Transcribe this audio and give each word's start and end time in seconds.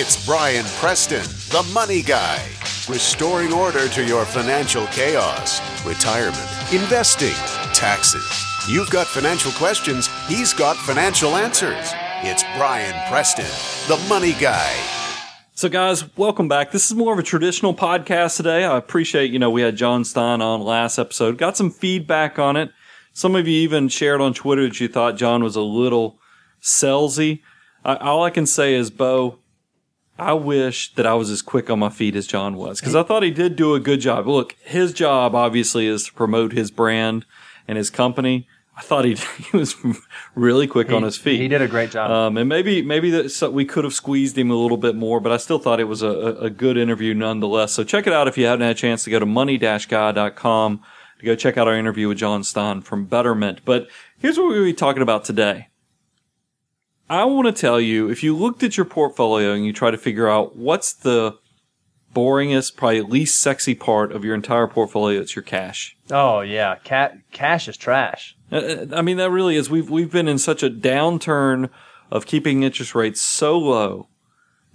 It's 0.00 0.24
Brian 0.24 0.64
Preston, 0.76 1.24
the 1.50 1.68
money 1.72 2.02
guy, 2.02 2.40
restoring 2.88 3.52
order 3.52 3.88
to 3.88 4.04
your 4.04 4.24
financial 4.24 4.86
chaos, 4.86 5.60
retirement, 5.84 6.48
investing, 6.72 7.34
taxes. 7.74 8.24
You've 8.68 8.90
got 8.90 9.08
financial 9.08 9.50
questions, 9.50 10.08
he's 10.28 10.54
got 10.54 10.76
financial 10.76 11.34
answers. 11.34 11.90
It's 12.22 12.44
Brian 12.56 12.94
Preston, 13.10 13.44
the 13.88 14.00
money 14.08 14.34
guy. 14.34 14.72
So, 15.54 15.68
guys, 15.68 16.16
welcome 16.16 16.46
back. 16.46 16.70
This 16.70 16.88
is 16.88 16.96
more 16.96 17.12
of 17.12 17.18
a 17.18 17.24
traditional 17.24 17.74
podcast 17.74 18.36
today. 18.36 18.62
I 18.62 18.76
appreciate, 18.76 19.32
you 19.32 19.40
know, 19.40 19.50
we 19.50 19.62
had 19.62 19.74
John 19.74 20.04
Stein 20.04 20.40
on 20.40 20.60
last 20.60 21.00
episode, 21.00 21.38
got 21.38 21.56
some 21.56 21.72
feedback 21.72 22.38
on 22.38 22.56
it. 22.56 22.70
Some 23.14 23.34
of 23.34 23.48
you 23.48 23.54
even 23.62 23.88
shared 23.88 24.20
on 24.20 24.32
Twitter 24.32 24.68
that 24.68 24.78
you 24.78 24.86
thought 24.86 25.16
John 25.16 25.42
was 25.42 25.56
a 25.56 25.60
little 25.60 26.20
salesy. 26.62 27.42
I, 27.84 27.96
all 27.96 28.22
I 28.22 28.30
can 28.30 28.46
say 28.46 28.74
is, 28.74 28.92
Bo, 28.92 29.40
I 30.18 30.32
wish 30.32 30.94
that 30.94 31.06
I 31.06 31.14
was 31.14 31.30
as 31.30 31.42
quick 31.42 31.70
on 31.70 31.78
my 31.78 31.90
feet 31.90 32.16
as 32.16 32.26
John 32.26 32.56
was 32.56 32.80
because 32.80 32.96
I 32.96 33.02
thought 33.02 33.22
he 33.22 33.30
did 33.30 33.54
do 33.54 33.74
a 33.74 33.80
good 33.80 34.00
job. 34.00 34.26
Look, 34.26 34.56
his 34.64 34.92
job 34.92 35.34
obviously 35.34 35.86
is 35.86 36.04
to 36.04 36.12
promote 36.12 36.52
his 36.52 36.70
brand 36.70 37.24
and 37.68 37.78
his 37.78 37.88
company. 37.88 38.48
I 38.76 38.80
thought 38.80 39.04
he 39.04 39.14
he 39.50 39.56
was 39.56 39.76
really 40.34 40.66
quick 40.66 40.88
He- 40.88 40.94
on 40.94 41.02
his 41.02 41.16
feet. 41.16 41.40
He 41.40 41.48
did 41.48 41.62
a 41.62 41.68
great 41.68 41.90
job. 41.90 42.10
Um, 42.10 42.36
and 42.36 42.48
maybe 42.48 42.82
maybe 42.82 43.10
that 43.10 43.30
so 43.30 43.50
we 43.50 43.64
could 43.64 43.84
have 43.84 43.94
squeezed 43.94 44.36
him 44.36 44.50
a 44.50 44.56
little 44.56 44.76
bit 44.76 44.96
more, 44.96 45.20
but 45.20 45.30
I 45.30 45.36
still 45.36 45.58
thought 45.58 45.78
it 45.78 45.84
was 45.84 46.02
a, 46.02 46.10
a, 46.40 46.50
good 46.50 46.76
interview 46.76 47.14
nonetheless. 47.14 47.72
So 47.72 47.84
check 47.84 48.06
it 48.06 48.12
out 48.12 48.28
if 48.28 48.36
you 48.36 48.46
haven't 48.46 48.62
had 48.62 48.72
a 48.76 48.78
chance 48.78 49.04
to 49.04 49.10
go 49.10 49.18
to 49.18 49.26
money-guy.com 49.26 50.82
to 51.18 51.26
go 51.26 51.34
check 51.34 51.56
out 51.56 51.66
our 51.68 51.74
interview 51.74 52.08
with 52.08 52.18
John 52.18 52.44
Stein 52.44 52.80
from 52.80 53.06
Betterment. 53.06 53.60
But 53.64 53.88
here's 54.18 54.38
what 54.38 54.46
we're 54.46 54.54
going 54.54 54.66
to 54.66 54.72
be 54.72 54.76
talking 54.76 55.02
about 55.02 55.24
today. 55.24 55.68
I 57.10 57.24
want 57.24 57.46
to 57.46 57.52
tell 57.58 57.80
you 57.80 58.10
if 58.10 58.22
you 58.22 58.36
looked 58.36 58.62
at 58.62 58.76
your 58.76 58.86
portfolio 58.86 59.52
and 59.54 59.64
you 59.64 59.72
try 59.72 59.90
to 59.90 59.98
figure 59.98 60.28
out 60.28 60.56
what's 60.56 60.92
the 60.92 61.38
boringest, 62.14 62.76
probably 62.76 63.02
least 63.02 63.38
sexy 63.40 63.74
part 63.74 64.12
of 64.12 64.24
your 64.24 64.34
entire 64.34 64.66
portfolio, 64.66 65.20
it's 65.20 65.36
your 65.36 65.42
cash. 65.42 65.96
oh 66.10 66.40
yeah, 66.40 66.76
Ca- 66.84 67.12
cash 67.32 67.68
is 67.68 67.76
trash. 67.76 68.36
Uh, 68.50 68.86
I 68.92 69.02
mean, 69.02 69.18
that 69.18 69.30
really 69.30 69.56
is. 69.56 69.68
We've 69.70 69.88
we've 69.90 70.10
been 70.10 70.28
in 70.28 70.38
such 70.38 70.62
a 70.62 70.70
downturn 70.70 71.70
of 72.10 72.26
keeping 72.26 72.62
interest 72.62 72.94
rates 72.94 73.20
so 73.20 73.58
low 73.58 74.08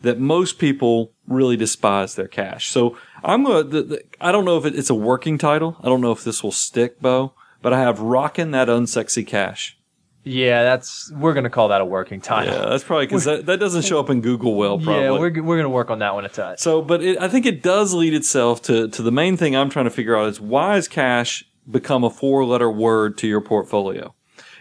that 0.02 0.20
most 0.20 0.60
people 0.60 1.12
really 1.28 1.56
despise 1.58 2.16
their 2.16 2.28
cash. 2.28 2.70
So 2.70 2.98
I'm 3.24 3.44
gonna. 3.44 3.64
The, 3.64 3.82
the, 3.84 4.04
I 4.22 4.32
don't 4.32 4.46
know 4.46 4.58
if 4.58 4.66
it, 4.66 4.76
it's 4.76 4.90
a 4.90 4.96
working 4.96 5.38
title. 5.38 5.78
I 5.82 5.86
don't 5.86 6.02
know 6.02 6.12
if 6.12 6.24
this 6.24 6.44
will 6.44 6.52
stick, 6.52 7.00
Bo. 7.02 7.34
But 7.62 7.74
I 7.74 7.80
have 7.80 8.00
rocking 8.00 8.52
that 8.52 8.68
unsexy 8.68 9.26
cash. 9.26 9.78
Yeah, 10.24 10.64
that's 10.64 11.12
we're 11.12 11.34
gonna 11.34 11.50
call 11.50 11.68
that 11.68 11.82
a 11.82 11.86
working 11.86 12.22
title. 12.22 12.54
Yeah, 12.54 12.70
that's 12.70 12.84
probably 12.84 13.08
because 13.08 13.24
that, 13.26 13.46
that 13.46 13.60
doesn't 13.60 13.84
show 13.84 14.00
up 14.00 14.10
in 14.10 14.22
Google 14.22 14.56
well. 14.56 14.78
Probably. 14.78 15.04
Yeah, 15.04 15.12
we're, 15.12 15.44
we're 15.44 15.58
gonna 15.58 15.70
work 15.70 15.90
on 15.90 16.00
that 16.00 16.14
one 16.14 16.26
a 16.26 16.30
touch. 16.30 16.60
So, 16.60 16.82
but 16.82 17.04
it, 17.04 17.22
I 17.22 17.28
think 17.28 17.46
it 17.46 17.62
does 17.62 17.94
lead 17.94 18.14
itself 18.14 18.62
to, 18.64 18.88
to 18.88 19.02
the 19.02 19.12
main 19.12 19.36
thing 19.36 19.56
I'm 19.56 19.70
trying 19.70 19.86
to 19.86 19.92
figure 19.92 20.18
out 20.18 20.30
is 20.30 20.40
why 20.40 20.76
has 20.76 20.88
cash 20.88 21.44
become 21.70 22.04
a 22.04 22.10
four 22.10 22.46
letter 22.46 22.72
word 22.72 23.18
to 23.20 23.28
your 23.28 23.42
portfolio? 23.42 24.16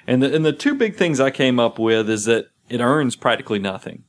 And 0.06 0.22
the, 0.22 0.34
and 0.34 0.44
the 0.44 0.52
two 0.52 0.74
big 0.74 0.96
things 0.96 1.20
I 1.20 1.30
came 1.30 1.60
up 1.60 1.78
with 1.78 2.10
is 2.10 2.24
that 2.24 2.46
it 2.68 2.80
earns 2.80 3.14
practically 3.14 3.60
nothing. 3.60 4.02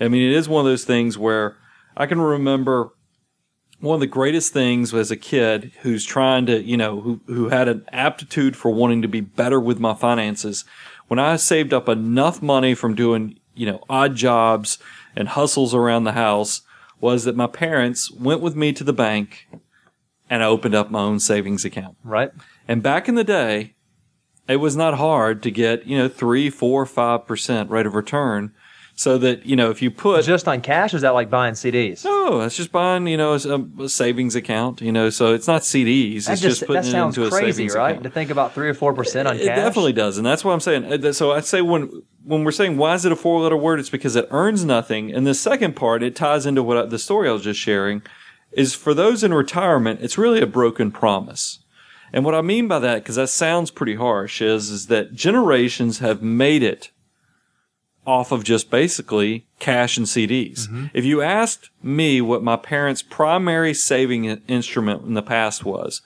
I 0.00 0.08
mean, 0.08 0.30
it 0.30 0.36
is 0.36 0.48
one 0.48 0.64
of 0.64 0.70
those 0.70 0.84
things 0.84 1.18
where 1.18 1.56
I 1.96 2.06
can 2.06 2.20
remember 2.20 2.90
one 3.84 3.94
of 3.94 4.00
the 4.00 4.06
greatest 4.06 4.52
things 4.52 4.94
as 4.94 5.10
a 5.10 5.16
kid 5.16 5.72
who's 5.82 6.04
trying 6.04 6.46
to, 6.46 6.62
you 6.62 6.76
know, 6.76 7.00
who, 7.00 7.20
who 7.26 7.48
had 7.50 7.68
an 7.68 7.84
aptitude 7.92 8.56
for 8.56 8.70
wanting 8.70 9.02
to 9.02 9.08
be 9.08 9.20
better 9.20 9.60
with 9.60 9.78
my 9.78 9.94
finances. 9.94 10.64
When 11.08 11.18
I 11.18 11.36
saved 11.36 11.74
up 11.74 11.88
enough 11.88 12.42
money 12.42 12.74
from 12.74 12.94
doing, 12.94 13.38
you 13.54 13.66
know, 13.66 13.84
odd 13.88 14.16
jobs 14.16 14.78
and 15.14 15.28
hustles 15.28 15.74
around 15.74 16.04
the 16.04 16.12
house 16.12 16.62
was 17.00 17.24
that 17.24 17.36
my 17.36 17.46
parents 17.46 18.10
went 18.10 18.40
with 18.40 18.56
me 18.56 18.72
to 18.72 18.84
the 18.84 18.92
bank 18.92 19.46
and 20.30 20.42
I 20.42 20.46
opened 20.46 20.74
up 20.74 20.90
my 20.90 21.00
own 21.00 21.20
savings 21.20 21.64
account. 21.64 21.96
right? 22.02 22.30
And 22.66 22.82
back 22.82 23.08
in 23.08 23.14
the 23.14 23.24
day, 23.24 23.74
it 24.48 24.56
was 24.56 24.76
not 24.76 24.94
hard 24.94 25.42
to 25.42 25.50
get, 25.50 25.86
you 25.86 25.98
know, 25.98 26.08
three, 26.08 26.50
four, 26.50 26.86
five 26.86 27.26
percent 27.26 27.70
rate 27.70 27.86
of 27.86 27.94
return. 27.94 28.52
So 28.96 29.18
that, 29.18 29.44
you 29.44 29.56
know, 29.56 29.70
if 29.70 29.82
you 29.82 29.90
put 29.90 30.24
Just 30.24 30.46
on 30.46 30.60
cash, 30.60 30.94
is 30.94 31.02
that 31.02 31.14
like 31.14 31.28
buying 31.28 31.54
CDs? 31.54 32.04
no, 32.04 32.38
that's 32.38 32.56
just 32.56 32.70
buying, 32.70 33.08
you 33.08 33.16
know, 33.16 33.32
a, 33.32 33.82
a 33.82 33.88
savings 33.88 34.36
account, 34.36 34.80
you 34.80 34.92
know, 34.92 35.10
so 35.10 35.34
it's 35.34 35.48
not 35.48 35.62
CDs. 35.62 36.16
It's 36.16 36.26
just, 36.26 36.42
just, 36.42 36.66
putting 36.66 36.92
that 36.92 37.02
it 37.02 37.06
into 37.06 37.26
a 37.26 37.28
crazy, 37.30 37.52
savings 37.52 37.74
right? 37.74 37.90
account. 37.90 38.04
To 38.04 38.10
think 38.10 38.30
about 38.30 38.54
three 38.54 38.68
or 38.68 38.74
four 38.74 38.94
percent 38.94 39.26
on 39.26 39.34
It 39.34 39.46
cash. 39.46 39.58
It 39.58 39.60
definitely 39.60 39.94
does, 39.94 40.16
and 40.16 40.24
that's 40.24 40.44
what 40.44 40.52
I'm 40.52 40.60
saying. 40.60 41.04
Uh, 41.04 41.12
So 41.12 41.32
I 41.32 41.40
say 41.40 41.60
when 41.60 42.04
when 42.22 42.44
we're 42.44 42.52
saying 42.52 42.76
why 42.76 42.94
is 42.94 43.04
it 43.04 43.10
a 43.10 43.16
four 43.16 43.40
letter 43.40 43.56
word, 43.56 43.80
it's 43.80 43.90
because 43.90 44.14
it 44.14 44.28
earns 44.30 44.64
nothing. 44.64 45.12
And 45.12 45.26
the 45.26 45.34
second 45.34 45.74
part, 45.74 46.04
it 46.04 46.14
ties 46.14 46.46
into 46.46 46.62
what 46.62 46.76
I, 46.76 46.86
the 46.86 46.98
story 46.98 47.28
I 47.28 47.32
was 47.32 47.42
just 47.42 47.58
sharing, 47.58 48.02
is 48.52 48.74
for 48.74 48.94
those 48.94 49.24
in 49.24 49.34
retirement, 49.34 50.00
it's 50.02 50.16
really 50.16 50.40
a 50.40 50.46
broken 50.46 50.92
promise. 50.92 51.58
And 52.12 52.24
what 52.24 52.36
I 52.36 52.42
mean 52.42 52.68
by 52.68 52.78
that, 52.78 53.02
because 53.02 53.16
that 53.16 53.28
sounds 53.28 53.72
pretty 53.72 53.96
harsh, 53.96 54.40
is 54.40 54.70
is 54.70 54.86
that 54.86 55.14
generations 55.14 55.98
have 55.98 56.22
made 56.22 56.62
it 56.62 56.90
off 58.06 58.32
of 58.32 58.44
just 58.44 58.70
basically 58.70 59.46
cash 59.58 59.96
and 59.96 60.06
CDs. 60.06 60.66
Mm-hmm. 60.66 60.86
If 60.92 61.04
you 61.04 61.22
asked 61.22 61.70
me 61.82 62.20
what 62.20 62.42
my 62.42 62.56
parents' 62.56 63.02
primary 63.02 63.74
saving 63.74 64.24
instrument 64.24 65.04
in 65.04 65.14
the 65.14 65.22
past 65.22 65.64
was, 65.64 66.02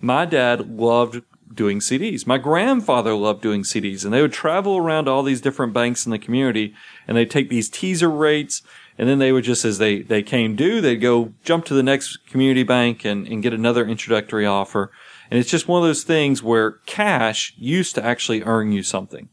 my 0.00 0.24
dad 0.24 0.78
loved 0.78 1.22
doing 1.52 1.80
CDs. 1.80 2.26
My 2.26 2.38
grandfather 2.38 3.14
loved 3.14 3.42
doing 3.42 3.62
CDs 3.62 4.04
and 4.04 4.12
they 4.12 4.22
would 4.22 4.32
travel 4.32 4.76
around 4.76 5.08
all 5.08 5.22
these 5.22 5.40
different 5.40 5.72
banks 5.72 6.06
in 6.06 6.12
the 6.12 6.18
community 6.18 6.74
and 7.08 7.16
they'd 7.16 7.30
take 7.30 7.50
these 7.50 7.68
teaser 7.68 8.08
rates 8.08 8.62
and 9.00 9.08
then 9.08 9.18
they 9.18 9.32
would 9.32 9.44
just, 9.44 9.64
as 9.64 9.78
they, 9.78 10.00
they 10.02 10.22
came 10.22 10.56
due, 10.56 10.80
they'd 10.80 10.96
go 10.96 11.32
jump 11.42 11.64
to 11.64 11.74
the 11.74 11.82
next 11.82 12.18
community 12.26 12.62
bank 12.62 13.04
and, 13.04 13.26
and 13.26 13.42
get 13.42 13.54
another 13.54 13.86
introductory 13.86 14.44
offer. 14.44 14.90
And 15.30 15.40
it's 15.40 15.50
just 15.50 15.66
one 15.66 15.82
of 15.82 15.88
those 15.88 16.02
things 16.02 16.42
where 16.42 16.72
cash 16.84 17.54
used 17.56 17.94
to 17.94 18.04
actually 18.04 18.42
earn 18.42 18.72
you 18.72 18.82
something. 18.82 19.30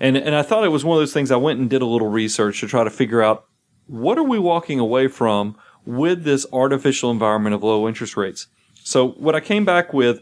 And, 0.00 0.16
and 0.16 0.34
I 0.34 0.42
thought 0.42 0.64
it 0.64 0.68
was 0.68 0.84
one 0.84 0.96
of 0.96 1.00
those 1.00 1.12
things 1.12 1.30
I 1.30 1.36
went 1.36 1.60
and 1.60 1.70
did 1.70 1.82
a 1.82 1.86
little 1.86 2.08
research 2.08 2.60
to 2.60 2.66
try 2.66 2.84
to 2.84 2.90
figure 2.90 3.22
out 3.22 3.46
what 3.86 4.18
are 4.18 4.24
we 4.24 4.38
walking 4.38 4.80
away 4.80 5.08
from 5.08 5.56
with 5.84 6.24
this 6.24 6.46
artificial 6.52 7.10
environment 7.10 7.54
of 7.54 7.62
low 7.62 7.86
interest 7.86 8.16
rates. 8.16 8.46
So 8.82 9.08
what 9.12 9.34
I 9.34 9.40
came 9.40 9.64
back 9.64 9.92
with, 9.92 10.20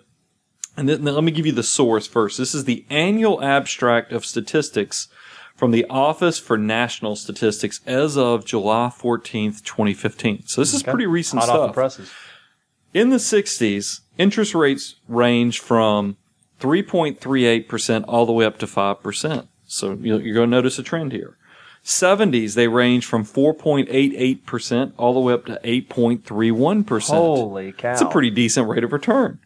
and 0.77 0.89
then 0.89 1.05
let 1.05 1.25
me 1.25 1.33
give 1.33 1.47
you 1.47 1.53
the 1.53 1.63
source 1.63 2.07
first. 2.07 2.39
This 2.39 2.55
is 2.55 2.65
the 2.65 2.85
annual 2.91 3.43
abstract 3.43 4.13
of 4.13 4.25
statistics 4.25 5.09
from 5.55 5.71
the 5.71 5.85
Office 5.89 6.39
for 6.39 6.59
National 6.59 7.15
Statistics 7.15 7.81
as 7.87 8.17
of 8.17 8.45
July 8.45 8.91
14th, 8.97 9.63
2015. 9.65 10.47
So 10.47 10.61
this 10.61 10.75
is 10.75 10.83
pretty 10.83 11.07
recent 11.07 11.41
Hot 11.41 11.51
off 11.51 11.57
the 11.57 11.65
stuff. 11.67 11.75
presses. 11.75 12.13
In 12.95 13.11
the 13.11 13.17
60s, 13.17 14.01
interest 14.19 14.55
rates 14.55 14.97
range 15.09 15.61
from 15.61 16.17
3.38% 16.61 18.05
all 18.09 18.27
the 18.27 18.33
way 18.33 18.45
up 18.45 18.59
to 18.59 18.67
5%. 18.67 19.49
So 19.73 19.99
you're 20.01 20.21
you're 20.21 20.35
going 20.35 20.51
to 20.51 20.57
notice 20.57 20.79
a 20.79 20.83
trend 20.83 21.13
here. 21.13 21.39
70s, 21.85 22.55
they 22.55 22.69
range 22.69 23.07
from 23.07 23.25
4.88% 23.25 24.93
all 24.97 25.15
the 25.15 25.21
way 25.21 25.33
up 25.33 25.47
to 25.47 25.59
8.31%. 25.65 27.09
Holy 27.09 27.73
cow! 27.73 27.93
It's 27.93 28.03
a 28.03 28.07
pretty 28.07 28.31
decent 28.31 28.69
rate 28.69 28.85
of 28.85 28.93
return. 28.93 29.41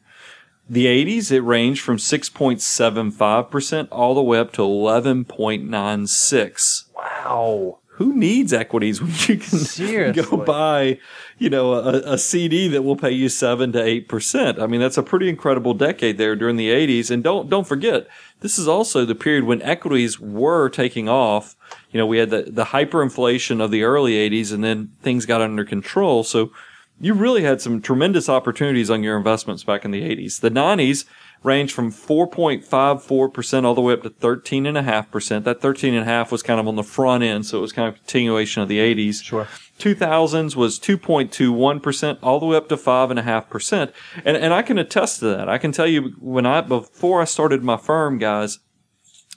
The 0.68 0.84
80s, 0.86 1.30
it 1.30 1.42
ranged 1.42 1.80
from 1.80 1.96
6.75% 1.96 3.88
all 3.90 4.14
the 4.14 4.22
way 4.22 4.38
up 4.38 4.52
to 4.54 4.62
11.96 4.62 6.84
wow. 6.94 7.78
Who 7.96 8.14
needs 8.14 8.52
equities 8.52 9.00
when 9.00 9.10
you 9.10 9.38
can 9.38 9.58
Seriously. 9.58 10.22
go 10.22 10.36
buy, 10.36 10.98
you 11.38 11.48
know, 11.48 11.72
a, 11.72 12.12
a 12.12 12.18
CD 12.18 12.68
that 12.68 12.82
will 12.82 12.96
pay 12.96 13.10
you 13.10 13.28
seven 13.30 13.72
to 13.72 13.82
eight 13.82 14.06
percent? 14.06 14.60
I 14.60 14.66
mean, 14.66 14.80
that's 14.80 14.98
a 14.98 15.02
pretty 15.02 15.28
incredible 15.30 15.72
decade 15.72 16.18
there 16.18 16.36
during 16.36 16.56
the 16.56 16.70
'80s. 16.70 17.10
And 17.10 17.24
don't 17.24 17.48
don't 17.48 17.66
forget, 17.66 18.06
this 18.40 18.58
is 18.58 18.68
also 18.68 19.04
the 19.04 19.14
period 19.14 19.44
when 19.44 19.62
equities 19.62 20.20
were 20.20 20.68
taking 20.68 21.08
off. 21.08 21.56
You 21.90 21.98
know, 21.98 22.06
we 22.06 22.18
had 22.18 22.30
the 22.30 22.42
the 22.42 22.66
hyperinflation 22.66 23.62
of 23.62 23.70
the 23.70 23.82
early 23.82 24.12
'80s, 24.12 24.52
and 24.52 24.62
then 24.62 24.92
things 25.02 25.24
got 25.24 25.40
under 25.40 25.64
control. 25.64 26.22
So 26.22 26.52
you 27.00 27.14
really 27.14 27.42
had 27.42 27.60
some 27.60 27.80
tremendous 27.82 28.28
opportunities 28.28 28.90
on 28.90 29.02
your 29.02 29.16
investments 29.16 29.64
back 29.64 29.84
in 29.84 29.90
the 29.90 30.02
80s. 30.02 30.40
The 30.40 30.50
90s 30.50 31.04
ranged 31.42 31.74
from 31.74 31.92
4.54% 31.92 33.64
all 33.64 33.74
the 33.74 33.80
way 33.80 33.92
up 33.92 34.02
to 34.02 34.10
13.5%. 34.10 35.44
That 35.44 35.60
13.5 35.60 36.30
was 36.30 36.42
kind 36.42 36.58
of 36.58 36.66
on 36.66 36.76
the 36.76 36.82
front 36.82 37.22
end, 37.22 37.46
so 37.46 37.58
it 37.58 37.60
was 37.60 37.72
kind 37.72 37.88
of 37.88 37.94
a 37.94 37.98
continuation 37.98 38.62
of 38.62 38.68
the 38.68 38.78
80s. 38.78 39.22
Sure. 39.22 39.46
2000s 39.78 40.56
was 40.56 40.80
2.21% 40.80 42.18
all 42.22 42.40
the 42.40 42.46
way 42.46 42.56
up 42.56 42.68
to 42.68 42.76
5.5%. 42.76 43.92
And, 44.24 44.36
and 44.36 44.54
I 44.54 44.62
can 44.62 44.78
attest 44.78 45.20
to 45.20 45.26
that. 45.26 45.48
I 45.48 45.58
can 45.58 45.72
tell 45.72 45.86
you 45.86 46.14
when 46.18 46.46
I, 46.46 46.62
before 46.62 47.20
I 47.20 47.24
started 47.24 47.62
my 47.62 47.76
firm, 47.76 48.18
guys, 48.18 48.58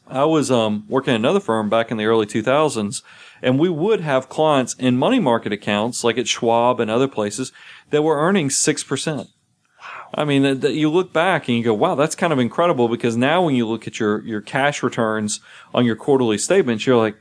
I 0.09 0.25
was 0.25 0.49
um, 0.49 0.85
working 0.89 1.13
at 1.13 1.19
another 1.19 1.39
firm 1.39 1.69
back 1.69 1.91
in 1.91 1.97
the 1.97 2.05
early 2.05 2.25
2000s, 2.25 3.03
and 3.41 3.59
we 3.59 3.69
would 3.69 4.01
have 4.01 4.27
clients 4.29 4.73
in 4.73 4.97
money 4.97 5.19
market 5.19 5.53
accounts, 5.53 6.03
like 6.03 6.17
at 6.17 6.27
Schwab 6.27 6.79
and 6.79 6.89
other 6.89 7.07
places, 7.07 7.51
that 7.91 8.01
were 8.01 8.17
earning 8.19 8.49
6%. 8.49 9.17
Wow. 9.17 9.25
I 10.13 10.25
mean, 10.25 10.43
that- 10.43 10.61
that 10.61 10.73
you 10.73 10.89
look 10.89 11.13
back 11.13 11.47
and 11.47 11.57
you 11.57 11.63
go, 11.63 11.73
wow, 11.73 11.95
that's 11.95 12.15
kind 12.15 12.33
of 12.33 12.39
incredible 12.39 12.87
because 12.87 13.15
now 13.15 13.43
when 13.43 13.55
you 13.55 13.67
look 13.67 13.87
at 13.87 13.99
your, 13.99 14.21
your 14.25 14.41
cash 14.41 14.81
returns 14.81 15.39
on 15.73 15.85
your 15.85 15.95
quarterly 15.95 16.37
statements, 16.37 16.85
you're 16.85 16.97
like, 16.97 17.15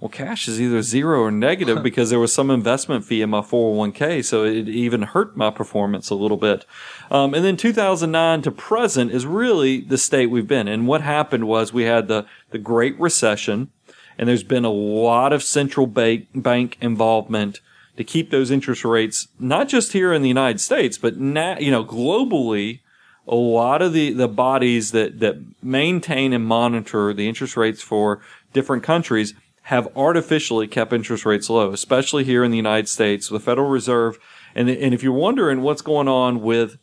well, 0.00 0.08
cash 0.08 0.46
is 0.46 0.60
either 0.60 0.80
zero 0.82 1.22
or 1.22 1.30
negative 1.30 1.82
because 1.82 2.10
there 2.10 2.20
was 2.20 2.32
some 2.32 2.50
investment 2.50 3.04
fee 3.04 3.22
in 3.22 3.30
my 3.30 3.40
401k. 3.40 4.24
So 4.24 4.44
it 4.44 4.68
even 4.68 5.02
hurt 5.02 5.36
my 5.36 5.50
performance 5.50 6.10
a 6.10 6.14
little 6.14 6.36
bit. 6.36 6.64
Um, 7.10 7.34
and 7.34 7.44
then 7.44 7.56
2009 7.56 8.42
to 8.42 8.50
present 8.50 9.10
is 9.10 9.26
really 9.26 9.80
the 9.80 9.98
state 9.98 10.26
we've 10.26 10.46
been. 10.46 10.68
And 10.68 10.86
what 10.86 11.00
happened 11.00 11.48
was 11.48 11.72
we 11.72 11.84
had 11.84 12.08
the, 12.08 12.26
the 12.50 12.58
Great 12.58 12.98
Recession 13.00 13.70
and 14.18 14.28
there's 14.28 14.42
been 14.42 14.64
a 14.64 14.70
lot 14.70 15.32
of 15.32 15.42
central 15.42 15.86
bank, 15.86 16.26
bank 16.34 16.76
involvement 16.80 17.60
to 17.96 18.04
keep 18.04 18.30
those 18.30 18.50
interest 18.50 18.84
rates, 18.84 19.28
not 19.38 19.68
just 19.68 19.92
here 19.92 20.12
in 20.12 20.22
the 20.22 20.28
United 20.28 20.60
States, 20.60 20.98
but 20.98 21.18
now, 21.18 21.56
you 21.58 21.70
know, 21.70 21.84
globally, 21.84 22.80
a 23.26 23.34
lot 23.34 23.82
of 23.82 23.92
the, 23.92 24.12
the 24.12 24.28
bodies 24.28 24.92
that, 24.92 25.20
that 25.20 25.36
maintain 25.62 26.32
and 26.32 26.46
monitor 26.46 27.12
the 27.12 27.28
interest 27.28 27.56
rates 27.56 27.82
for 27.82 28.20
different 28.52 28.82
countries 28.82 29.34
have 29.68 29.86
artificially 29.94 30.66
kept 30.66 30.94
interest 30.94 31.26
rates 31.26 31.50
low, 31.50 31.72
especially 31.72 32.24
here 32.24 32.42
in 32.42 32.50
the 32.50 32.56
United 32.56 32.88
States, 32.88 33.28
the 33.28 33.38
Federal 33.38 33.68
Reserve. 33.68 34.18
And, 34.54 34.70
and 34.70 34.94
if 34.94 35.02
you're 35.02 35.12
wondering 35.12 35.60
what's 35.60 35.82
going 35.82 36.08
on 36.08 36.40
with 36.40 36.78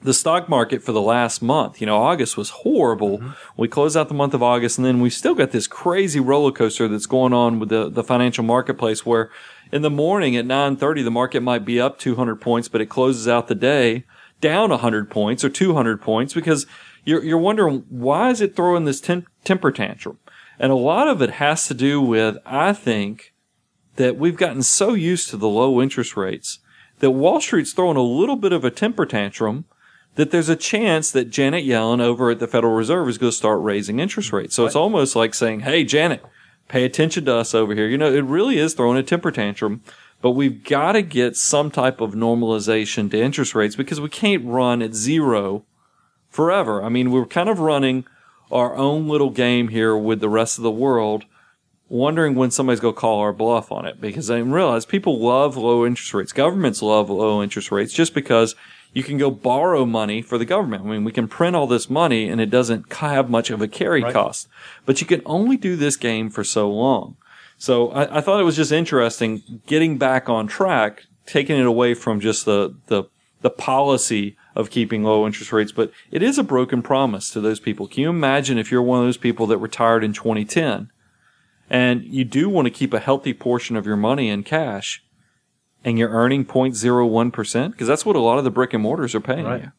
the 0.00 0.14
stock 0.14 0.48
market 0.48 0.80
for 0.80 0.92
the 0.92 1.00
last 1.00 1.42
month, 1.42 1.80
you 1.80 1.88
know, 1.88 1.96
August 1.96 2.36
was 2.36 2.50
horrible. 2.50 3.18
Mm-hmm. 3.18 3.30
We 3.56 3.66
closed 3.66 3.96
out 3.96 4.06
the 4.06 4.14
month 4.14 4.32
of 4.32 4.44
August 4.44 4.78
and 4.78 4.86
then 4.86 5.00
we've 5.00 5.12
still 5.12 5.34
got 5.34 5.50
this 5.50 5.66
crazy 5.66 6.20
roller 6.20 6.52
coaster 6.52 6.86
that's 6.86 7.06
going 7.06 7.32
on 7.32 7.58
with 7.58 7.68
the, 7.68 7.90
the 7.90 8.04
financial 8.04 8.44
marketplace 8.44 9.04
where 9.04 9.32
in 9.72 9.82
the 9.82 9.90
morning 9.90 10.36
at 10.36 10.46
930, 10.46 11.02
the 11.02 11.10
market 11.10 11.42
might 11.42 11.64
be 11.64 11.80
up 11.80 11.98
200 11.98 12.36
points, 12.36 12.68
but 12.68 12.80
it 12.80 12.86
closes 12.86 13.26
out 13.26 13.48
the 13.48 13.56
day 13.56 14.04
down 14.40 14.70
100 14.70 15.10
points 15.10 15.42
or 15.42 15.48
200 15.48 16.00
points 16.00 16.32
because 16.32 16.64
you're, 17.04 17.24
you're 17.24 17.38
wondering 17.38 17.84
why 17.88 18.30
is 18.30 18.40
it 18.40 18.54
throwing 18.54 18.84
this 18.84 19.00
tem- 19.00 19.26
temper 19.42 19.72
tantrum? 19.72 20.20
And 20.58 20.72
a 20.72 20.76
lot 20.76 21.08
of 21.08 21.22
it 21.22 21.30
has 21.32 21.66
to 21.68 21.74
do 21.74 22.00
with, 22.00 22.36
I 22.44 22.72
think, 22.72 23.32
that 23.96 24.16
we've 24.16 24.36
gotten 24.36 24.62
so 24.62 24.94
used 24.94 25.30
to 25.30 25.36
the 25.36 25.48
low 25.48 25.80
interest 25.80 26.16
rates 26.16 26.58
that 27.00 27.10
Wall 27.12 27.40
Street's 27.40 27.72
throwing 27.72 27.96
a 27.96 28.02
little 28.02 28.36
bit 28.36 28.52
of 28.52 28.64
a 28.64 28.70
temper 28.70 29.06
tantrum 29.06 29.64
that 30.16 30.30
there's 30.32 30.48
a 30.48 30.56
chance 30.56 31.12
that 31.12 31.30
Janet 31.30 31.64
Yellen 31.64 32.00
over 32.00 32.30
at 32.30 32.40
the 32.40 32.48
Federal 32.48 32.74
Reserve 32.74 33.08
is 33.08 33.18
going 33.18 33.30
to 33.30 33.36
start 33.36 33.60
raising 33.60 34.00
interest 34.00 34.32
rates. 34.32 34.54
So 34.54 34.66
it's 34.66 34.74
almost 34.74 35.14
like 35.14 35.32
saying, 35.32 35.60
Hey, 35.60 35.84
Janet, 35.84 36.24
pay 36.68 36.84
attention 36.84 37.24
to 37.26 37.34
us 37.36 37.54
over 37.54 37.74
here. 37.74 37.86
You 37.86 37.98
know, 37.98 38.12
it 38.12 38.24
really 38.24 38.58
is 38.58 38.74
throwing 38.74 38.98
a 38.98 39.02
temper 39.02 39.30
tantrum, 39.30 39.82
but 40.20 40.32
we've 40.32 40.64
got 40.64 40.92
to 40.92 41.02
get 41.02 41.36
some 41.36 41.70
type 41.70 42.00
of 42.00 42.14
normalization 42.14 43.10
to 43.12 43.20
interest 43.20 43.54
rates 43.54 43.76
because 43.76 44.00
we 44.00 44.08
can't 44.08 44.44
run 44.44 44.82
at 44.82 44.94
zero 44.94 45.64
forever. 46.28 46.82
I 46.82 46.88
mean, 46.88 47.12
we're 47.12 47.26
kind 47.26 47.48
of 47.48 47.60
running 47.60 48.04
our 48.50 48.76
own 48.76 49.08
little 49.08 49.30
game 49.30 49.68
here 49.68 49.96
with 49.96 50.20
the 50.20 50.28
rest 50.28 50.58
of 50.58 50.64
the 50.64 50.70
world, 50.70 51.24
wondering 51.88 52.34
when 52.34 52.50
somebody's 52.50 52.80
going 52.80 52.94
to 52.94 53.00
call 53.00 53.20
our 53.20 53.32
bluff 53.32 53.72
on 53.72 53.86
it 53.86 54.00
because 54.00 54.30
I 54.30 54.38
realize 54.38 54.84
people 54.84 55.18
love 55.18 55.56
low 55.56 55.86
interest 55.86 56.12
rates. 56.14 56.32
Governments 56.32 56.82
love 56.82 57.10
low 57.10 57.42
interest 57.42 57.70
rates 57.70 57.92
just 57.92 58.14
because 58.14 58.54
you 58.92 59.02
can 59.02 59.18
go 59.18 59.30
borrow 59.30 59.84
money 59.84 60.22
for 60.22 60.38
the 60.38 60.44
government. 60.44 60.84
I 60.84 60.88
mean, 60.88 61.04
we 61.04 61.12
can 61.12 61.28
print 61.28 61.56
all 61.56 61.66
this 61.66 61.90
money 61.90 62.28
and 62.28 62.40
it 62.40 62.50
doesn't 62.50 62.92
have 62.94 63.30
much 63.30 63.50
of 63.50 63.62
a 63.62 63.68
carry 63.68 64.02
right. 64.02 64.12
cost, 64.12 64.48
but 64.86 65.00
you 65.00 65.06
can 65.06 65.22
only 65.26 65.56
do 65.56 65.76
this 65.76 65.96
game 65.96 66.30
for 66.30 66.44
so 66.44 66.70
long. 66.70 67.16
So 67.58 67.90
I, 67.90 68.18
I 68.18 68.20
thought 68.20 68.40
it 68.40 68.44
was 68.44 68.56
just 68.56 68.72
interesting 68.72 69.62
getting 69.66 69.98
back 69.98 70.28
on 70.28 70.46
track, 70.46 71.04
taking 71.26 71.58
it 71.58 71.66
away 71.66 71.94
from 71.94 72.20
just 72.20 72.44
the, 72.44 72.74
the, 72.86 73.04
the 73.40 73.50
policy 73.50 74.36
of 74.58 74.70
keeping 74.70 75.04
low 75.04 75.24
interest 75.24 75.52
rates, 75.52 75.70
but 75.70 75.92
it 76.10 76.20
is 76.20 76.36
a 76.36 76.42
broken 76.42 76.82
promise 76.82 77.30
to 77.30 77.40
those 77.40 77.60
people. 77.60 77.86
Can 77.86 78.02
you 78.02 78.10
imagine 78.10 78.58
if 78.58 78.72
you're 78.72 78.82
one 78.82 78.98
of 78.98 79.04
those 79.04 79.16
people 79.16 79.46
that 79.46 79.58
retired 79.58 80.02
in 80.02 80.12
2010 80.12 80.90
and 81.70 82.04
you 82.04 82.24
do 82.24 82.48
want 82.48 82.66
to 82.66 82.70
keep 82.70 82.92
a 82.92 82.98
healthy 82.98 83.32
portion 83.32 83.76
of 83.76 83.86
your 83.86 83.96
money 83.96 84.28
in 84.28 84.42
cash 84.42 85.04
and 85.84 85.96
you're 85.96 86.10
earning 86.10 86.44
0.01%? 86.44 87.70
Because 87.70 87.86
that's 87.86 88.04
what 88.04 88.16
a 88.16 88.20
lot 88.20 88.38
of 88.38 88.44
the 88.44 88.50
brick 88.50 88.74
and 88.74 88.82
mortars 88.82 89.14
are 89.14 89.20
paying 89.20 89.44
right. 89.44 89.62
you. 89.62 89.72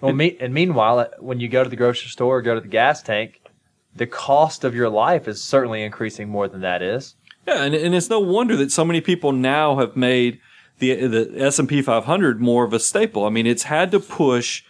Well, 0.00 0.12
me, 0.12 0.36
and 0.40 0.54
meanwhile, 0.54 1.00
uh, 1.00 1.08
when 1.18 1.40
you 1.40 1.48
go 1.48 1.64
to 1.64 1.70
the 1.70 1.76
grocery 1.76 2.08
store 2.08 2.38
or 2.38 2.42
go 2.42 2.54
to 2.54 2.60
the 2.60 2.68
gas 2.68 3.02
tank, 3.02 3.40
the 3.94 4.06
cost 4.06 4.62
of 4.62 4.74
your 4.74 4.88
life 4.88 5.26
is 5.26 5.42
certainly 5.42 5.82
increasing 5.82 6.28
more 6.28 6.46
than 6.46 6.60
that 6.60 6.80
is. 6.80 7.16
Yeah, 7.46 7.64
and, 7.64 7.74
and 7.74 7.92
it's 7.92 8.08
no 8.08 8.20
wonder 8.20 8.56
that 8.56 8.70
so 8.70 8.84
many 8.84 9.00
people 9.00 9.32
now 9.32 9.78
have 9.78 9.96
made– 9.96 10.38
the 10.82 11.06
the 11.06 11.32
S 11.38 11.58
and 11.60 11.68
P 11.68 11.80
500 11.80 12.40
more 12.40 12.64
of 12.64 12.72
a 12.72 12.80
staple. 12.80 13.24
I 13.24 13.30
mean, 13.30 13.46
it's 13.46 13.64
had 13.64 13.92
to 13.92 14.00
push 14.00 14.64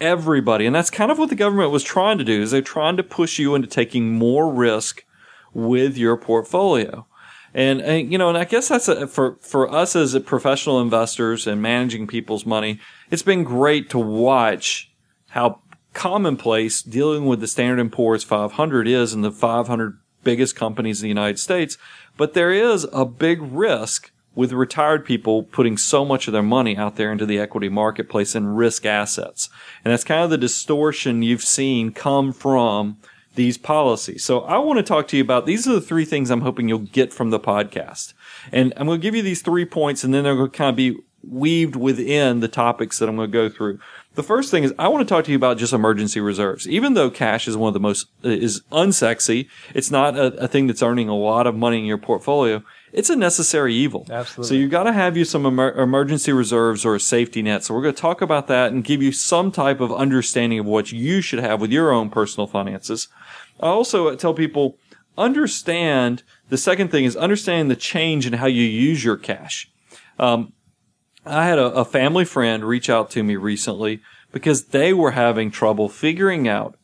everybody, 0.00 0.64
and 0.64 0.74
that's 0.74 0.90
kind 0.90 1.10
of 1.10 1.18
what 1.18 1.28
the 1.28 1.34
government 1.34 1.72
was 1.72 1.82
trying 1.82 2.18
to 2.18 2.24
do. 2.24 2.40
Is 2.40 2.52
they're 2.52 2.62
trying 2.62 2.96
to 2.96 3.02
push 3.02 3.38
you 3.38 3.54
into 3.54 3.66
taking 3.66 4.12
more 4.12 4.52
risk 4.52 5.04
with 5.52 5.98
your 5.98 6.16
portfolio. 6.16 7.06
And, 7.52 7.80
and 7.80 8.12
you 8.12 8.18
know, 8.18 8.28
and 8.28 8.38
I 8.38 8.44
guess 8.44 8.68
that's 8.68 8.86
a, 8.86 9.06
for 9.08 9.38
for 9.40 9.72
us 9.72 9.96
as 9.96 10.16
professional 10.20 10.80
investors 10.80 11.46
and 11.46 11.60
managing 11.60 12.06
people's 12.06 12.46
money. 12.46 12.78
It's 13.10 13.22
been 13.22 13.42
great 13.42 13.90
to 13.90 13.98
watch 13.98 14.92
how 15.30 15.62
commonplace 15.94 16.82
dealing 16.82 17.24
with 17.24 17.40
the 17.40 17.46
Standard 17.46 17.90
& 17.90 17.92
Poor's 17.92 18.22
500 18.22 18.86
is 18.86 19.14
and 19.14 19.24
the 19.24 19.32
500 19.32 19.98
biggest 20.22 20.54
companies 20.54 21.00
in 21.00 21.04
the 21.04 21.08
United 21.08 21.38
States. 21.38 21.78
But 22.18 22.34
there 22.34 22.52
is 22.52 22.86
a 22.92 23.06
big 23.06 23.40
risk 23.40 24.10
with 24.36 24.52
retired 24.52 25.04
people 25.04 25.42
putting 25.42 25.76
so 25.76 26.04
much 26.04 26.28
of 26.28 26.32
their 26.32 26.42
money 26.42 26.76
out 26.76 26.94
there 26.94 27.10
into 27.10 27.26
the 27.26 27.40
equity 27.40 27.70
marketplace 27.70 28.36
and 28.36 28.56
risk 28.56 28.86
assets. 28.86 29.48
And 29.84 29.90
that's 29.90 30.04
kind 30.04 30.22
of 30.22 30.30
the 30.30 30.38
distortion 30.38 31.22
you've 31.22 31.42
seen 31.42 31.90
come 31.90 32.32
from 32.32 32.98
these 33.34 33.58
policies. 33.58 34.22
So 34.22 34.40
I 34.42 34.58
want 34.58 34.78
to 34.78 34.82
talk 34.82 35.08
to 35.08 35.16
you 35.16 35.22
about 35.22 35.46
these 35.46 35.66
are 35.66 35.72
the 35.72 35.80
three 35.80 36.04
things 36.04 36.30
I'm 36.30 36.42
hoping 36.42 36.68
you'll 36.68 36.78
get 36.80 37.12
from 37.12 37.30
the 37.30 37.40
podcast. 37.40 38.12
And 38.52 38.72
I'm 38.76 38.86
going 38.86 39.00
to 39.00 39.02
give 39.02 39.14
you 39.14 39.22
these 39.22 39.42
three 39.42 39.64
points 39.64 40.04
and 40.04 40.12
then 40.12 40.24
they're 40.24 40.36
going 40.36 40.50
to 40.50 40.56
kind 40.56 40.70
of 40.70 40.76
be 40.76 40.98
weaved 41.22 41.74
within 41.74 42.40
the 42.40 42.48
topics 42.48 42.98
that 42.98 43.08
I'm 43.08 43.16
going 43.16 43.30
to 43.30 43.32
go 43.32 43.48
through. 43.48 43.80
The 44.14 44.22
first 44.22 44.50
thing 44.50 44.64
is 44.64 44.72
I 44.78 44.88
want 44.88 45.06
to 45.06 45.14
talk 45.14 45.24
to 45.24 45.30
you 45.30 45.36
about 45.36 45.58
just 45.58 45.72
emergency 45.72 46.20
reserves. 46.20 46.68
Even 46.68 46.94
though 46.94 47.10
cash 47.10 47.48
is 47.48 47.56
one 47.56 47.68
of 47.68 47.74
the 47.74 47.80
most 47.80 48.06
is 48.22 48.62
unsexy, 48.72 49.48
it's 49.74 49.90
not 49.90 50.16
a, 50.16 50.26
a 50.34 50.48
thing 50.48 50.66
that's 50.66 50.82
earning 50.82 51.08
a 51.08 51.16
lot 51.16 51.46
of 51.46 51.54
money 51.54 51.78
in 51.78 51.84
your 51.84 51.98
portfolio 51.98 52.62
it's 52.96 53.10
a 53.10 53.14
necessary 53.14 53.74
evil. 53.74 54.06
Absolutely. 54.08 54.48
So 54.48 54.58
you've 54.58 54.70
got 54.70 54.84
to 54.84 54.92
have 54.92 55.18
you 55.18 55.26
some 55.26 55.44
emer- 55.44 55.74
emergency 55.74 56.32
reserves 56.32 56.82
or 56.86 56.94
a 56.94 57.00
safety 57.00 57.42
net. 57.42 57.62
So 57.62 57.74
we're 57.74 57.82
going 57.82 57.94
to 57.94 58.00
talk 58.00 58.22
about 58.22 58.46
that 58.46 58.72
and 58.72 58.82
give 58.82 59.02
you 59.02 59.12
some 59.12 59.52
type 59.52 59.80
of 59.80 59.92
understanding 59.92 60.58
of 60.58 60.64
what 60.64 60.90
you 60.92 61.20
should 61.20 61.40
have 61.40 61.60
with 61.60 61.70
your 61.70 61.92
own 61.92 62.08
personal 62.08 62.46
finances. 62.46 63.08
I 63.60 63.66
also 63.66 64.16
tell 64.16 64.32
people 64.32 64.78
understand 65.18 66.22
the 66.48 66.56
second 66.56 66.90
thing 66.90 67.04
is 67.04 67.16
understanding 67.16 67.68
the 67.68 67.76
change 67.76 68.26
in 68.26 68.32
how 68.32 68.46
you 68.46 68.62
use 68.62 69.04
your 69.04 69.18
cash. 69.18 69.70
Um, 70.18 70.54
I 71.26 71.44
had 71.44 71.58
a, 71.58 71.66
a 71.74 71.84
family 71.84 72.24
friend 72.24 72.64
reach 72.64 72.88
out 72.88 73.10
to 73.10 73.22
me 73.22 73.36
recently 73.36 74.00
because 74.32 74.66
they 74.68 74.94
were 74.94 75.10
having 75.10 75.50
trouble 75.50 75.90
figuring 75.90 76.48
out, 76.48 76.78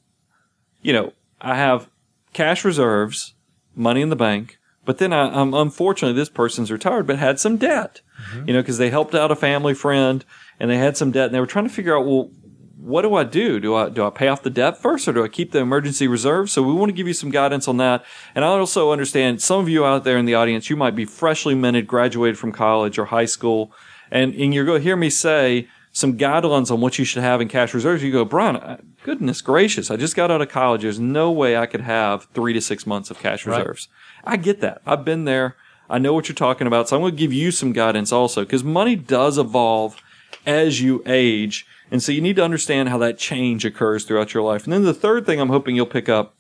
you 0.83 0.93
know, 0.93 1.15
I 1.41 1.57
have 1.57 1.89
cash 2.35 2.67
reserves, 2.67 3.33
money 3.75 4.03
in 4.03 4.11
the 4.11 4.17
bank, 4.17 4.59
but 4.85 4.99
then 4.99 5.13
I, 5.13 5.33
um, 5.33 5.55
unfortunately, 5.55 6.19
this 6.19 6.29
person's 6.29 6.71
retired, 6.71 7.07
but 7.07 7.19
had 7.19 7.39
some 7.39 7.57
debt, 7.57 8.01
mm-hmm. 8.31 8.49
you 8.49 8.55
know, 8.55 8.63
because 8.63 8.79
they 8.79 8.91
helped 8.91 9.15
out 9.15 9.31
a 9.31 9.37
family 9.37 9.75
friend 9.75 10.25
and 10.59 10.71
they 10.71 10.79
had 10.79 10.97
some 10.97 11.11
debt 11.11 11.27
and 11.27 11.35
they 11.35 11.41
were 11.41 11.47
trying 11.47 11.67
to 11.67 11.73
figure 11.73 11.97
out, 11.97 12.07
well, 12.07 12.31
what 12.77 13.03
do 13.03 13.15
I 13.15 13.23
do? 13.23 13.61
Do 13.61 13.77
I, 13.77 13.89
do 13.91 14.05
I 14.05 14.11
pay 14.11 14.27
off 14.27 14.43
the 14.43 14.51
debt 14.51 14.77
first 14.77 15.07
or 15.07 15.13
do 15.13 15.23
I 15.23 15.29
keep 15.29 15.53
the 15.53 15.61
emergency 15.61 16.09
reserve? 16.09 16.51
So 16.51 16.63
we 16.63 16.73
want 16.73 16.89
to 16.89 16.95
give 16.95 17.07
you 17.07 17.15
some 17.15 17.31
guidance 17.31 17.69
on 17.69 17.77
that. 17.77 18.05
And 18.35 18.45
I 18.45 18.49
also 18.49 18.91
understand 18.91 19.41
some 19.41 19.61
of 19.61 19.69
you 19.69 19.85
out 19.85 20.03
there 20.03 20.19
in 20.19 20.25
the 20.25 20.35
audience, 20.35 20.69
you 20.69 20.75
might 20.75 20.97
be 20.97 21.05
freshly 21.05 21.55
minted, 21.55 21.87
graduated 21.87 22.39
from 22.39 22.51
college 22.51 22.99
or 22.99 23.05
high 23.07 23.27
school. 23.27 23.73
And, 24.11 24.35
and 24.35 24.53
you're 24.53 24.65
going 24.65 24.81
to 24.81 24.83
hear 24.83 24.97
me 24.97 25.11
say 25.11 25.69
some 25.93 26.19
guidelines 26.19 26.73
on 26.73 26.81
what 26.81 26.99
you 26.99 27.05
should 27.05 27.23
have 27.23 27.41
in 27.41 27.49
cash 27.49 27.73
reserves. 27.73 28.03
You 28.03 28.11
go, 28.11 28.25
Brian, 28.25 28.57
uh, 28.57 28.79
goodness 29.05 29.43
gracious. 29.43 29.91
I 29.91 29.97
just 29.97 30.17
got 30.17 30.31
out 30.31 30.43
of 30.43 30.49
college. 30.49 30.83
There's 30.83 30.99
no 30.99 31.31
way 31.31 31.57
I 31.57 31.67
could 31.67 31.83
have 31.83 32.25
three 32.35 32.53
to 32.55 32.61
six 32.61 32.87
months 32.87 33.11
of 33.11 33.19
cash 33.19 33.47
reserves. 33.47 33.89
I 34.25 34.37
get 34.37 34.61
that. 34.61 34.83
I've 34.87 35.05
been 35.05 35.25
there. 35.25 35.57
I 35.91 35.99
know 35.99 36.15
what 36.15 36.29
you're 36.29 36.35
talking 36.35 36.67
about. 36.67 36.89
So 36.89 36.97
I'm 36.97 37.03
going 37.03 37.13
to 37.13 37.19
give 37.19 37.33
you 37.33 37.51
some 37.51 37.73
guidance 37.73 38.13
also 38.13 38.45
because 38.45 38.65
money 38.65 38.97
does 38.97 39.39
evolve 39.39 40.01
as 40.47 40.81
you 40.81 41.03
age. 41.07 41.67
And 41.91 42.03
so 42.03 42.13
you 42.13 42.21
need 42.21 42.37
to 42.37 42.45
understand 42.45 42.89
how 42.89 42.99
that 42.99 43.19
change 43.19 43.65
occurs 43.65 44.05
throughout 44.05 44.33
your 44.33 44.43
life. 44.43 44.65
And 44.65 44.73
then 44.73 44.85
the 44.85 44.95
third 44.95 45.27
thing 45.27 45.41
I'm 45.41 45.51
hoping 45.51 45.77
you'll 45.77 45.87
pick 45.87 46.09
up 46.09 46.35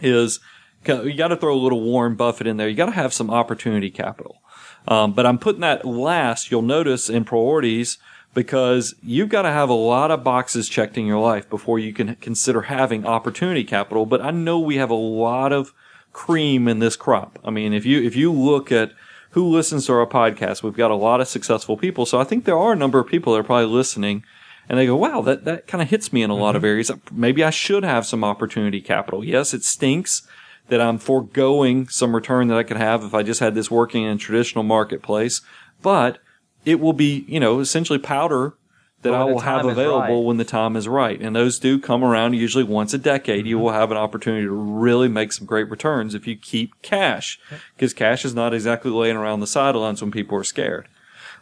is 0.00 0.40
you 0.86 1.14
got 1.14 1.28
to 1.28 1.36
throw 1.36 1.54
a 1.54 1.56
little 1.56 1.80
Warren 1.80 2.14
Buffett 2.14 2.46
in 2.46 2.56
there. 2.56 2.68
You 2.68 2.76
got 2.76 2.86
to 2.86 2.92
have 2.92 3.12
some 3.12 3.30
opportunity 3.30 3.90
capital. 3.90 4.42
Um, 4.86 5.12
but 5.12 5.26
I'm 5.26 5.38
putting 5.38 5.60
that 5.62 5.84
last, 5.84 6.50
you'll 6.50 6.62
notice 6.62 7.10
in 7.10 7.24
priorities 7.24 7.98
because 8.34 8.94
you've 9.02 9.28
got 9.28 9.42
to 9.42 9.50
have 9.50 9.68
a 9.68 9.74
lot 9.74 10.10
of 10.10 10.22
boxes 10.22 10.68
checked 10.68 10.96
in 10.96 11.06
your 11.06 11.20
life 11.20 11.48
before 11.48 11.78
you 11.78 11.92
can 11.92 12.14
consider 12.16 12.62
having 12.62 13.06
opportunity 13.06 13.64
capital. 13.64 14.06
But 14.06 14.20
I 14.20 14.30
know 14.30 14.58
we 14.58 14.76
have 14.76 14.90
a 14.90 14.94
lot 14.94 15.52
of 15.52 15.72
cream 16.18 16.66
in 16.66 16.80
this 16.80 16.96
crop. 16.96 17.38
I 17.44 17.50
mean, 17.50 17.72
if 17.72 17.86
you 17.86 18.02
if 18.02 18.16
you 18.16 18.32
look 18.32 18.72
at 18.72 18.90
who 19.30 19.46
listens 19.46 19.86
to 19.86 19.92
our 19.92 20.04
podcast, 20.04 20.64
we've 20.64 20.74
got 20.74 20.90
a 20.90 20.96
lot 20.96 21.20
of 21.20 21.28
successful 21.28 21.76
people. 21.76 22.06
So 22.06 22.20
I 22.20 22.24
think 22.24 22.44
there 22.44 22.58
are 22.58 22.72
a 22.72 22.76
number 22.76 22.98
of 22.98 23.06
people 23.06 23.32
that 23.32 23.38
are 23.38 23.44
probably 23.44 23.66
listening 23.66 24.24
and 24.68 24.76
they 24.76 24.86
go, 24.86 24.96
wow, 24.96 25.20
that, 25.22 25.44
that 25.44 25.68
kind 25.68 25.80
of 25.80 25.88
hits 25.88 26.12
me 26.12 26.24
in 26.24 26.30
a 26.30 26.32
mm-hmm. 26.34 26.42
lot 26.42 26.56
of 26.56 26.62
mm-hmm. 26.62 26.70
areas. 26.70 26.90
Maybe 27.12 27.44
I 27.44 27.50
should 27.50 27.84
have 27.84 28.04
some 28.04 28.24
opportunity 28.24 28.80
capital. 28.80 29.24
Yes, 29.24 29.54
it 29.54 29.62
stinks 29.62 30.26
that 30.66 30.80
I'm 30.80 30.98
foregoing 30.98 31.86
some 31.86 32.16
return 32.16 32.48
that 32.48 32.58
I 32.58 32.64
could 32.64 32.78
have 32.78 33.04
if 33.04 33.14
I 33.14 33.22
just 33.22 33.38
had 33.38 33.54
this 33.54 33.70
working 33.70 34.02
in 34.02 34.16
a 34.16 34.18
traditional 34.18 34.64
marketplace, 34.64 35.40
but 35.82 36.18
it 36.64 36.80
will 36.80 36.94
be, 36.94 37.26
you 37.28 37.38
know, 37.38 37.60
essentially 37.60 38.00
powder 38.00 38.54
that 39.02 39.14
I 39.14 39.24
will 39.24 39.40
have 39.40 39.64
available 39.64 40.00
right. 40.00 40.26
when 40.26 40.38
the 40.38 40.44
time 40.44 40.74
is 40.74 40.88
right. 40.88 41.20
And 41.20 41.36
those 41.36 41.58
do 41.58 41.78
come 41.78 42.02
around 42.02 42.34
usually 42.34 42.64
once 42.64 42.92
a 42.92 42.98
decade. 42.98 43.46
You 43.46 43.58
will 43.58 43.72
have 43.72 43.90
an 43.92 43.96
opportunity 43.96 44.44
to 44.44 44.52
really 44.52 45.08
make 45.08 45.32
some 45.32 45.46
great 45.46 45.70
returns 45.70 46.14
if 46.14 46.26
you 46.26 46.36
keep 46.36 46.80
cash 46.82 47.38
because 47.76 47.94
cash 47.94 48.24
is 48.24 48.34
not 48.34 48.52
exactly 48.52 48.90
laying 48.90 49.16
around 49.16 49.40
the 49.40 49.46
sidelines 49.46 50.02
when 50.02 50.10
people 50.10 50.36
are 50.36 50.44
scared 50.44 50.88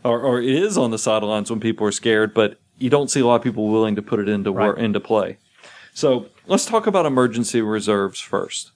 or, 0.04 0.20
or 0.20 0.40
it 0.40 0.54
is 0.54 0.78
on 0.78 0.90
the 0.90 0.98
sidelines 0.98 1.50
when 1.50 1.60
people 1.60 1.86
are 1.86 1.92
scared, 1.92 2.34
but 2.34 2.58
you 2.78 2.90
don't 2.90 3.10
see 3.10 3.20
a 3.20 3.26
lot 3.26 3.36
of 3.36 3.42
people 3.42 3.68
willing 3.68 3.96
to 3.96 4.02
put 4.02 4.20
it 4.20 4.28
into 4.28 4.52
work, 4.52 4.76
Right. 4.76 4.84
into 4.84 5.00
play. 5.00 5.38
So 5.94 6.26
let's 6.46 6.66
talk 6.66 6.86
about 6.86 7.06
emergency 7.06 7.62
reserves 7.62 8.20
first. 8.20 8.72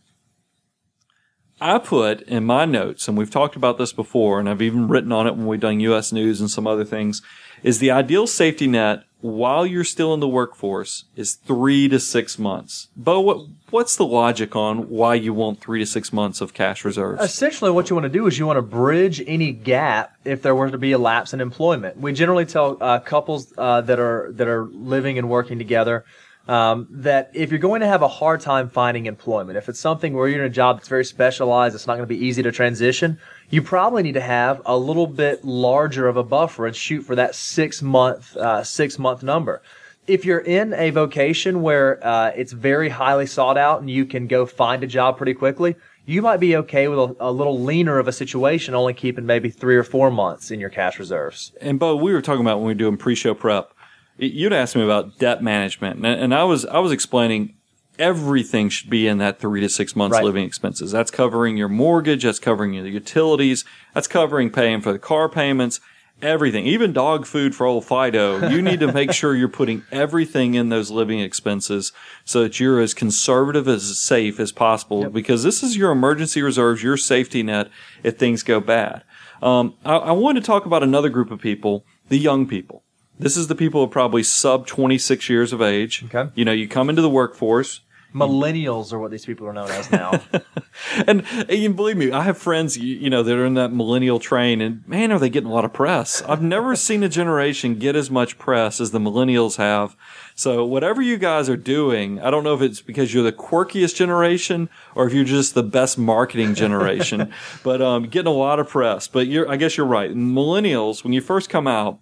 I 1.60 1.78
put 1.78 2.22
in 2.22 2.46
my 2.46 2.64
notes, 2.64 3.06
and 3.06 3.18
we've 3.18 3.30
talked 3.30 3.54
about 3.54 3.76
this 3.76 3.92
before, 3.92 4.40
and 4.40 4.48
I've 4.48 4.62
even 4.62 4.88
written 4.88 5.12
on 5.12 5.26
it 5.26 5.36
when 5.36 5.46
we've 5.46 5.60
done 5.60 5.78
U.S. 5.80 6.10
News 6.10 6.40
and 6.40 6.50
some 6.50 6.66
other 6.66 6.86
things, 6.86 7.20
is 7.62 7.78
the 7.78 7.90
ideal 7.90 8.26
safety 8.26 8.66
net 8.66 9.04
while 9.20 9.66
you're 9.66 9.84
still 9.84 10.14
in 10.14 10.20
the 10.20 10.28
workforce 10.28 11.04
is 11.14 11.34
three 11.34 11.88
to 11.88 12.00
six 12.00 12.38
months. 12.38 12.88
Bo, 12.96 13.20
what, 13.20 13.46
what's 13.70 13.96
the 13.96 14.06
logic 14.06 14.56
on 14.56 14.88
why 14.88 15.14
you 15.14 15.34
want 15.34 15.60
three 15.60 15.78
to 15.80 15.86
six 15.86 16.12
months 16.12 16.40
of 16.40 16.54
cash 16.54 16.84
reserves? 16.84 17.22
Essentially, 17.22 17.70
what 17.70 17.90
you 17.90 17.96
want 17.96 18.04
to 18.04 18.10
do 18.10 18.26
is 18.26 18.38
you 18.38 18.46
want 18.46 18.56
to 18.56 18.62
bridge 18.62 19.22
any 19.26 19.52
gap 19.52 20.16
if 20.24 20.42
there 20.42 20.54
were 20.54 20.70
to 20.70 20.78
be 20.78 20.92
a 20.92 20.98
lapse 20.98 21.34
in 21.34 21.40
employment. 21.40 21.98
We 21.98 22.12
generally 22.12 22.46
tell 22.46 22.78
uh, 22.80 23.00
couples 23.00 23.52
uh, 23.58 23.82
that 23.82 23.98
are 23.98 24.32
that 24.32 24.48
are 24.48 24.64
living 24.64 25.18
and 25.18 25.28
working 25.28 25.58
together 25.58 26.04
um, 26.48 26.88
that 26.90 27.30
if 27.32 27.50
you're 27.50 27.60
going 27.60 27.80
to 27.80 27.86
have 27.86 28.02
a 28.02 28.08
hard 28.08 28.40
time 28.40 28.70
finding 28.70 29.06
employment, 29.06 29.56
if 29.56 29.68
it's 29.68 29.78
something 29.78 30.14
where 30.14 30.26
you're 30.26 30.40
in 30.40 30.46
a 30.46 30.52
job 30.52 30.78
that's 30.78 30.88
very 30.88 31.04
specialized, 31.04 31.74
it's 31.74 31.86
not 31.86 31.94
going 31.94 32.08
to 32.08 32.12
be 32.12 32.24
easy 32.24 32.42
to 32.42 32.50
transition, 32.50 33.18
you 33.50 33.62
probably 33.62 34.02
need 34.02 34.14
to 34.14 34.20
have 34.20 34.62
a 34.64 34.76
little 34.76 35.06
bit 35.06 35.44
larger 35.44 36.08
of 36.08 36.16
a 36.16 36.22
buffer 36.22 36.66
and 36.66 36.74
shoot 36.74 37.02
for 37.02 37.14
that 37.16 37.34
six 37.34 37.82
month 37.82 38.36
uh, 38.36 38.64
six 38.64 38.98
month 38.98 39.22
number 39.22 39.62
if 40.10 40.24
you're 40.24 40.40
in 40.40 40.74
a 40.74 40.90
vocation 40.90 41.62
where 41.62 42.04
uh, 42.04 42.32
it's 42.34 42.52
very 42.52 42.88
highly 42.88 43.26
sought 43.26 43.56
out 43.56 43.80
and 43.80 43.88
you 43.88 44.04
can 44.04 44.26
go 44.26 44.44
find 44.44 44.82
a 44.82 44.86
job 44.86 45.16
pretty 45.16 45.34
quickly, 45.34 45.76
you 46.04 46.20
might 46.20 46.38
be 46.38 46.56
okay 46.56 46.88
with 46.88 46.98
a, 46.98 47.16
a 47.20 47.30
little 47.30 47.60
leaner 47.60 47.98
of 47.98 48.08
a 48.08 48.12
situation, 48.12 48.74
only 48.74 48.94
keeping 48.94 49.26
maybe 49.26 49.50
three 49.50 49.76
or 49.76 49.84
four 49.84 50.10
months 50.10 50.50
in 50.50 50.58
your 50.58 50.70
cash 50.70 50.98
reserves. 50.98 51.52
and 51.60 51.78
Bo, 51.78 51.94
we 51.94 52.12
were 52.12 52.22
talking 52.22 52.40
about 52.40 52.58
when 52.58 52.66
we 52.66 52.70
were 52.72 52.78
doing 52.78 52.96
pre-show 52.96 53.34
prep. 53.34 53.72
You'd 54.16 54.52
asked 54.52 54.76
me 54.76 54.82
about 54.82 55.18
debt 55.18 55.42
management, 55.42 56.04
and, 56.04 56.06
and 56.06 56.34
I 56.34 56.44
was 56.44 56.66
I 56.66 56.78
was 56.80 56.92
explaining 56.92 57.54
everything 58.00 58.68
should 58.68 58.90
be 58.90 59.06
in 59.06 59.18
that 59.18 59.38
three 59.38 59.60
to 59.60 59.68
six 59.68 59.94
months 59.94 60.14
Right. 60.16 60.24
living 60.24 60.44
expenses. 60.44 60.90
That's 60.90 61.10
covering 61.10 61.56
your 61.56 61.68
mortgage, 61.68 62.24
that's 62.24 62.38
covering 62.38 62.74
your 62.74 62.86
utilities, 62.86 63.64
that's 63.94 64.08
covering 64.08 64.50
paying 64.50 64.80
for 64.80 64.92
the 64.92 64.98
car 64.98 65.28
payments, 65.28 65.80
everything, 66.22 66.66
even 66.66 66.92
dog 66.92 67.26
food 67.26 67.54
for 67.54 67.66
old 67.66 67.84
Fido. 67.84 68.48
You 68.48 68.60
need 68.62 68.80
to 68.80 68.92
make 68.92 69.12
sure 69.12 69.34
you're 69.34 69.48
putting 69.48 69.84
everything 69.92 70.54
in 70.54 70.68
those 70.70 70.90
living 70.90 71.20
expenses 71.20 71.92
so 72.24 72.42
that 72.42 72.58
you're 72.58 72.80
as 72.80 72.94
conservative 72.94 73.68
as 73.68 73.98
safe 73.98 74.40
as 74.40 74.50
possible 74.52 75.08
because 75.10 75.42
this 75.42 75.62
is 75.62 75.76
your 75.76 75.90
emergency 75.92 76.42
reserves, 76.42 76.82
your 76.82 76.96
safety 76.96 77.42
net 77.42 77.68
if 78.02 78.18
things 78.18 78.42
go 78.42 78.60
bad. 78.60 79.02
Um, 79.42 79.74
I, 79.84 79.96
I 79.96 80.12
wanted 80.12 80.40
to 80.40 80.46
talk 80.46 80.66
about 80.66 80.82
another 80.82 81.08
group 81.08 81.30
of 81.30 81.40
people, 81.40 81.84
the 82.08 82.18
young 82.18 82.46
people. 82.46 82.82
This 83.18 83.36
is 83.36 83.48
the 83.48 83.54
people 83.54 83.80
who 83.80 83.84
are 83.86 83.90
probably 83.90 84.22
sub 84.22 84.66
26 84.66 85.28
years 85.28 85.52
of 85.52 85.60
age. 85.60 86.04
Okay. 86.06 86.30
You 86.34 86.44
know, 86.46 86.52
you 86.52 86.66
come 86.68 86.88
into 86.90 87.02
the 87.02 87.10
workforce, 87.10 87.80
Millennials 88.14 88.92
are 88.92 88.98
what 88.98 89.10
these 89.10 89.24
people 89.24 89.46
are 89.46 89.52
known 89.52 89.70
as 89.70 89.90
now. 89.90 90.20
and, 91.06 91.24
and 91.26 91.76
believe 91.76 91.96
me, 91.96 92.10
I 92.10 92.22
have 92.22 92.38
friends, 92.38 92.76
you, 92.76 92.96
you 92.96 93.10
know, 93.10 93.22
that 93.22 93.36
are 93.36 93.46
in 93.46 93.54
that 93.54 93.72
millennial 93.72 94.18
train, 94.18 94.60
and 94.60 94.86
man, 94.88 95.12
are 95.12 95.18
they 95.18 95.30
getting 95.30 95.50
a 95.50 95.52
lot 95.52 95.64
of 95.64 95.72
press. 95.72 96.22
I've 96.22 96.42
never 96.42 96.74
seen 96.90 97.02
a 97.02 97.08
generation 97.08 97.78
get 97.78 97.94
as 97.94 98.10
much 98.10 98.38
press 98.38 98.80
as 98.80 98.90
the 98.90 98.98
millennials 98.98 99.56
have. 99.56 99.96
So 100.34 100.64
whatever 100.64 101.00
you 101.00 101.18
guys 101.18 101.48
are 101.48 101.56
doing, 101.56 102.20
I 102.20 102.30
don't 102.30 102.44
know 102.44 102.54
if 102.54 102.62
it's 102.62 102.80
because 102.80 103.14
you're 103.14 103.22
the 103.22 103.32
quirkiest 103.32 103.94
generation 103.94 104.68
or 104.94 105.06
if 105.06 105.12
you're 105.12 105.24
just 105.24 105.54
the 105.54 105.62
best 105.62 105.98
marketing 105.98 106.54
generation, 106.54 107.32
but 107.62 107.80
um, 107.80 108.04
getting 108.04 108.32
a 108.32 108.36
lot 108.36 108.58
of 108.58 108.68
press. 108.68 109.06
But 109.06 109.26
you're, 109.28 109.48
I 109.48 109.56
guess 109.56 109.76
you're 109.76 109.86
right. 109.86 110.10
Millennials, 110.10 111.04
when 111.04 111.12
you 111.12 111.20
first 111.20 111.48
come 111.48 111.66
out, 111.66 112.00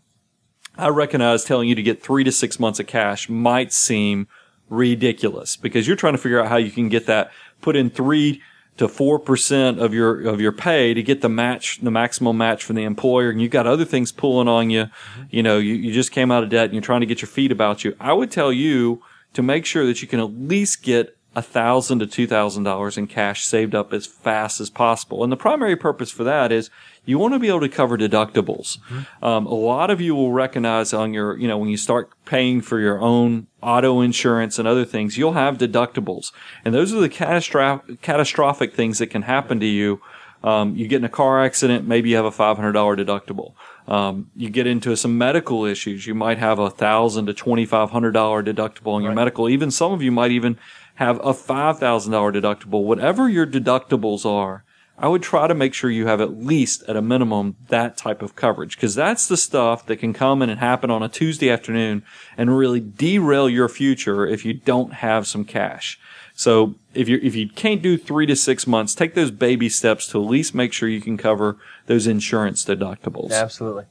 I 0.78 0.88
recognize 0.88 1.44
telling 1.44 1.68
you 1.68 1.74
to 1.74 1.82
get 1.82 2.00
three 2.00 2.22
to 2.22 2.30
six 2.30 2.60
months 2.60 2.78
of 2.78 2.86
cash 2.86 3.28
might 3.28 3.72
seem 3.72 4.28
ridiculous 4.70 5.56
because 5.56 5.86
you're 5.86 5.96
trying 5.96 6.14
to 6.14 6.18
figure 6.18 6.40
out 6.40 6.48
how 6.48 6.56
you 6.56 6.70
can 6.70 6.88
get 6.88 7.06
that 7.06 7.30
put 7.60 7.76
in 7.76 7.90
three 7.90 8.42
to 8.76 8.88
four 8.88 9.18
percent 9.18 9.80
of 9.80 9.92
your 9.92 10.20
of 10.22 10.40
your 10.40 10.52
pay 10.52 10.94
to 10.94 11.02
get 11.02 11.20
the 11.20 11.28
match 11.28 11.80
the 11.82 11.90
maximum 11.90 12.38
match 12.38 12.64
from 12.64 12.76
the 12.76 12.84
employer. 12.84 13.30
And 13.30 13.42
you've 13.42 13.50
got 13.50 13.66
other 13.66 13.84
things 13.84 14.12
pulling 14.12 14.48
on 14.48 14.70
you. 14.70 14.84
Mm-hmm. 14.84 15.22
You 15.30 15.42
know 15.42 15.58
you, 15.58 15.74
you 15.74 15.92
just 15.92 16.12
came 16.12 16.30
out 16.30 16.44
of 16.44 16.48
debt 16.48 16.66
and 16.66 16.74
you're 16.74 16.82
trying 16.82 17.00
to 17.00 17.06
get 17.06 17.20
your 17.20 17.28
feet 17.28 17.52
about 17.52 17.84
you. 17.84 17.96
I 18.00 18.12
would 18.12 18.30
tell 18.30 18.52
you 18.52 19.02
to 19.34 19.42
make 19.42 19.66
sure 19.66 19.84
that 19.84 20.00
you 20.00 20.08
can 20.08 20.20
at 20.20 20.30
least 20.32 20.82
get 20.82 21.16
a 21.34 21.42
thousand 21.42 21.98
to 21.98 22.06
two 22.06 22.26
thousand 22.26 22.62
dollars 22.62 22.96
in 22.96 23.06
cash 23.06 23.44
saved 23.44 23.74
up 23.74 23.92
as 23.92 24.06
fast 24.06 24.60
as 24.60 24.70
possible. 24.70 25.22
And 25.22 25.32
the 25.32 25.36
primary 25.36 25.76
purpose 25.76 26.10
for 26.10 26.24
that 26.24 26.52
is 26.52 26.70
you 27.08 27.18
want 27.18 27.32
to 27.34 27.40
be 27.40 27.48
able 27.48 27.60
to 27.60 27.68
cover 27.68 27.96
deductibles. 27.96 28.78
Um, 29.22 29.46
a 29.46 29.54
lot 29.54 29.90
of 29.90 30.00
you 30.00 30.14
will 30.14 30.32
recognize 30.32 30.92
on 30.92 31.14
your, 31.14 31.36
you 31.38 31.48
know, 31.48 31.56
when 31.56 31.70
you 31.70 31.76
start 31.76 32.10
paying 32.24 32.60
for 32.60 32.78
your 32.78 33.00
own 33.00 33.46
auto 33.62 34.00
insurance 34.00 34.58
and 34.58 34.68
other 34.68 34.84
things, 34.84 35.16
you'll 35.16 35.32
have 35.32 35.58
deductibles, 35.58 36.32
and 36.64 36.74
those 36.74 36.92
are 36.92 37.00
the 37.00 37.08
catastrophic 37.08 38.02
catastrophic 38.02 38.74
things 38.74 38.98
that 38.98 39.08
can 39.08 39.22
happen 39.22 39.58
to 39.60 39.66
you. 39.66 40.00
Um, 40.44 40.76
you 40.76 40.86
get 40.86 40.98
in 40.98 41.04
a 41.04 41.08
car 41.08 41.44
accident, 41.44 41.88
maybe 41.88 42.10
you 42.10 42.16
have 42.16 42.24
a 42.24 42.30
five 42.30 42.56
hundred 42.56 42.72
dollar 42.72 42.94
deductible. 42.94 43.54
Um, 43.88 44.30
you 44.36 44.50
get 44.50 44.66
into 44.66 44.94
some 44.96 45.16
medical 45.18 45.64
issues, 45.64 46.06
you 46.06 46.14
might 46.14 46.38
have 46.38 46.58
a 46.58 46.70
thousand 46.70 47.26
to 47.26 47.34
twenty 47.34 47.66
five 47.66 47.90
hundred 47.90 48.12
dollar 48.12 48.42
deductible 48.42 48.92
on 48.92 49.02
your 49.02 49.14
medical. 49.14 49.48
Even 49.48 49.70
some 49.70 49.92
of 49.92 50.02
you 50.02 50.12
might 50.12 50.30
even 50.30 50.58
have 50.96 51.18
a 51.24 51.34
five 51.34 51.78
thousand 51.78 52.12
dollar 52.12 52.30
deductible. 52.30 52.84
Whatever 52.84 53.28
your 53.28 53.46
deductibles 53.46 54.24
are, 54.24 54.62
I 55.00 55.06
would 55.06 55.22
try 55.22 55.46
to 55.46 55.54
make 55.54 55.74
sure 55.74 55.90
you 55.90 56.08
have 56.08 56.20
at 56.20 56.38
least 56.38 56.82
at 56.88 56.96
a 56.96 57.02
minimum 57.02 57.56
that 57.68 57.96
type 57.96 58.20
of 58.20 58.34
coverage 58.34 58.76
because 58.76 58.96
that's 58.96 59.28
the 59.28 59.36
stuff 59.36 59.86
that 59.86 59.98
can 59.98 60.12
come 60.12 60.42
in 60.42 60.50
and 60.50 60.58
happen 60.58 60.90
on 60.90 61.02
a 61.02 61.08
Tuesday 61.08 61.50
afternoon 61.50 62.02
and 62.36 62.56
really 62.56 62.80
derail 62.80 63.48
your 63.48 63.68
future 63.68 64.26
if 64.26 64.44
you 64.44 64.54
don't 64.54 64.94
have 64.94 65.26
some 65.26 65.44
cash. 65.44 66.00
So 66.34 66.74
if 66.94 67.08
you 67.08 67.20
if 67.22 67.34
you 67.34 67.48
can't 67.48 67.80
do 67.80 67.96
three 67.96 68.26
to 68.26 68.36
six 68.36 68.66
months, 68.66 68.94
take 68.94 69.14
those 69.14 69.30
baby 69.30 69.68
steps 69.68 70.08
to 70.08 70.22
at 70.22 70.28
least 70.28 70.54
make 70.54 70.72
sure 70.72 70.88
you 70.88 71.00
can 71.00 71.16
cover 71.16 71.58
those 71.86 72.06
insurance 72.06 72.64
deductibles. 72.64 73.32
Absolutely. 73.32 73.84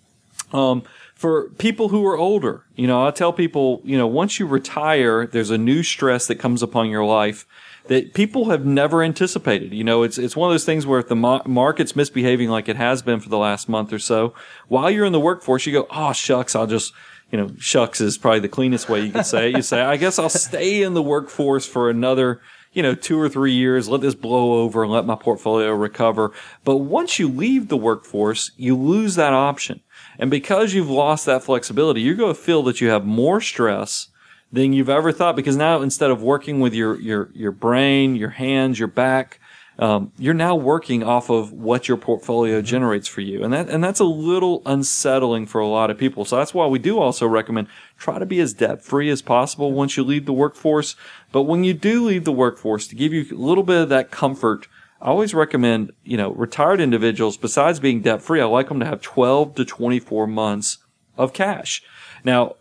Um, 0.52 0.84
for 1.14 1.50
people 1.58 1.90
who 1.90 2.06
are 2.06 2.18
older, 2.18 2.64
you 2.76 2.86
know, 2.86 3.06
I 3.06 3.12
tell 3.12 3.34
people, 3.34 3.82
you 3.84 3.98
know, 3.98 4.08
once 4.08 4.40
you 4.40 4.46
retire, 4.46 5.26
there's 5.26 5.50
a 5.50 5.58
new 5.58 5.84
stress 5.84 6.28
that 6.28 6.36
comes 6.36 6.62
upon 6.62 6.90
your 6.90 7.04
life 7.04 7.46
that 7.88 8.14
people 8.14 8.50
have 8.50 8.66
never 8.66 9.04
anticipated. 9.04 9.74
You 9.74 9.84
know, 9.84 10.04
it's 10.04 10.18
it's 10.18 10.36
one 10.36 10.50
of 10.50 10.54
those 10.54 10.66
things 10.66 10.86
where 10.86 11.00
if 11.00 11.08
the 11.08 11.16
ma- 11.16 11.42
market's 11.46 11.96
misbehaving 11.96 12.50
like 12.50 12.70
it 12.70 12.76
has 12.76 13.02
been 13.02 13.20
for 13.20 13.30
the 13.30 13.38
last 13.38 13.68
month 13.70 13.92
or 13.94 14.00
so, 14.00 14.34
while 14.68 14.92
you're 14.92 15.06
in 15.06 15.14
the 15.14 15.20
workforce, 15.20 15.66
you 15.66 15.74
go, 15.74 15.88
"Oh 15.90 16.14
shucks, 16.14 16.56
I'll 16.56 16.68
just." 16.68 16.94
You 17.30 17.38
know, 17.38 17.52
shucks 17.60 18.00
is 18.00 18.18
probably 18.18 18.40
the 18.40 18.48
cleanest 18.48 18.88
way 18.88 19.02
you 19.02 19.12
could 19.12 19.26
say 19.26 19.50
it. 19.50 19.58
You 19.58 19.62
say, 19.62 19.82
I 19.82 19.98
guess 19.98 20.18
I'll 20.18 20.30
stay 20.30 20.82
in 20.82 20.94
the 20.94 21.04
workforce 21.04 21.66
for 21.66 21.90
another, 21.90 22.40
you 22.72 22.82
know, 22.82 22.96
two 22.96 23.20
or 23.20 23.28
three 23.28 23.52
years, 23.52 23.90
let 23.90 24.00
this 24.00 24.16
blow 24.16 24.62
over 24.62 24.82
and 24.82 24.94
let 24.94 25.06
my 25.06 25.16
portfolio 25.16 25.74
recover. 25.74 26.32
But 26.64 26.78
once 26.78 27.20
you 27.20 27.28
leave 27.28 27.68
the 27.68 27.76
workforce, 27.76 28.52
you 28.56 28.78
lose 28.78 29.16
that 29.16 29.34
option. 29.34 29.82
And 30.18 30.32
because 30.32 30.74
you've 30.74 30.90
lost 30.90 31.26
that 31.26 31.44
flexibility, 31.44 32.00
you're 32.00 32.16
going 32.16 32.34
to 32.34 32.42
feel 32.42 32.64
that 32.64 32.80
you 32.80 32.88
have 32.88 33.06
more 33.06 33.42
stress 33.42 34.08
than 34.52 34.74
you've 34.74 34.90
ever 34.90 35.12
thought 35.12 35.36
because 35.36 35.58
now 35.58 35.82
instead 35.82 36.10
of 36.10 36.22
working 36.22 36.60
with 36.60 36.74
your, 36.74 37.00
your, 37.00 37.30
your 37.34 37.52
brain, 37.52 38.16
your 38.16 38.30
hands, 38.30 38.80
your 38.80 38.88
back, 38.88 39.40
um, 39.80 40.12
you're 40.18 40.34
now 40.34 40.56
working 40.56 41.04
off 41.04 41.30
of 41.30 41.52
what 41.52 41.88
your 41.88 41.98
portfolio 41.98 42.62
generates 42.62 43.08
for 43.08 43.22
you. 43.22 43.44
And 43.44 43.54
that, 43.54 43.70
and 43.70 43.84
that's 43.84 44.00
a 44.00 44.06
little 44.06 44.64
unsettling 44.66 45.46
for 45.46 45.62
a 45.62 45.68
lot 45.68 45.92
of 45.92 45.98
people. 45.98 46.26
So 46.26 46.38
that's 46.38 46.54
why 46.54 46.66
we 46.66 46.80
do 46.80 47.00
also 47.00 47.28
recommend 47.28 47.68
try 47.98 48.18
to 48.18 48.26
be 48.26 48.40
as 48.40 48.54
debt 48.54 48.84
free 48.84 49.10
as 49.10 49.22
possible 49.22 49.72
once 49.72 49.96
you 49.96 50.04
leave 50.04 50.26
the 50.26 50.34
workforce. 50.34 50.96
But 51.32 51.44
when 51.44 51.64
you 51.64 51.74
do 51.74 52.06
leave 52.06 52.24
the 52.24 52.32
workforce 52.32 52.88
to 52.88 52.96
give 52.96 53.14
you 53.14 53.26
a 53.32 53.36
little 53.36 53.64
bit 53.64 53.82
of 53.84 53.90
that 53.90 54.10
comfort, 54.10 54.68
I 55.00 55.10
always 55.10 55.36
recommend, 55.36 55.92
you 56.04 56.18
know, 56.18 56.32
retired 56.32 56.82
individuals, 56.82 57.38
besides 57.38 57.80
being 57.80 58.02
debt 58.02 58.24
free, 58.24 58.42
I 58.42 58.46
like 58.46 58.70
them 58.70 58.80
to 58.80 58.86
have 58.86 59.02
12 59.02 59.54
to 59.56 59.66
24 59.66 60.26
months 60.26 60.80
of 61.18 61.34
cash. 61.34 61.84
Now, 62.24 62.56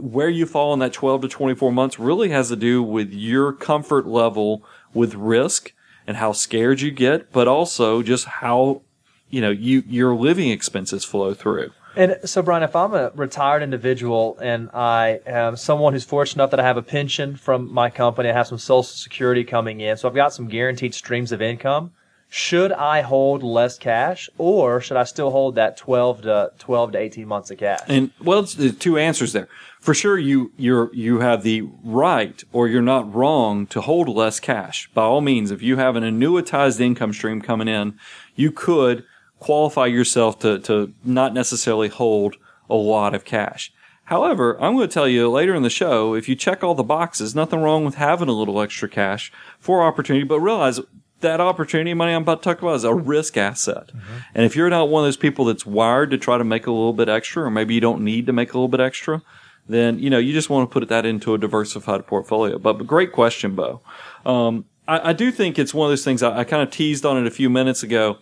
where 0.00 0.28
you 0.28 0.46
fall 0.46 0.72
in 0.72 0.78
that 0.80 0.92
12 0.92 1.22
to 1.22 1.28
24 1.28 1.72
months 1.72 1.98
really 1.98 2.30
has 2.30 2.48
to 2.48 2.56
do 2.56 2.82
with 2.82 3.12
your 3.12 3.52
comfort 3.52 4.06
level 4.06 4.64
with 4.94 5.14
risk 5.14 5.72
and 6.06 6.16
how 6.16 6.32
scared 6.32 6.80
you 6.80 6.90
get, 6.90 7.32
but 7.32 7.48
also 7.48 8.02
just 8.02 8.26
how, 8.26 8.82
you 9.28 9.40
know, 9.40 9.50
you, 9.50 9.82
your 9.86 10.14
living 10.14 10.50
expenses 10.50 11.04
flow 11.04 11.34
through. 11.34 11.70
And 11.96 12.18
so, 12.26 12.42
Brian, 12.42 12.62
if 12.62 12.76
I'm 12.76 12.92
a 12.92 13.10
retired 13.14 13.62
individual 13.62 14.36
and 14.40 14.68
I 14.74 15.20
am 15.26 15.56
someone 15.56 15.94
who's 15.94 16.04
fortunate 16.04 16.42
enough 16.42 16.50
that 16.50 16.60
I 16.60 16.62
have 16.62 16.76
a 16.76 16.82
pension 16.82 17.36
from 17.36 17.72
my 17.72 17.88
company, 17.88 18.28
I 18.28 18.34
have 18.34 18.46
some 18.46 18.58
Social 18.58 18.82
Security 18.82 19.44
coming 19.44 19.80
in, 19.80 19.96
so 19.96 20.06
I've 20.06 20.14
got 20.14 20.34
some 20.34 20.46
guaranteed 20.46 20.94
streams 20.94 21.32
of 21.32 21.40
income. 21.40 21.92
Should 22.36 22.70
I 22.72 23.00
hold 23.00 23.42
less 23.42 23.78
cash, 23.78 24.28
or 24.36 24.78
should 24.82 24.98
I 24.98 25.04
still 25.04 25.30
hold 25.30 25.54
that 25.54 25.78
12 25.78 26.20
to 26.20 26.52
12 26.58 26.92
to 26.92 26.98
18 26.98 27.26
months 27.26 27.50
of 27.50 27.56
cash? 27.56 27.80
And 27.88 28.10
well, 28.22 28.40
it's 28.40 28.52
the 28.52 28.72
two 28.72 28.98
answers 28.98 29.32
there. 29.32 29.48
For 29.80 29.94
sure, 29.94 30.18
you 30.18 30.52
you're 30.58 30.94
you 30.94 31.20
have 31.20 31.44
the 31.44 31.62
right, 31.82 32.44
or 32.52 32.68
you're 32.68 32.82
not 32.82 33.12
wrong 33.14 33.66
to 33.68 33.80
hold 33.80 34.10
less 34.10 34.38
cash. 34.38 34.90
By 34.92 35.04
all 35.04 35.22
means, 35.22 35.50
if 35.50 35.62
you 35.62 35.78
have 35.78 35.96
an 35.96 36.04
annuitized 36.04 36.78
income 36.78 37.14
stream 37.14 37.40
coming 37.40 37.68
in, 37.68 37.98
you 38.34 38.52
could 38.52 39.06
qualify 39.38 39.86
yourself 39.86 40.38
to 40.40 40.58
to 40.58 40.92
not 41.02 41.32
necessarily 41.32 41.88
hold 41.88 42.36
a 42.68 42.74
lot 42.74 43.14
of 43.14 43.24
cash. 43.24 43.72
However, 44.04 44.60
I'm 44.60 44.76
going 44.76 44.86
to 44.86 44.92
tell 44.92 45.08
you 45.08 45.30
later 45.30 45.54
in 45.54 45.62
the 45.62 45.70
show, 45.70 46.14
if 46.14 46.28
you 46.28 46.36
check 46.36 46.62
all 46.62 46.74
the 46.74 46.82
boxes, 46.82 47.34
nothing 47.34 47.62
wrong 47.62 47.86
with 47.86 47.94
having 47.94 48.28
a 48.28 48.32
little 48.32 48.60
extra 48.60 48.90
cash 48.90 49.32
for 49.58 49.82
opportunity, 49.82 50.26
but 50.26 50.40
realize 50.40 50.80
that 51.20 51.40
opportunity 51.40 51.94
money 51.94 52.12
I'm 52.12 52.22
about 52.22 52.42
to 52.42 52.48
talk 52.48 52.62
about 52.62 52.74
is 52.76 52.84
a 52.84 52.94
risk 52.94 53.36
asset. 53.36 53.88
Mm-hmm. 53.88 54.16
And 54.34 54.44
if 54.44 54.54
you're 54.54 54.70
not 54.70 54.88
one 54.88 55.02
of 55.02 55.06
those 55.06 55.16
people 55.16 55.46
that's 55.46 55.64
wired 55.64 56.10
to 56.10 56.18
try 56.18 56.38
to 56.38 56.44
make 56.44 56.66
a 56.66 56.70
little 56.70 56.92
bit 56.92 57.08
extra, 57.08 57.44
or 57.44 57.50
maybe 57.50 57.74
you 57.74 57.80
don't 57.80 58.02
need 58.02 58.26
to 58.26 58.32
make 58.32 58.52
a 58.52 58.56
little 58.56 58.68
bit 58.68 58.80
extra, 58.80 59.22
then, 59.68 59.98
you 59.98 60.10
know, 60.10 60.18
you 60.18 60.32
just 60.32 60.50
want 60.50 60.68
to 60.68 60.72
put 60.72 60.88
that 60.88 61.06
into 61.06 61.34
a 61.34 61.38
diversified 61.38 62.06
portfolio. 62.06 62.58
But, 62.58 62.74
but 62.74 62.86
great 62.86 63.12
question, 63.12 63.54
Bo. 63.54 63.80
Um, 64.24 64.66
I, 64.86 65.10
I, 65.10 65.12
do 65.12 65.32
think 65.32 65.58
it's 65.58 65.74
one 65.74 65.86
of 65.86 65.90
those 65.90 66.04
things 66.04 66.22
I, 66.22 66.40
I 66.40 66.44
kind 66.44 66.62
of 66.62 66.70
teased 66.70 67.04
on 67.04 67.16
it 67.18 67.26
a 67.26 67.30
few 67.30 67.50
minutes 67.50 67.82
ago. 67.82 68.18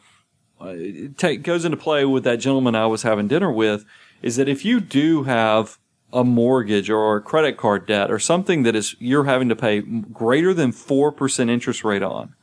Uh, 0.61 0.69
it 0.69 1.19
take, 1.19 1.43
goes 1.43 1.65
into 1.65 1.77
play 1.77 2.05
with 2.05 2.25
that 2.25 2.37
gentleman 2.37 2.75
I 2.75 2.87
was 2.87 3.03
having 3.03 3.29
dinner 3.29 3.53
with 3.53 3.85
is 4.23 4.37
that 4.37 4.49
if 4.49 4.65
you 4.65 4.81
do 4.81 5.25
have 5.25 5.79
a 6.13 6.25
mortgage 6.25 6.89
or 6.89 7.17
a 7.17 7.21
credit 7.21 7.57
card 7.57 7.87
debt 7.87 8.11
or 8.11 8.19
something 8.19 8.63
that 8.63 8.77
is 8.77 8.95
you're 9.01 9.25
having 9.25 9.49
to 9.49 9.57
pay 9.57 9.81
greater 9.81 10.55
than 10.55 10.73
4% 10.73 11.51
interest 11.51 11.85
rate 11.85 12.03
on, 12.03 12.35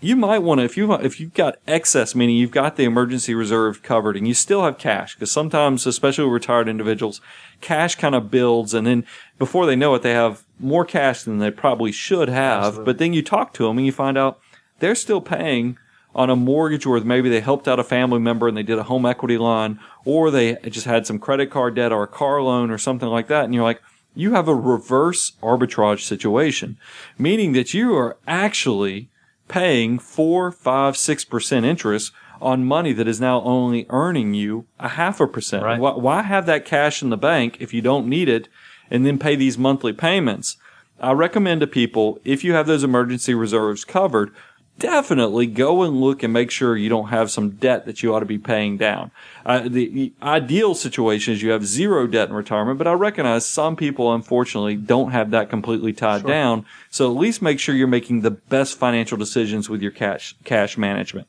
you 0.00 0.14
might 0.14 0.38
want 0.38 0.60
to 0.60 0.64
if 0.64 0.76
you 0.76 0.92
if 0.94 1.18
you've 1.18 1.34
got 1.34 1.56
excess, 1.66 2.14
meaning 2.14 2.36
you've 2.36 2.50
got 2.50 2.76
the 2.76 2.84
emergency 2.84 3.34
reserve 3.34 3.82
covered, 3.82 4.16
and 4.16 4.28
you 4.28 4.34
still 4.34 4.64
have 4.64 4.78
cash, 4.78 5.14
because 5.14 5.30
sometimes, 5.30 5.86
especially 5.86 6.24
with 6.24 6.34
retired 6.34 6.68
individuals, 6.68 7.20
cash 7.60 7.94
kind 7.96 8.14
of 8.14 8.30
builds, 8.30 8.74
and 8.74 8.86
then 8.86 9.04
before 9.38 9.66
they 9.66 9.76
know 9.76 9.94
it, 9.94 10.02
they 10.02 10.12
have 10.12 10.44
more 10.60 10.84
cash 10.84 11.22
than 11.22 11.38
they 11.38 11.50
probably 11.50 11.90
should 11.92 12.28
have. 12.28 12.64
Absolutely. 12.64 12.84
But 12.84 12.98
then 12.98 13.12
you 13.12 13.22
talk 13.22 13.52
to 13.54 13.64
them 13.64 13.78
and 13.78 13.86
you 13.86 13.92
find 13.92 14.16
out 14.16 14.40
they're 14.78 14.94
still 14.94 15.20
paying 15.20 15.78
on 16.14 16.30
a 16.30 16.36
mortgage, 16.36 16.86
or 16.86 17.00
maybe 17.00 17.28
they 17.28 17.40
helped 17.40 17.66
out 17.68 17.80
a 17.80 17.84
family 17.84 18.18
member 18.18 18.48
and 18.48 18.56
they 18.56 18.62
did 18.62 18.78
a 18.78 18.84
home 18.84 19.04
equity 19.04 19.38
line, 19.38 19.80
or 20.04 20.30
they 20.30 20.54
just 20.68 20.86
had 20.86 21.06
some 21.06 21.18
credit 21.18 21.50
card 21.50 21.74
debt 21.74 21.92
or 21.92 22.04
a 22.04 22.08
car 22.08 22.40
loan 22.42 22.70
or 22.70 22.78
something 22.78 23.08
like 23.08 23.26
that, 23.28 23.44
and 23.44 23.54
you're 23.54 23.64
like. 23.64 23.80
You 24.14 24.32
have 24.32 24.48
a 24.48 24.54
reverse 24.54 25.32
arbitrage 25.42 26.00
situation, 26.00 26.76
meaning 27.18 27.52
that 27.52 27.72
you 27.72 27.94
are 27.94 28.16
actually 28.26 29.10
paying 29.48 29.98
four, 29.98 30.52
five, 30.52 30.96
six 30.96 31.24
percent 31.24 31.66
interest 31.66 32.12
on 32.40 32.64
money 32.64 32.92
that 32.92 33.08
is 33.08 33.20
now 33.20 33.42
only 33.42 33.86
earning 33.90 34.34
you 34.34 34.66
a 34.78 34.90
half 34.90 35.20
a 35.20 35.26
percent. 35.26 35.64
Right. 35.64 35.80
Why, 35.80 35.92
why 35.92 36.22
have 36.22 36.46
that 36.46 36.64
cash 36.64 37.02
in 37.02 37.10
the 37.10 37.16
bank 37.16 37.56
if 37.60 37.74
you 37.74 37.82
don't 37.82 38.08
need 38.08 38.28
it 38.28 38.48
and 38.90 39.04
then 39.04 39.18
pay 39.18 39.34
these 39.34 39.58
monthly 39.58 39.92
payments? 39.92 40.56
I 41.00 41.12
recommend 41.12 41.60
to 41.60 41.66
people, 41.66 42.20
if 42.24 42.42
you 42.42 42.54
have 42.54 42.66
those 42.66 42.82
emergency 42.82 43.34
reserves 43.34 43.84
covered, 43.84 44.32
definitely 44.78 45.46
go 45.46 45.82
and 45.82 46.00
look 46.00 46.22
and 46.22 46.32
make 46.32 46.50
sure 46.50 46.76
you 46.76 46.88
don't 46.88 47.08
have 47.08 47.30
some 47.30 47.50
debt 47.50 47.86
that 47.86 48.02
you 48.02 48.14
ought 48.14 48.20
to 48.20 48.26
be 48.26 48.38
paying 48.38 48.76
down. 48.76 49.10
Uh, 49.44 49.68
the, 49.68 50.12
ideal 50.22 50.74
situation 50.74 51.34
is 51.34 51.42
you 51.42 51.50
have 51.50 51.64
zero 51.64 52.06
debt 52.06 52.28
in 52.28 52.34
retirement, 52.34 52.78
but 52.78 52.86
I 52.86 52.92
recognize 52.92 53.46
some 53.46 53.76
people 53.76 54.14
unfortunately 54.14 54.76
don't 54.76 55.10
have 55.10 55.30
that 55.32 55.50
completely 55.50 55.92
tied 55.92 56.22
sure. 56.22 56.30
down. 56.30 56.66
So 56.90 57.10
at 57.10 57.16
least 57.16 57.42
make 57.42 57.60
sure 57.60 57.74
you're 57.74 57.86
making 57.86 58.20
the 58.20 58.30
best 58.30 58.78
financial 58.78 59.18
decisions 59.18 59.68
with 59.68 59.82
your 59.82 59.92
cash 59.92 60.34
cash 60.44 60.78
management. 60.78 61.28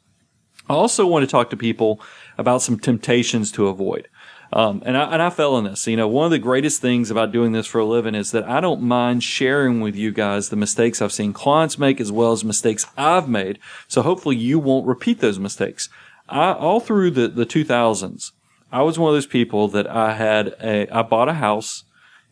I 0.69 0.73
also 0.73 1.07
want 1.07 1.23
to 1.23 1.27
talk 1.27 1.49
to 1.49 1.57
people 1.57 1.99
about 2.37 2.61
some 2.61 2.79
temptations 2.79 3.51
to 3.53 3.67
avoid. 3.67 4.07
Um, 4.51 4.81
and 4.85 4.97
I 4.97 5.13
and 5.13 5.21
I 5.21 5.29
fell 5.29 5.57
in 5.57 5.65
this. 5.65 5.85
You 5.85 5.97
know, 5.97 6.07
one 6.07 6.25
of 6.25 6.31
the 6.31 6.39
greatest 6.39 6.81
things 6.81 7.11
about 7.11 7.31
doing 7.31 7.51
this 7.51 7.67
for 7.67 7.79
a 7.79 7.85
living 7.85 8.15
is 8.15 8.31
that 8.31 8.47
I 8.49 8.59
don't 8.59 8.81
mind 8.81 9.23
sharing 9.23 9.79
with 9.79 9.95
you 9.95 10.11
guys 10.11 10.49
the 10.49 10.55
mistakes 10.55 11.01
I've 11.01 11.11
seen 11.11 11.33
clients 11.33 11.77
make 11.77 12.01
as 12.01 12.11
well 12.11 12.31
as 12.31 12.43
mistakes 12.43 12.85
I've 12.97 13.29
made. 13.29 13.59
So 13.87 14.01
hopefully 14.01 14.37
you 14.37 14.57
won't 14.57 14.87
repeat 14.87 15.19
those 15.19 15.37
mistakes. 15.37 15.89
I 16.27 16.53
all 16.53 16.79
through 16.79 17.11
the 17.11 17.27
the 17.27 17.45
2000s, 17.45 18.31
I 18.71 18.81
was 18.81 18.97
one 18.97 19.09
of 19.09 19.15
those 19.15 19.27
people 19.27 19.67
that 19.69 19.87
I 19.87 20.13
had 20.13 20.55
a 20.61 20.87
I 20.89 21.03
bought 21.03 21.29
a 21.29 21.33
house 21.33 21.83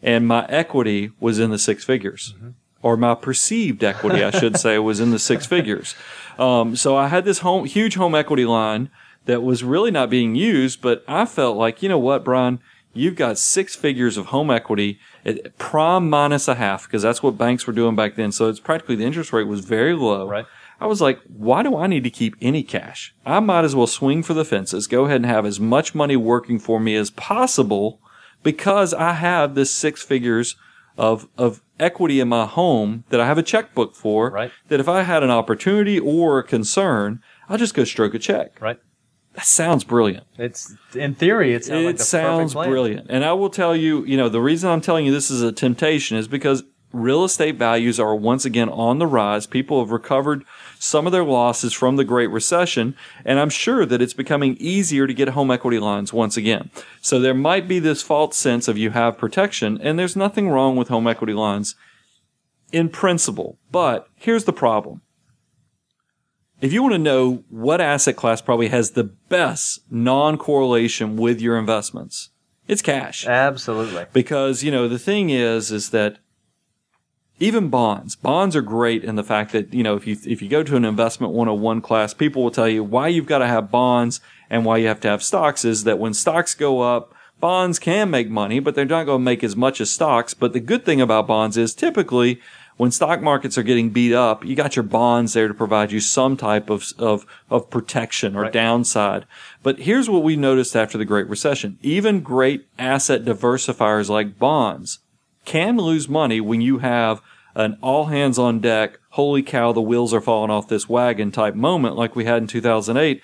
and 0.02 0.28
my 0.28 0.46
equity 0.48 1.12
was 1.20 1.40
in 1.40 1.52
the 1.52 1.60
six 1.60 1.84
figures. 1.84 2.34
Mm-hmm. 2.38 2.50
Or 2.84 2.96
my 2.96 3.16
perceived 3.16 3.84
equity, 3.84 4.24
I 4.24 4.30
should 4.30 4.58
say, 4.58 4.78
was 4.78 5.00
in 5.00 5.10
the 5.10 5.20
six 5.20 5.46
figures. 5.56 5.96
Um, 6.38 6.76
so 6.76 6.96
I 6.96 7.08
had 7.08 7.26
this 7.26 7.40
home, 7.40 7.66
huge 7.66 7.96
home 7.96 8.14
equity 8.14 8.46
line 8.46 8.92
that 9.28 9.44
was 9.44 9.64
really 9.64 9.92
not 9.92 10.10
being 10.10 10.36
used. 10.36 10.82
But 10.82 11.04
I 11.08 11.26
felt 11.26 11.56
like, 11.56 11.84
you 11.84 11.90
know 11.90 12.00
what, 12.00 12.26
Brian, 12.26 12.60
you've 12.94 13.16
got 13.16 13.38
six 13.38 13.76
figures 13.76 14.18
of 14.18 14.28
home 14.28 14.50
equity 14.50 15.00
at 15.24 15.58
prime 15.58 16.10
minus 16.10 16.48
a 16.48 16.56
half 16.56 16.88
because 16.88 17.04
that's 17.04 17.22
what 17.22 17.38
banks 17.38 17.68
were 17.68 17.74
doing 17.74 17.96
back 17.96 18.16
then. 18.16 18.32
So 18.32 18.50
it's 18.50 18.60
practically 18.60 18.96
the 18.96 19.06
interest 19.06 19.32
rate 19.32 19.48
was 19.48 19.62
very 19.64 19.94
low. 19.94 20.28
Right. 20.28 20.46
I 20.80 20.86
was 20.86 21.02
like, 21.02 21.20
why 21.28 21.64
do 21.64 21.76
I 21.76 21.88
need 21.88 22.04
to 22.04 22.10
keep 22.10 22.36
any 22.42 22.64
cash? 22.64 23.16
I 23.26 23.40
might 23.40 23.66
as 23.66 23.76
well 23.76 23.88
swing 23.88 24.22
for 24.22 24.34
the 24.34 24.46
fences, 24.46 24.88
go 24.88 25.06
ahead 25.06 25.18
and 25.18 25.26
have 25.26 25.46
as 25.46 25.60
much 25.60 25.96
money 25.96 26.16
working 26.16 26.60
for 26.60 26.80
me 26.80 26.96
as 26.96 27.10
possible 27.10 28.00
because 28.44 28.94
I 28.94 29.14
have 29.14 29.56
this 29.56 29.74
six 29.74 30.04
figures 30.04 30.56
of, 30.96 31.28
of 31.38 31.62
equity 31.80 32.20
in 32.20 32.28
my 32.28 32.46
home 32.46 33.06
that 33.10 33.20
I 33.20 33.26
have 33.26 33.38
a 33.38 33.44
checkbook 33.44 33.96
for. 33.96 34.30
Right. 34.30 34.52
That 34.68 34.80
if 34.80 34.88
I 34.88 35.02
had 35.02 35.24
an 35.24 35.32
opportunity 35.32 36.00
or 36.00 36.40
a 36.40 36.44
concern, 36.44 37.22
I'll 37.50 37.58
just 37.58 37.74
go 37.74 37.84
stroke 37.84 38.14
a 38.14 38.20
check. 38.20 38.62
Right. 38.62 38.80
That 39.38 39.46
sounds 39.46 39.84
brilliant. 39.84 40.26
It's 40.40 40.76
in 40.96 41.14
theory, 41.14 41.54
it 41.54 41.64
sounds, 41.64 41.84
it 41.84 41.86
like 41.86 42.00
sounds 42.00 42.56
brilliant. 42.56 43.06
And 43.12 43.24
I 43.24 43.34
will 43.34 43.52
tell 43.52 43.76
you, 43.76 44.04
you 44.04 44.18
know, 44.18 44.30
the 44.30 44.42
reason 44.42 44.68
I'm 44.68 44.82
telling 44.82 45.06
you 45.06 45.12
this 45.12 45.30
is 45.30 45.44
a 45.44 45.52
temptation 45.52 46.18
is 46.18 46.28
because 46.28 46.64
real 46.92 47.24
estate 47.24 47.56
values 47.56 48.00
are 48.00 48.16
once 48.16 48.46
again 48.46 48.68
on 48.68 48.98
the 48.98 49.06
rise. 49.06 49.46
People 49.46 49.80
have 49.80 49.92
recovered 49.92 50.44
some 50.80 51.06
of 51.06 51.12
their 51.12 51.24
losses 51.24 51.72
from 51.72 51.98
the 51.98 52.04
Great 52.04 52.32
Recession, 52.32 52.96
and 53.24 53.40
I'm 53.40 53.52
sure 53.52 53.86
that 53.86 54.02
it's 54.02 54.16
becoming 54.16 54.58
easier 54.60 55.06
to 55.06 55.14
get 55.14 55.30
home 55.30 55.52
equity 55.52 55.78
lines 55.78 56.12
once 56.12 56.36
again. 56.36 56.72
So 57.00 57.20
there 57.20 57.36
might 57.36 57.68
be 57.68 57.78
this 57.78 58.02
false 58.02 58.36
sense 58.36 58.68
of 58.68 58.76
you 58.76 58.90
have 58.90 59.20
protection, 59.20 59.80
and 59.84 60.00
there's 60.00 60.16
nothing 60.16 60.50
wrong 60.50 60.76
with 60.76 60.88
home 60.88 61.06
equity 61.06 61.34
lines 61.34 61.76
in 62.72 62.90
principle. 62.90 63.60
But 63.72 64.08
here's 64.16 64.46
the 64.46 64.52
problem 64.54 65.02
if 66.62 66.74
you 66.74 66.82
want 66.82 66.94
to 66.94 67.00
know 67.00 67.44
what 67.50 67.82
asset 67.82 68.16
class 68.16 68.42
probably 68.42 68.70
has 68.70 68.92
the 68.92 69.04
best 69.04 69.82
non-correlation 69.92 71.18
with 71.18 71.40
your 71.40 71.58
investments, 71.58 72.30
it's 72.68 72.82
cash. 72.82 73.26
Absolutely. 73.26 74.06
Because, 74.12 74.64
you 74.64 74.72
know, 74.72 74.88
the 74.88 75.00
thing 75.00 75.30
is, 75.30 75.72
is 75.72 75.92
that 75.92 76.18
even 77.40 77.70
bonds, 77.70 78.16
bonds 78.16 78.56
are 78.56 78.62
great 78.62 79.04
in 79.04 79.16
the 79.16 79.24
fact 79.24 79.52
that, 79.52 79.74
you 79.74 79.84
know, 79.84 79.96
if 79.96 80.08
you, 80.08 80.18
if 80.26 80.42
you 80.42 80.50
go 80.50 80.64
to 80.64 80.76
an 80.76 80.84
investment 80.84 81.34
101 81.34 81.82
class, 81.82 82.14
people 82.14 82.44
will 82.44 82.52
tell 82.52 82.68
you 82.68 82.84
why 82.84 83.08
you've 83.08 83.28
got 83.28 83.40
to 83.40 83.48
have 83.48 83.72
bonds 83.72 84.20
and 84.50 84.66
why 84.66 84.78
you 84.78 84.88
have 84.88 85.00
to 85.02 85.08
have 85.08 85.22
stocks 85.22 85.64
is 85.64 85.84
that 85.84 86.00
when 86.00 86.14
stocks 86.14 86.56
go 86.56 86.82
up, 86.82 87.14
bonds 87.40 87.78
can 87.78 88.10
make 88.10 88.30
money, 88.30 88.60
but 88.60 88.74
they're 88.74 88.86
not 88.86 89.06
going 89.06 89.20
to 89.20 89.24
make 89.24 89.44
as 89.44 89.56
much 89.56 89.80
as 89.80 89.92
stocks. 89.92 90.34
But 90.34 90.54
the 90.54 90.60
good 90.60 90.84
thing 90.84 91.00
about 91.00 91.28
bonds 91.28 91.58
is 91.58 91.76
typically 91.76 92.42
when 92.78 92.92
stock 92.92 93.22
markets 93.22 93.58
are 93.58 93.64
getting 93.64 93.90
beat 93.90 94.14
up, 94.14 94.46
you 94.46 94.56
got 94.56 94.76
your 94.76 94.84
bonds 94.84 95.34
there 95.34 95.48
to 95.48 95.54
provide 95.54 95.92
you 95.92 96.00
some 96.00 96.38
type 96.38 96.70
of, 96.70 96.86
of, 97.00 97.26
of 97.50 97.70
protection 97.70 98.36
or 98.36 98.44
right. 98.44 98.54
downside. 98.54 99.26
But 99.64 99.80
here's 99.80 100.10
what 100.10 100.24
we 100.24 100.36
noticed 100.36 100.76
after 100.76 100.98
the 100.98 101.06
Great 101.06 101.28
Recession. 101.28 101.80
Even 101.82 102.22
great 102.22 102.68
asset 102.78 103.26
diversifiers 103.26 104.10
like 104.10 104.38
bonds 104.38 105.00
can 105.44 105.78
lose 105.78 106.08
money 106.08 106.40
when 106.40 106.62
you 106.62 106.78
have 106.78 107.22
an 107.56 107.78
all 107.82 108.06
hands 108.06 108.38
on 108.38 108.60
deck, 108.60 109.00
holy 109.12 109.42
cow, 109.42 109.72
the 109.72 109.82
wheels 109.82 110.14
are 110.14 110.22
falling 110.22 110.52
off 110.52 110.68
this 110.68 110.88
wagon 110.88 111.32
type 111.32 111.56
moment 111.56 111.96
like 111.96 112.16
we 112.16 112.26
had 112.26 112.44
in 112.44 112.48
2008 112.48 113.22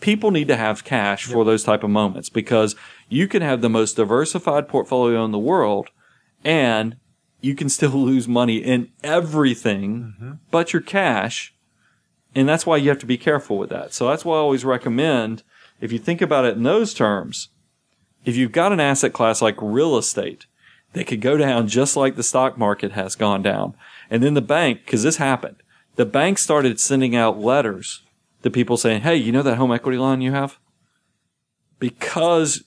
people 0.00 0.30
need 0.30 0.48
to 0.48 0.56
have 0.56 0.84
cash 0.84 1.24
for 1.24 1.44
those 1.44 1.64
type 1.64 1.82
of 1.82 1.90
moments 1.90 2.28
because 2.28 2.76
you 3.08 3.26
can 3.26 3.42
have 3.42 3.62
the 3.62 3.68
most 3.68 3.96
diversified 3.96 4.68
portfolio 4.68 5.24
in 5.24 5.32
the 5.32 5.38
world 5.38 5.88
and 6.44 6.96
you 7.46 7.54
can 7.54 7.68
still 7.68 7.90
lose 8.10 8.28
money 8.28 8.56
in 8.56 8.90
everything 9.02 10.14
mm-hmm. 10.14 10.32
but 10.50 10.72
your 10.72 10.82
cash. 10.82 11.54
And 12.34 12.48
that's 12.48 12.66
why 12.66 12.76
you 12.76 12.90
have 12.90 12.98
to 12.98 13.06
be 13.06 13.16
careful 13.16 13.56
with 13.56 13.70
that. 13.70 13.94
So 13.94 14.08
that's 14.08 14.24
why 14.24 14.36
I 14.36 14.40
always 14.40 14.64
recommend 14.64 15.42
if 15.80 15.92
you 15.92 15.98
think 15.98 16.20
about 16.20 16.44
it 16.44 16.56
in 16.56 16.62
those 16.62 16.92
terms, 16.92 17.48
if 18.24 18.36
you've 18.36 18.52
got 18.52 18.72
an 18.72 18.80
asset 18.80 19.12
class 19.12 19.40
like 19.40 19.56
real 19.60 19.96
estate 19.96 20.46
that 20.92 21.06
could 21.06 21.20
go 21.20 21.36
down 21.36 21.68
just 21.68 21.96
like 21.96 22.16
the 22.16 22.22
stock 22.22 22.58
market 22.58 22.92
has 22.92 23.14
gone 23.14 23.42
down. 23.42 23.74
And 24.10 24.22
then 24.22 24.34
the 24.34 24.42
bank, 24.42 24.84
because 24.84 25.02
this 25.02 25.16
happened, 25.16 25.62
the 25.94 26.06
bank 26.06 26.38
started 26.38 26.78
sending 26.78 27.16
out 27.16 27.38
letters 27.38 28.02
to 28.42 28.50
people 28.50 28.76
saying, 28.76 29.02
Hey, 29.02 29.16
you 29.16 29.32
know 29.32 29.42
that 29.42 29.56
home 29.56 29.72
equity 29.72 29.98
line 29.98 30.20
you 30.20 30.32
have? 30.32 30.58
because 31.78 32.64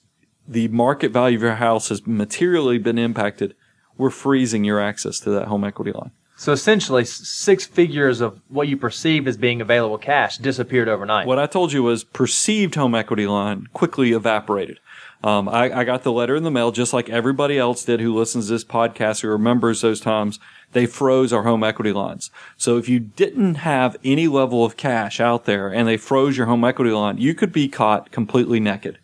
the 0.47 0.67
market 0.69 1.11
value 1.11 1.37
of 1.37 1.43
your 1.43 1.55
house 1.55 1.89
has 1.89 2.05
materially 2.05 2.77
been 2.77 2.97
impacted, 2.97 3.55
we're 3.99 4.09
freezing 4.09 4.63
your 4.63 4.79
access 4.79 5.19
to 5.19 5.29
that 5.29 5.47
home 5.47 5.63
equity 5.63 5.91
line. 5.91 6.09
So 6.35 6.53
essentially, 6.53 7.03
six 7.03 7.65
figures 7.65 8.21
of 8.21 8.39
what 8.47 8.69
you 8.69 8.77
perceive 8.77 9.27
as 9.27 9.35
being 9.35 9.59
available 9.59 9.97
cash 9.97 10.37
disappeared 10.37 10.87
overnight. 10.87 11.27
What 11.27 11.37
I 11.37 11.47
told 11.47 11.73
you 11.73 11.83
was 11.83 12.05
perceived 12.05 12.75
home 12.75 12.95
equity 12.95 13.27
line 13.27 13.67
quickly 13.73 14.13
evaporated. 14.13 14.79
Um, 15.21 15.49
I, 15.49 15.79
I 15.79 15.83
got 15.83 16.03
the 16.03 16.13
letter 16.13 16.37
in 16.37 16.43
the 16.43 16.49
mail 16.49 16.71
just 16.71 16.93
like 16.93 17.09
everybody 17.09 17.57
else 17.57 17.83
did 17.83 17.99
who 17.99 18.15
listens 18.15 18.45
to 18.47 18.53
this 18.53 18.63
podcast 18.63 19.19
who 19.19 19.27
remembers 19.27 19.81
those 19.81 19.99
times. 19.99 20.39
They 20.71 20.85
froze 20.85 21.33
our 21.33 21.43
home 21.43 21.61
equity 21.61 21.91
lines. 21.91 22.31
So 22.55 22.77
if 22.77 22.87
you 22.87 23.01
didn't 23.01 23.55
have 23.55 23.97
any 24.05 24.29
level 24.29 24.63
of 24.63 24.77
cash 24.77 25.19
out 25.19 25.43
there 25.43 25.67
and 25.67 25.85
they 25.85 25.97
froze 25.97 26.37
your 26.37 26.45
home 26.45 26.63
equity 26.63 26.91
line, 26.91 27.17
you 27.17 27.33
could 27.33 27.51
be 27.51 27.67
caught 27.67 28.11
completely 28.11 28.61
naked. 28.61 28.97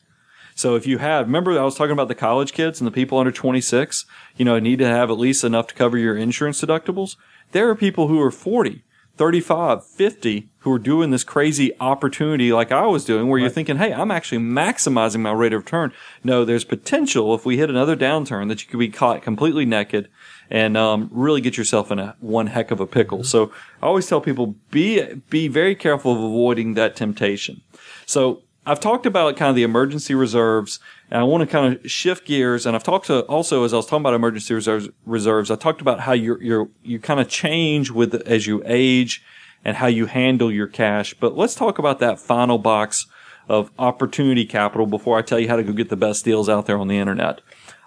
So 0.56 0.76
if 0.76 0.88
you 0.88 1.00
have, 1.00 1.28
remember 1.28 1.60
I 1.60 1.64
was 1.64 1.76
talking 1.76 1.92
about 1.92 2.08
the 2.08 2.16
college 2.16 2.54
kids 2.54 2.80
and 2.80 2.88
the 2.88 2.92
people 2.92 3.18
under 3.20 3.32
26, 3.32 4.06
you 4.38 4.46
know, 4.46 4.58
need 4.58 4.80
to 4.80 4.88
have 4.88 5.12
at 5.12 5.20
least 5.20 5.44
enough 5.44 5.68
to 5.68 5.76
cover 5.76 5.98
your 5.98 6.16
insurance 6.16 6.62
deductibles. 6.62 7.18
There 7.52 7.70
are 7.70 7.76
people 7.76 8.08
who 8.08 8.22
are 8.22 8.32
40, 8.32 8.82
35, 9.18 9.86
50 9.86 10.50
who 10.60 10.72
are 10.72 10.80
doing 10.80 11.12
this 11.12 11.26
crazy 11.26 11.74
opportunity 11.82 12.54
like 12.54 12.72
I 12.72 12.88
was 12.88 13.04
doing 13.04 13.28
where 13.28 13.38
you're 13.38 13.50
thinking, 13.50 13.78
Hey, 13.78 13.94
I'm 13.94 14.12
actually 14.12 14.38
maximizing 14.38 15.20
my 15.20 15.34
rate 15.34 15.52
of 15.52 15.64
return. 15.64 15.92
No, 16.24 16.46
there's 16.46 16.64
potential 16.64 17.36
if 17.36 17.46
we 17.46 17.58
hit 17.58 17.70
another 17.70 17.98
downturn 17.98 18.48
that 18.48 18.64
you 18.64 18.70
could 18.70 18.80
be 18.80 18.90
caught 18.90 19.22
completely 19.22 19.66
naked 19.66 20.10
and 20.50 20.78
um, 20.78 21.10
really 21.12 21.42
get 21.42 21.58
yourself 21.58 21.92
in 21.92 22.00
a 22.00 22.16
one 22.22 22.48
heck 22.48 22.72
of 22.72 22.80
a 22.80 22.88
pickle. 22.88 23.26
So 23.26 23.52
I 23.82 23.88
always 23.88 24.08
tell 24.08 24.22
people 24.22 24.56
be 24.72 25.04
be 25.30 25.50
very 25.50 25.76
careful 25.76 26.14
of 26.14 26.20
avoiding 26.20 26.76
that 26.76 26.96
temptation. 26.96 27.62
So 28.06 28.44
I've 28.66 28.80
talked 28.80 29.06
about 29.06 29.38
kind 29.38 29.50
of 29.50 29.56
the 29.56 29.64
emergency 29.64 30.16
reserves, 30.16 30.80
and 31.12 31.20
I 31.20 31.24
want 31.24 31.42
to 31.42 31.48
kind 31.48 31.76
of 31.76 31.92
shift 31.92 32.26
gears. 32.26 32.66
And 32.66 32.76
I've 32.76 32.84
talked 32.84 33.08
to 33.08 33.22
also 33.26 33.64
as 33.64 33.74
I 33.74 33.78
was 33.78 33.86
talking 33.86 34.02
about 34.02 34.16
emergency 34.16 34.54
reserves. 34.54 34.90
Reserves, 35.06 35.52
I 35.52 35.56
talked 35.56 35.82
about 35.82 36.02
how 36.02 36.14
you're 36.14 36.42
you're 36.42 36.70
you 36.82 37.00
kind 37.00 37.20
of 37.20 37.30
change 37.30 37.92
with 37.92 38.16
as 38.28 38.48
you 38.48 38.64
age 38.66 39.24
and 39.64 39.78
how 39.78 39.88
you 39.88 40.08
handle 40.08 40.52
your 40.52 40.68
cash. 40.68 41.14
But 41.14 41.38
let's 41.38 41.56
talk 41.56 41.78
about 41.78 42.00
that 42.00 42.20
final 42.20 42.58
box 42.58 43.06
of 43.48 43.72
opportunity 43.78 44.46
capital 44.46 44.88
before 44.88 45.18
I 45.18 45.22
tell 45.22 45.40
you 45.40 45.48
how 45.48 45.56
to 45.56 45.64
go 45.64 45.72
get 45.72 45.90
the 45.90 45.96
best 45.96 46.26
deals 46.26 46.50
out 46.50 46.66
there 46.66 46.78
on 46.78 46.88
the 46.88 46.98
internet. 46.98 47.42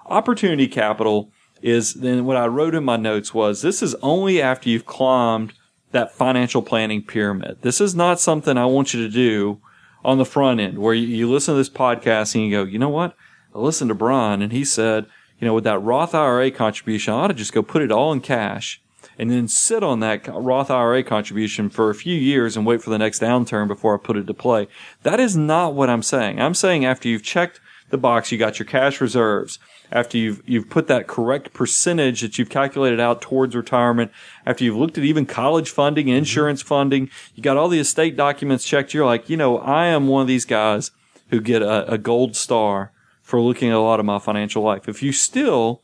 Opportunity 0.07 0.69
capital 0.69 1.31
is 1.61 1.95
then 1.95 2.25
what 2.25 2.37
I 2.37 2.47
wrote 2.47 2.75
in 2.75 2.85
my 2.85 2.97
notes 2.97 3.35
was 3.35 3.63
this 3.63 3.83
is 3.83 3.97
only 3.97 4.41
after 4.41 4.69
you've 4.69 4.87
climbed 4.87 5.53
that 5.91 6.13
financial 6.13 6.63
planning 6.63 7.03
pyramid. 7.03 7.59
This 7.63 7.81
is 7.81 7.95
not 7.95 8.21
something 8.21 8.57
I 8.57 8.67
want 8.67 8.95
you 8.95 9.03
to 9.03 9.09
do 9.09 9.61
on 10.05 10.19
the 10.19 10.25
front 10.25 10.61
end 10.61 10.79
where 10.79 10.95
you, 10.95 11.07
you 11.07 11.31
listen 11.31 11.55
to 11.55 11.59
this 11.59 11.71
podcast 11.71 12.35
and 12.35 12.45
you 12.45 12.51
go, 12.51 12.65
you 12.65 12.79
know 12.79 12.89
what? 12.89 13.17
I 13.55 13.59
listened 13.59 13.89
to 13.89 13.95
Brian 13.95 14.43
and 14.43 14.53
he 14.53 14.65
said, 14.65 15.07
you 15.41 15.47
know, 15.47 15.55
with 15.55 15.65
that 15.65 15.79
Roth 15.79 16.15
IRA 16.15 16.51
contribution, 16.51 17.15
I 17.15 17.19
ought 17.19 17.29
to 17.29 17.35
just 17.35 17.53
go 17.53 17.63
put 17.63 17.83
it 17.83 17.93
all 17.93 18.13
in 18.13 18.21
cash 18.21 18.81
and 19.19 19.31
then 19.31 19.49
sit 19.49 19.83
on 19.83 20.01
that 20.01 20.27
Roth 20.29 20.71
IRA 20.71 21.03
contribution 21.03 21.69
for 21.69 21.91
a 21.91 21.95
few 21.95 22.17
years 22.17 22.57
and 22.57 22.67
wait 22.67 22.83
for 22.83 22.91
the 22.91 22.99
next 22.99 23.21
downturn 23.21 23.67
before 23.67 23.95
I 23.95 23.99
put 23.99 24.17
it 24.17 24.27
to 24.27 24.35
play. 24.35 24.69
That 25.03 25.21
is 25.21 25.37
not 25.37 25.75
what 25.75 25.91
I'm 25.91 26.03
saying. 26.03 26.41
I'm 26.41 26.55
saying 26.55 26.85
after 26.85 27.09
you've 27.09 27.23
checked 27.23 27.61
the 27.91 27.99
box, 27.99 28.31
you 28.31 28.39
got 28.39 28.59
your 28.59 28.67
cash 28.67 29.01
reserves, 29.01 29.59
after 29.91 30.19
you've 30.19 30.43
you've 30.47 30.69
put 30.69 30.87
that 30.89 31.07
correct 31.07 31.53
percentage 31.53 32.21
that 32.21 32.39
you've 32.39 32.51
calculated 32.51 33.01
out 33.01 33.23
towards 33.23 33.57
retirement, 33.57 34.11
after 34.45 34.65
you've 34.65 34.77
looked 34.77 34.99
at 34.99 35.05
even 35.05 35.27
college 35.27 35.71
funding, 35.71 36.09
insurance 36.09 36.63
funding, 36.63 37.11
you 37.35 37.43
got 37.43 37.57
all 37.57 37.69
the 37.69 37.79
estate 37.79 38.17
documents 38.17 38.65
checked, 38.65 38.93
you're 38.93 39.07
like, 39.07 39.31
you 39.31 39.37
know, 39.37 39.59
I 39.59 39.87
am 39.87 40.09
one 40.09 40.23
of 40.23 40.29
these 40.29 40.45
guys 40.45 40.91
who 41.31 41.41
get 41.41 41.63
a, 41.63 41.93
a 41.93 41.99
gold 41.99 42.37
star 42.37 42.93
for 43.23 43.41
looking 43.41 43.71
at 43.71 43.77
a 43.77 43.81
lot 43.81 44.01
of 44.01 44.07
my 44.07 44.19
financial 44.19 44.63
life. 44.63 44.89
If 44.89 45.03
you 45.03 45.13
still 45.13 45.83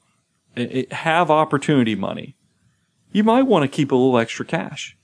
eh, 0.56 0.84
eh, 0.90 0.94
have 0.94 1.30
opportunity 1.30 1.94
money, 1.94 2.36
you 3.12 3.24
might 3.24 3.42
want 3.42 3.62
to 3.62 3.74
keep 3.74 3.92
a 3.92 3.94
little 3.94 4.18
extra 4.18 4.44
cash. 4.44 4.96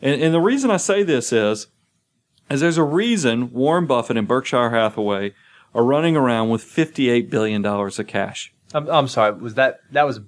And, 0.00 0.20
and 0.20 0.34
the 0.34 0.40
reason 0.40 0.70
I 0.70 0.76
say 0.76 1.02
this 1.02 1.32
is, 1.32 1.68
is 2.50 2.60
there's 2.60 2.78
a 2.78 2.84
reason 2.84 3.52
Warren 3.52 3.86
Buffett 3.86 4.16
and 4.16 4.28
Berkshire 4.28 4.70
Hathaway 4.70 5.34
are 5.74 5.84
running 5.84 6.16
around 6.16 6.50
with 6.50 6.62
$58 6.64 7.30
billion 7.30 7.64
of 7.64 8.06
cash. 8.06 8.52
I'm, 8.74 8.88
I'm 8.88 9.08
sorry. 9.08 9.32
Was 9.34 9.54
that 9.54 9.80
that 9.92 10.04
was 10.06 10.20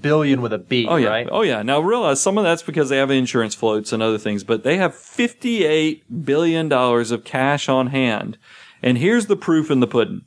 billion 0.00 0.42
with 0.42 0.52
a 0.52 0.58
B? 0.58 0.86
Oh 0.88 0.96
yeah. 0.96 1.08
Right? 1.08 1.28
Oh 1.30 1.42
yeah. 1.42 1.62
Now 1.62 1.80
realize 1.80 2.20
some 2.20 2.38
of 2.38 2.44
that's 2.44 2.62
because 2.62 2.88
they 2.88 2.96
have 2.98 3.10
insurance 3.10 3.54
floats 3.54 3.92
and 3.92 4.02
other 4.02 4.18
things, 4.18 4.44
but 4.44 4.64
they 4.64 4.76
have 4.76 4.92
$58 4.92 6.02
billion 6.24 6.72
of 6.72 7.24
cash 7.24 7.68
on 7.68 7.88
hand. 7.88 8.38
And 8.82 8.98
here's 8.98 9.26
the 9.26 9.36
proof 9.36 9.70
in 9.70 9.80
the 9.80 9.86
pudding. 9.86 10.22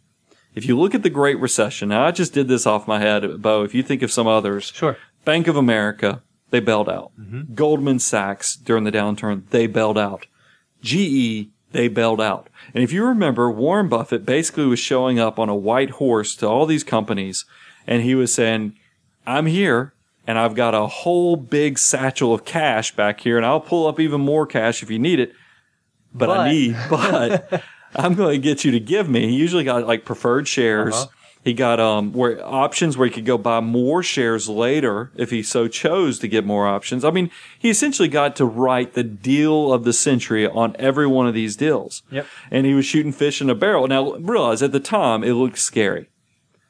If 0.56 0.66
you 0.66 0.78
look 0.78 0.96
at 0.96 1.04
the 1.04 1.10
Great 1.10 1.40
Recession, 1.40 1.90
now 1.90 2.06
I 2.06 2.12
just 2.12 2.34
did 2.34 2.48
this 2.48 2.66
off 2.66 2.88
my 2.88 3.00
head, 3.00 3.42
Bo. 3.42 3.64
If 3.64 3.76
you 3.76 3.84
think 3.84 4.02
of 4.02 4.12
some 4.12 4.28
others, 4.28 4.72
Sure. 4.76 4.98
Bank 5.24 5.48
of 5.48 5.56
America, 5.56 6.24
they 6.50 6.60
bailed 6.60 6.90
out. 6.90 7.12
Mm-hmm. 7.20 7.54
Goldman 7.54 8.00
Sachs 8.00 8.56
during 8.56 8.84
the 8.84 8.92
downturn, 8.92 9.44
they 9.52 9.68
bailed 9.68 9.98
out. 9.98 10.26
GE, 10.82 11.50
they 11.72 11.88
bailed 11.88 12.22
out. 12.22 12.50
And 12.74 12.84
if 12.84 12.92
you 12.92 13.06
remember, 13.06 13.50
Warren 13.50 13.88
Buffett 13.90 14.26
basically 14.26 14.66
was 14.66 14.80
showing 14.80 15.20
up 15.20 15.38
on 15.40 15.50
a 15.50 15.56
white 15.56 15.92
horse 15.92 16.36
to 16.38 16.48
all 16.48 16.66
these 16.66 16.84
companies 16.84 17.46
and 17.88 18.04
he 18.04 18.16
was 18.16 18.34
saying, 18.34 18.76
I'm 19.26 19.46
here 19.46 19.94
and 20.28 20.38
I've 20.38 20.56
got 20.56 20.74
a 20.76 20.88
whole 20.88 21.36
big 21.36 21.78
satchel 21.78 22.34
of 22.34 22.46
cash 22.46 22.96
back 22.96 23.22
here 23.22 23.38
and 23.38 23.46
I'll 23.46 23.62
pull 23.62 23.88
up 23.88 24.00
even 24.00 24.22
more 24.22 24.46
cash 24.46 24.82
if 24.84 24.90
you 24.90 25.00
need 25.00 25.20
it. 25.20 25.34
But, 26.14 26.28
But- 26.28 26.40
I 26.40 26.52
need, 26.52 26.78
but 26.90 27.64
I'm 27.96 28.16
going 28.16 28.34
to 28.34 28.42
get 28.42 28.64
you 28.64 28.72
to 28.72 28.80
give 28.80 29.10
me. 29.10 29.28
He 29.28 29.36
usually 29.36 29.64
got 29.64 29.88
like 29.88 30.06
preferred 30.06 30.48
shares. 30.48 30.94
Uh-huh. 30.96 31.08
He 31.44 31.54
got 31.54 31.80
um 31.80 32.12
where 32.12 32.46
options 32.46 32.98
where 32.98 33.08
he 33.08 33.14
could 33.14 33.26
go 33.26 33.38
buy 33.38 33.62
more 33.62 34.04
shares 34.04 34.50
later 34.50 35.12
if 35.16 35.32
he 35.32 35.42
so 35.42 35.68
chose 35.68 36.20
to 36.20 36.28
get 36.28 36.46
more 36.46 36.68
options. 36.68 37.06
I 37.06 37.12
mean, 37.12 37.32
he 37.58 37.70
essentially 37.70 38.10
got 38.10 38.36
to 38.38 38.46
write 38.46 38.94
the 38.94 39.04
deal 39.04 39.72
of 39.72 39.86
the 39.86 39.94
century 39.94 40.46
on 40.46 40.76
every 40.78 41.08
one 41.08 41.28
of 41.28 41.34
these 41.34 41.56
deals. 41.56 42.04
Yep. 42.12 42.28
And 42.52 42.66
he 42.66 42.74
was 42.74 42.86
shooting 42.86 43.14
fish 43.14 43.42
in 43.42 43.50
a 43.50 43.56
barrel. 43.56 43.88
Now 43.88 44.14
realize 44.16 44.62
at 44.62 44.74
the 44.74 44.82
time 44.82 45.24
it 45.24 45.34
looked 45.34 45.60
scary. 45.60 46.10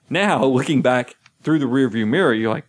Now 0.09 0.45
looking 0.45 0.81
back 0.81 1.15
through 1.41 1.59
the 1.59 1.65
rearview 1.65 2.07
mirror, 2.07 2.33
you're 2.33 2.53
like, 2.53 2.65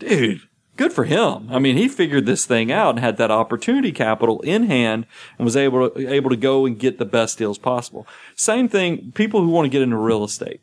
dude, 0.00 0.40
good 0.76 0.92
for 0.92 1.04
him. 1.04 1.48
I 1.50 1.58
mean, 1.58 1.76
he 1.76 1.88
figured 1.88 2.26
this 2.26 2.46
thing 2.46 2.72
out 2.72 2.90
and 2.90 2.98
had 2.98 3.16
that 3.18 3.30
opportunity 3.30 3.92
capital 3.92 4.40
in 4.40 4.64
hand 4.64 5.06
and 5.38 5.44
was 5.44 5.56
able 5.56 5.90
to, 5.90 6.12
able 6.12 6.30
to 6.30 6.36
go 6.36 6.66
and 6.66 6.78
get 6.78 6.98
the 6.98 7.04
best 7.04 7.38
deals 7.38 7.58
possible. 7.58 8.06
Same 8.34 8.68
thing, 8.68 9.12
people 9.12 9.40
who 9.40 9.50
want 9.50 9.66
to 9.66 9.70
get 9.70 9.82
into 9.82 9.96
real 9.96 10.24
estate. 10.24 10.60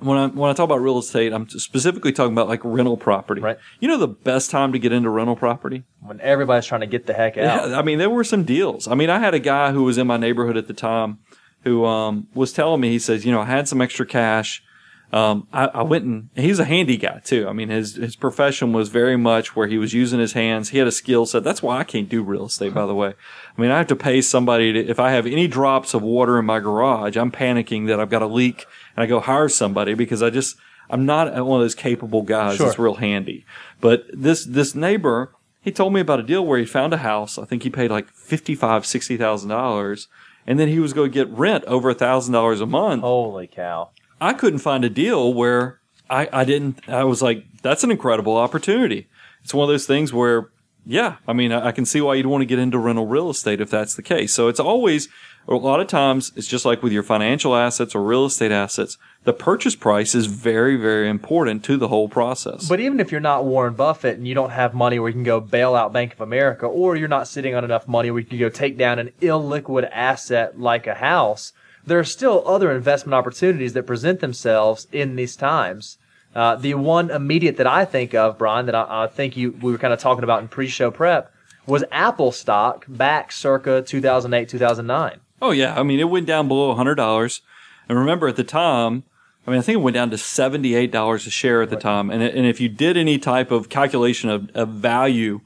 When 0.00 0.18
I, 0.18 0.26
when 0.26 0.50
I 0.50 0.54
talk 0.54 0.64
about 0.64 0.80
real 0.80 0.98
estate, 0.98 1.32
I'm 1.32 1.48
specifically 1.48 2.12
talking 2.12 2.32
about 2.32 2.48
like 2.48 2.60
rental 2.64 2.96
property. 2.96 3.40
Right. 3.40 3.58
You 3.80 3.88
know 3.88 3.98
the 3.98 4.08
best 4.08 4.50
time 4.50 4.72
to 4.72 4.78
get 4.78 4.92
into 4.92 5.10
rental 5.10 5.36
property? 5.36 5.84
When 6.00 6.20
everybody's 6.20 6.66
trying 6.66 6.82
to 6.82 6.86
get 6.86 7.06
the 7.06 7.14
heck 7.14 7.36
out. 7.36 7.70
Yeah, 7.70 7.78
I 7.78 7.82
mean, 7.82 7.98
there 7.98 8.10
were 8.10 8.24
some 8.24 8.44
deals. 8.44 8.88
I 8.88 8.94
mean, 8.94 9.10
I 9.10 9.18
had 9.18 9.34
a 9.34 9.38
guy 9.38 9.72
who 9.72 9.84
was 9.84 9.98
in 9.98 10.06
my 10.06 10.16
neighborhood 10.16 10.56
at 10.56 10.66
the 10.68 10.74
time 10.74 11.18
who 11.62 11.84
um, 11.84 12.28
was 12.34 12.52
telling 12.52 12.80
me, 12.80 12.90
he 12.90 12.98
says, 12.98 13.26
you 13.26 13.32
know, 13.32 13.40
I 13.40 13.46
had 13.46 13.68
some 13.68 13.80
extra 13.80 14.06
cash. 14.06 14.62
Um, 15.10 15.48
I, 15.54 15.66
I 15.68 15.82
went 15.84 16.04
and 16.04 16.28
he's 16.34 16.58
a 16.58 16.66
handy 16.66 16.98
guy 16.98 17.20
too. 17.24 17.48
I 17.48 17.52
mean, 17.54 17.70
his 17.70 17.94
his 17.94 18.14
profession 18.14 18.74
was 18.74 18.90
very 18.90 19.16
much 19.16 19.56
where 19.56 19.66
he 19.66 19.78
was 19.78 19.94
using 19.94 20.20
his 20.20 20.34
hands. 20.34 20.68
He 20.68 20.76
had 20.78 20.86
a 20.86 20.92
skill 20.92 21.24
set. 21.24 21.44
That's 21.44 21.62
why 21.62 21.78
I 21.78 21.84
can't 21.84 22.10
do 22.10 22.22
real 22.22 22.44
estate, 22.44 22.74
by 22.74 22.84
the 22.84 22.94
way. 22.94 23.14
I 23.56 23.60
mean, 23.60 23.70
I 23.70 23.78
have 23.78 23.86
to 23.86 23.96
pay 23.96 24.20
somebody 24.20 24.72
to, 24.74 24.86
if 24.86 25.00
I 25.00 25.12
have 25.12 25.24
any 25.26 25.48
drops 25.48 25.94
of 25.94 26.02
water 26.02 26.38
in 26.38 26.44
my 26.44 26.60
garage, 26.60 27.16
I'm 27.16 27.30
panicking 27.32 27.86
that 27.86 27.98
I've 27.98 28.10
got 28.10 28.20
a 28.20 28.26
leak 28.26 28.66
and 28.96 29.02
I 29.02 29.06
go 29.06 29.18
hire 29.18 29.48
somebody 29.48 29.94
because 29.94 30.22
I 30.22 30.28
just, 30.28 30.56
I'm 30.90 31.06
not 31.06 31.32
one 31.46 31.60
of 31.60 31.64
those 31.64 31.74
capable 31.74 32.20
guys 32.22 32.58
Sure. 32.58 32.66
that's 32.66 32.78
real 32.78 32.96
handy. 32.96 33.46
But 33.80 34.04
this, 34.12 34.44
this 34.44 34.74
neighbor, 34.74 35.32
he 35.62 35.72
told 35.72 35.94
me 35.94 36.00
about 36.02 36.20
a 36.20 36.22
deal 36.22 36.44
where 36.44 36.58
he 36.58 36.66
found 36.66 36.92
a 36.92 36.98
house. 36.98 37.38
I 37.38 37.46
think 37.46 37.62
he 37.62 37.70
paid 37.70 37.90
like 37.90 38.10
fifty-five, 38.10 38.84
sixty 38.84 39.16
thousand 39.16 39.48
dollars, 39.48 40.08
and 40.46 40.58
then 40.58 40.68
he 40.68 40.78
was 40.80 40.92
going 40.92 41.10
to 41.10 41.14
get 41.14 41.28
rent 41.30 41.64
over 41.64 41.88
a 41.90 41.94
thousand 41.94 42.34
dollars 42.34 42.60
a 42.60 42.66
month. 42.66 43.00
Holy 43.02 43.46
cow. 43.46 43.88
I 44.20 44.32
couldn't 44.32 44.60
find 44.60 44.84
a 44.84 44.90
deal 44.90 45.32
where 45.32 45.80
I, 46.10 46.28
I 46.32 46.44
didn't. 46.44 46.88
I 46.88 47.04
was 47.04 47.22
like, 47.22 47.44
that's 47.62 47.84
an 47.84 47.90
incredible 47.90 48.36
opportunity. 48.36 49.08
It's 49.42 49.54
one 49.54 49.64
of 49.64 49.68
those 49.68 49.86
things 49.86 50.12
where, 50.12 50.50
yeah, 50.86 51.16
I 51.26 51.32
mean, 51.32 51.52
I, 51.52 51.68
I 51.68 51.72
can 51.72 51.84
see 51.84 52.00
why 52.00 52.14
you'd 52.14 52.26
want 52.26 52.42
to 52.42 52.46
get 52.46 52.58
into 52.58 52.78
rental 52.78 53.06
real 53.06 53.30
estate 53.30 53.60
if 53.60 53.70
that's 53.70 53.94
the 53.94 54.02
case. 54.02 54.32
So 54.34 54.48
it's 54.48 54.60
always 54.60 55.08
a 55.46 55.54
lot 55.54 55.80
of 55.80 55.86
times 55.86 56.32
it's 56.36 56.46
just 56.46 56.66
like 56.66 56.82
with 56.82 56.92
your 56.92 57.02
financial 57.02 57.56
assets 57.56 57.94
or 57.94 58.02
real 58.02 58.26
estate 58.26 58.52
assets. 58.52 58.98
The 59.24 59.32
purchase 59.32 59.74
price 59.74 60.14
is 60.14 60.26
very, 60.26 60.76
very 60.76 61.08
important 61.08 61.64
to 61.64 61.76
the 61.76 61.88
whole 61.88 62.08
process. 62.08 62.68
But 62.68 62.80
even 62.80 63.00
if 63.00 63.10
you're 63.10 63.20
not 63.20 63.44
Warren 63.44 63.74
Buffett 63.74 64.18
and 64.18 64.28
you 64.28 64.34
don't 64.34 64.50
have 64.50 64.74
money 64.74 64.98
where 64.98 65.08
you 65.08 65.14
can 65.14 65.24
go 65.24 65.40
bail 65.40 65.74
out 65.74 65.92
Bank 65.92 66.12
of 66.12 66.20
America, 66.20 66.66
or 66.66 66.96
you're 66.96 67.08
not 67.08 67.28
sitting 67.28 67.54
on 67.54 67.64
enough 67.64 67.88
money 67.88 68.10
where 68.10 68.20
you 68.20 68.26
can 68.26 68.38
go 68.38 68.48
take 68.48 68.76
down 68.76 68.98
an 68.98 69.10
illiquid 69.20 69.88
asset 69.90 70.60
like 70.60 70.86
a 70.86 70.94
house, 70.94 71.52
there 71.88 71.98
are 71.98 72.04
still 72.04 72.46
other 72.46 72.70
investment 72.70 73.14
opportunities 73.14 73.72
that 73.72 73.86
present 73.86 74.20
themselves 74.20 74.86
in 74.92 75.16
these 75.16 75.36
times. 75.36 75.98
Uh, 76.34 76.54
the 76.56 76.74
one 76.74 77.10
immediate 77.10 77.56
that 77.56 77.66
I 77.66 77.84
think 77.84 78.14
of, 78.14 78.38
Brian, 78.38 78.66
that 78.66 78.74
I, 78.74 79.04
I 79.04 79.06
think 79.06 79.36
you 79.36 79.52
we 79.62 79.72
were 79.72 79.78
kind 79.78 79.92
of 79.92 79.98
talking 79.98 80.24
about 80.24 80.42
in 80.42 80.48
pre-show 80.48 80.90
prep, 80.90 81.32
was 81.66 81.84
Apple 81.90 82.32
stock 82.32 82.84
back 82.88 83.32
circa 83.32 83.82
2008, 83.82 84.48
2009. 84.48 85.20
Oh 85.40 85.50
yeah, 85.50 85.78
I 85.78 85.82
mean 85.82 86.00
it 86.00 86.04
went 86.04 86.26
down 86.26 86.48
below 86.48 86.74
hundred 86.74 86.96
dollars, 86.96 87.40
And 87.88 87.98
remember 87.98 88.28
at 88.28 88.36
the 88.36 88.44
time, 88.44 89.04
I 89.46 89.50
mean, 89.50 89.60
I 89.60 89.62
think 89.62 89.76
it 89.76 89.82
went 89.82 89.94
down 89.94 90.10
to 90.10 90.16
$78 90.16 91.26
a 91.26 91.30
share 91.30 91.62
at 91.62 91.70
the 91.70 91.76
time. 91.76 92.10
And, 92.10 92.22
and 92.22 92.46
if 92.46 92.60
you 92.60 92.68
did 92.68 92.98
any 92.98 93.18
type 93.18 93.50
of 93.50 93.70
calculation 93.70 94.28
of, 94.28 94.50
of 94.54 94.68
value, 94.68 95.40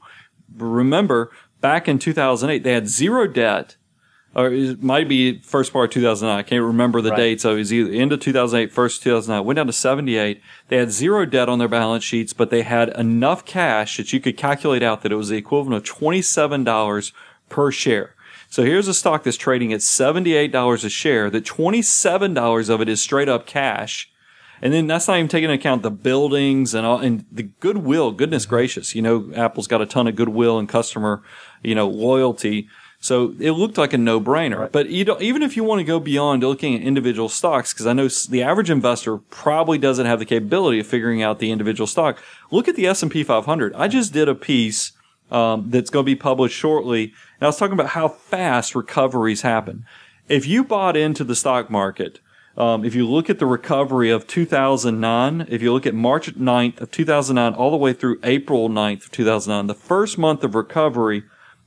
remember 0.53 1.31
back 1.61 1.87
in 1.87 1.99
2008, 1.99 2.63
they 2.63 2.73
had 2.73 2.89
zero 2.89 3.27
debt 3.27 3.77
or 4.35 4.47
it 4.51 4.81
might 4.81 5.07
be 5.07 5.39
first 5.39 5.71
part 5.71 5.85
of 5.85 5.93
2009. 5.93 6.39
I 6.39 6.43
can't 6.43 6.63
remember 6.63 7.01
the 7.01 7.11
Right. 7.11 7.17
date. 7.17 7.41
So 7.41 7.53
it 7.53 7.57
was 7.57 7.73
either 7.73 7.91
end 7.91 8.11
of 8.13 8.19
2008, 8.19 8.71
first 8.71 9.03
2009. 9.03 9.45
Went 9.45 9.57
down 9.57 9.67
to 9.67 9.73
78. 9.73 10.41
They 10.69 10.77
had 10.77 10.91
zero 10.91 11.25
debt 11.25 11.49
on 11.49 11.59
their 11.59 11.67
balance 11.67 12.03
sheets, 12.03 12.33
but 12.33 12.49
they 12.49 12.63
had 12.63 12.89
enough 12.97 13.45
cash 13.45 13.97
that 13.97 14.11
you 14.11 14.19
could 14.19 14.37
calculate 14.37 14.81
out 14.83 15.01
that 15.03 15.11
it 15.11 15.15
was 15.15 15.29
the 15.29 15.37
equivalent 15.37 15.75
of 15.75 15.83
$27 15.83 17.11
per 17.49 17.71
share. 17.71 18.15
So 18.49 18.63
here's 18.63 18.87
a 18.87 18.93
stock 18.93 19.23
that's 19.23 19.37
trading 19.37 19.73
at 19.73 19.81
$78 19.81 20.83
a 20.83 20.89
share, 20.89 21.29
that 21.31 21.43
$27 21.43 22.69
of 22.69 22.81
it 22.81 22.89
is 22.89 23.01
straight 23.01 23.29
up 23.29 23.45
cash. 23.45 24.09
And 24.61 24.71
then 24.73 24.87
that's 24.87 25.07
not 25.07 25.17
even 25.17 25.27
taking 25.27 25.49
into 25.49 25.59
account 25.59 25.83
the 25.83 25.91
buildings 25.91 26.73
and 26.73 26.85
all, 26.85 26.99
and 26.99 27.25
the 27.31 27.43
goodwill. 27.43 28.11
Goodness 28.11 28.45
gracious, 28.45 28.95
you 28.95 29.01
know, 29.01 29.29
Apple's 29.35 29.67
got 29.67 29.81
a 29.81 29.85
ton 29.85 30.07
of 30.07 30.15
goodwill 30.15 30.57
and 30.57 30.69
customer, 30.69 31.21
you 31.63 31.75
know, 31.75 31.87
loyalty. 31.87 32.69
So 33.03 33.35
it 33.37 33.51
looked 33.51 33.77
like 33.77 33.91
a 33.91 33.97
no-brainer. 33.97 34.71
But 34.71 34.87
you 34.87 35.03
don't, 35.03 35.21
even 35.21 35.43
if 35.43 35.57
you 35.57 35.65
want 35.65 35.79
to 35.79 35.83
go 35.83 35.99
beyond 35.99 36.41
looking 36.41 36.73
at 36.73 36.81
individual 36.81 37.27
stocks, 37.27 37.73
because 37.73 37.85
I 37.85 37.91
know 37.91 38.07
the 38.07 38.41
average 38.41 38.69
investor 38.69 39.17
probably 39.17 39.77
doesn't 39.77 40.05
have 40.05 40.19
the 40.19 40.25
capability 40.25 40.79
of 40.79 40.87
figuring 40.87 41.21
out 41.21 41.39
the 41.39 41.51
individual 41.51 41.85
stock. 41.85 42.23
Look 42.49 42.69
at 42.69 42.77
the 42.77 42.87
S&P 42.87 43.25
500. 43.25 43.75
I 43.75 43.89
just 43.89 44.13
did 44.13 44.29
a 44.29 44.35
piece 44.35 44.93
um, 45.29 45.69
that's 45.69 45.89
going 45.89 46.05
to 46.05 46.11
be 46.11 46.15
published 46.15 46.55
shortly, 46.55 47.03
and 47.03 47.41
I 47.41 47.47
was 47.47 47.57
talking 47.57 47.73
about 47.73 47.89
how 47.89 48.07
fast 48.07 48.73
recoveries 48.73 49.41
happen. 49.41 49.85
If 50.29 50.47
you 50.47 50.63
bought 50.63 50.95
into 50.95 51.25
the 51.25 51.35
stock 51.35 51.69
market, 51.69 52.21
um, 52.55 52.85
if 52.85 52.95
you 52.95 53.05
look 53.05 53.29
at 53.29 53.37
the 53.37 53.45
recovery 53.45 54.11
of 54.11 54.27
2009, 54.27 55.47
if 55.49 55.61
you 55.61 55.73
look 55.73 55.85
at 55.85 55.93
March 55.93 56.33
9th 56.35 56.79
of 56.79 56.89
2009 56.89 57.53
all 57.53 57.69
the 57.69 57.75
way 57.75 57.91
through 57.91 58.21
April 58.23 58.69
9th 58.69 59.07
of 59.07 59.11
2009, 59.11 59.67
the 59.67 59.73
first 59.73 60.17
month 60.17 60.41
of 60.45 60.55
recovery, 60.55 61.23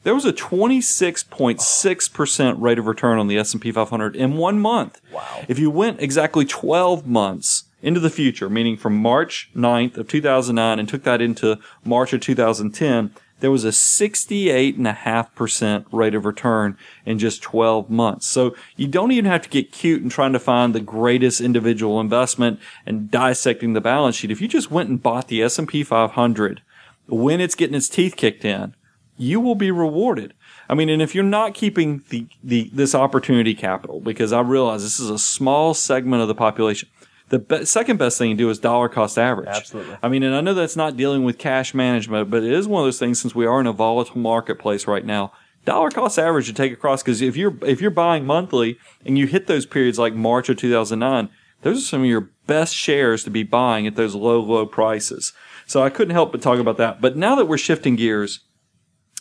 there 0.06 0.14
was 0.14 0.24
a 0.24 0.32
26.6% 0.32 2.60
rate 2.60 2.78
of 2.78 2.86
return 2.86 3.18
on 3.18 3.26
the 3.26 3.36
S&P 3.38 3.72
500 3.72 4.14
in 4.14 4.36
one 4.36 4.60
month. 4.60 5.00
Wow. 5.12 5.42
If 5.48 5.58
you 5.58 5.68
went 5.68 6.00
exactly 6.00 6.44
12 6.44 7.08
months 7.08 7.64
into 7.82 7.98
the 7.98 8.08
future, 8.08 8.48
meaning 8.48 8.76
from 8.76 8.96
March 8.96 9.50
9th 9.56 9.96
of 9.96 10.06
2009 10.06 10.78
and 10.78 10.88
took 10.88 11.02
that 11.02 11.20
into 11.20 11.58
March 11.84 12.12
of 12.12 12.20
2010, 12.20 13.10
there 13.40 13.50
was 13.50 13.64
a 13.64 13.70
68.5% 13.70 15.86
rate 15.90 16.14
of 16.14 16.24
return 16.24 16.78
in 17.04 17.18
just 17.18 17.42
12 17.42 17.90
months. 17.90 18.28
So 18.28 18.54
you 18.76 18.86
don't 18.86 19.10
even 19.10 19.24
have 19.24 19.42
to 19.42 19.48
get 19.48 19.72
cute 19.72 20.04
in 20.04 20.08
trying 20.08 20.34
to 20.34 20.38
find 20.38 20.72
the 20.72 20.78
greatest 20.78 21.40
individual 21.40 21.98
investment 21.98 22.60
and 22.86 23.10
dissecting 23.10 23.72
the 23.72 23.80
balance 23.80 24.14
sheet. 24.14 24.30
If 24.30 24.40
you 24.40 24.46
just 24.46 24.70
went 24.70 24.88
and 24.88 25.02
bought 25.02 25.26
the 25.26 25.42
S&P 25.42 25.82
500 25.82 26.62
when 27.08 27.40
it's 27.40 27.56
getting 27.56 27.74
its 27.74 27.88
teeth 27.88 28.14
kicked 28.16 28.44
in, 28.44 28.76
you 29.16 29.40
will 29.40 29.54
be 29.54 29.70
rewarded. 29.70 30.34
I 30.68 30.74
mean, 30.74 30.88
and 30.88 31.00
if 31.00 31.14
you're 31.14 31.24
not 31.24 31.54
keeping 31.54 32.02
the, 32.08 32.26
the 32.42 32.70
this 32.72 32.94
opportunity 32.94 33.54
capital, 33.54 34.00
because 34.00 34.32
I 34.32 34.40
realize 34.40 34.82
this 34.82 35.00
is 35.00 35.10
a 35.10 35.18
small 35.18 35.74
segment 35.74 36.22
of 36.22 36.28
the 36.28 36.34
population, 36.34 36.88
the 37.28 37.38
be- 37.38 37.64
second 37.64 37.98
best 37.98 38.18
thing 38.18 38.30
to 38.30 38.36
do 38.36 38.50
is 38.50 38.58
dollar 38.58 38.88
cost 38.88 39.18
average. 39.18 39.48
Absolutely. 39.48 39.96
I 40.02 40.08
mean, 40.08 40.22
and 40.22 40.34
I 40.34 40.40
know 40.40 40.54
that's 40.54 40.76
not 40.76 40.96
dealing 40.96 41.24
with 41.24 41.38
cash 41.38 41.74
management, 41.74 42.30
but 42.30 42.42
it 42.42 42.52
is 42.52 42.68
one 42.68 42.82
of 42.82 42.86
those 42.86 42.98
things 42.98 43.20
since 43.20 43.34
we 43.34 43.46
are 43.46 43.60
in 43.60 43.66
a 43.66 43.72
volatile 43.72 44.18
marketplace 44.18 44.86
right 44.86 45.04
now. 45.04 45.32
Dollar 45.64 45.90
cost 45.90 46.18
average 46.18 46.46
to 46.46 46.52
take 46.52 46.72
across 46.72 47.02
because 47.02 47.20
if 47.20 47.36
you're 47.36 47.56
if 47.62 47.80
you're 47.80 47.90
buying 47.90 48.24
monthly 48.24 48.78
and 49.04 49.18
you 49.18 49.26
hit 49.26 49.46
those 49.48 49.66
periods 49.66 49.98
like 49.98 50.14
March 50.14 50.48
of 50.48 50.56
2009, 50.56 51.28
those 51.62 51.78
are 51.78 51.86
some 51.86 52.02
of 52.02 52.06
your 52.06 52.30
best 52.46 52.74
shares 52.74 53.24
to 53.24 53.30
be 53.30 53.42
buying 53.42 53.86
at 53.86 53.96
those 53.96 54.14
low 54.14 54.40
low 54.40 54.66
prices. 54.66 55.32
So 55.66 55.82
I 55.82 55.90
couldn't 55.90 56.14
help 56.14 56.30
but 56.30 56.42
talk 56.42 56.60
about 56.60 56.76
that. 56.76 57.00
But 57.00 57.16
now 57.16 57.34
that 57.34 57.46
we're 57.46 57.58
shifting 57.58 57.96
gears, 57.96 58.40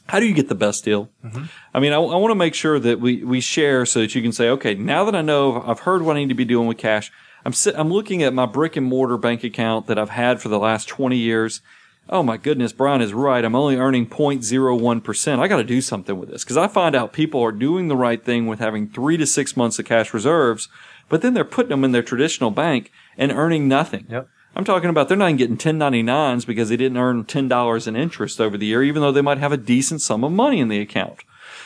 how 0.07 0.19
do 0.19 0.25
you 0.25 0.33
get 0.33 0.49
the 0.49 0.55
best 0.55 0.83
deal? 0.85 1.09
Mm-hmm. 1.23 1.45
I 1.73 1.79
mean, 1.79 1.91
I, 1.91 1.95
I 1.95 2.17
want 2.17 2.31
to 2.31 2.35
make 2.35 2.53
sure 2.53 2.79
that 2.79 2.99
we, 2.99 3.23
we 3.23 3.41
share 3.41 3.85
so 3.85 4.01
that 4.01 4.13
you 4.13 4.21
can 4.21 4.31
say, 4.31 4.49
okay, 4.49 4.75
now 4.75 5.03
that 5.05 5.15
I 5.15 5.21
know, 5.21 5.63
I've 5.65 5.79
heard 5.79 6.03
what 6.03 6.15
I 6.15 6.19
need 6.19 6.29
to 6.29 6.35
be 6.35 6.45
doing 6.45 6.67
with 6.67 6.77
cash. 6.77 7.11
I'm 7.43 7.53
sit, 7.53 7.75
I'm 7.77 7.91
looking 7.91 8.23
at 8.23 8.33
my 8.33 8.45
brick 8.45 8.75
and 8.75 8.85
mortar 8.85 9.17
bank 9.17 9.43
account 9.43 9.87
that 9.87 9.97
I've 9.97 10.09
had 10.09 10.41
for 10.41 10.49
the 10.49 10.59
last 10.59 10.87
20 10.87 11.17
years. 11.17 11.61
Oh 12.07 12.21
my 12.21 12.37
goodness, 12.37 12.71
Brian 12.71 13.01
is 13.01 13.13
right. 13.13 13.43
I'm 13.43 13.55
only 13.55 13.77
earning 13.77 14.07
0.01%. 14.07 15.39
I 15.39 15.47
got 15.47 15.57
to 15.57 15.63
do 15.63 15.81
something 15.81 16.19
with 16.19 16.29
this 16.29 16.43
because 16.43 16.57
I 16.57 16.67
find 16.67 16.95
out 16.95 17.13
people 17.13 17.41
are 17.41 17.51
doing 17.51 17.87
the 17.87 17.95
right 17.95 18.23
thing 18.23 18.45
with 18.45 18.59
having 18.59 18.89
three 18.89 19.17
to 19.17 19.25
six 19.25 19.57
months 19.57 19.79
of 19.79 19.85
cash 19.85 20.13
reserves, 20.13 20.69
but 21.09 21.23
then 21.23 21.33
they're 21.33 21.43
putting 21.43 21.71
them 21.71 21.83
in 21.83 21.93
their 21.93 22.03
traditional 22.03 22.51
bank 22.51 22.91
and 23.17 23.31
earning 23.31 23.67
nothing. 23.67 24.05
Yep. 24.07 24.29
I'm 24.55 24.63
talking 24.63 24.89
about 24.89 25.07
they're 25.09 25.17
not 25.17 25.25
even 25.31 25.37
getting 25.37 25.57
1099s 25.57 26.45
because 26.47 26.69
they 26.69 26.77
didn't 26.77 26.97
earn 26.97 27.25
$10 27.25 27.87
in 27.87 27.95
interest 27.95 28.39
over 28.39 28.57
the 28.57 28.65
year, 28.67 28.83
even 28.83 29.01
though 29.01 29.11
they 29.11 29.21
might 29.21 29.37
have 29.39 29.51
a 29.51 29.57
decent 29.57 30.01
sum 30.01 30.23
of 30.23 30.31
money 30.31 30.59
in 30.59 30.69
the 30.69 30.79
account. 30.79 31.19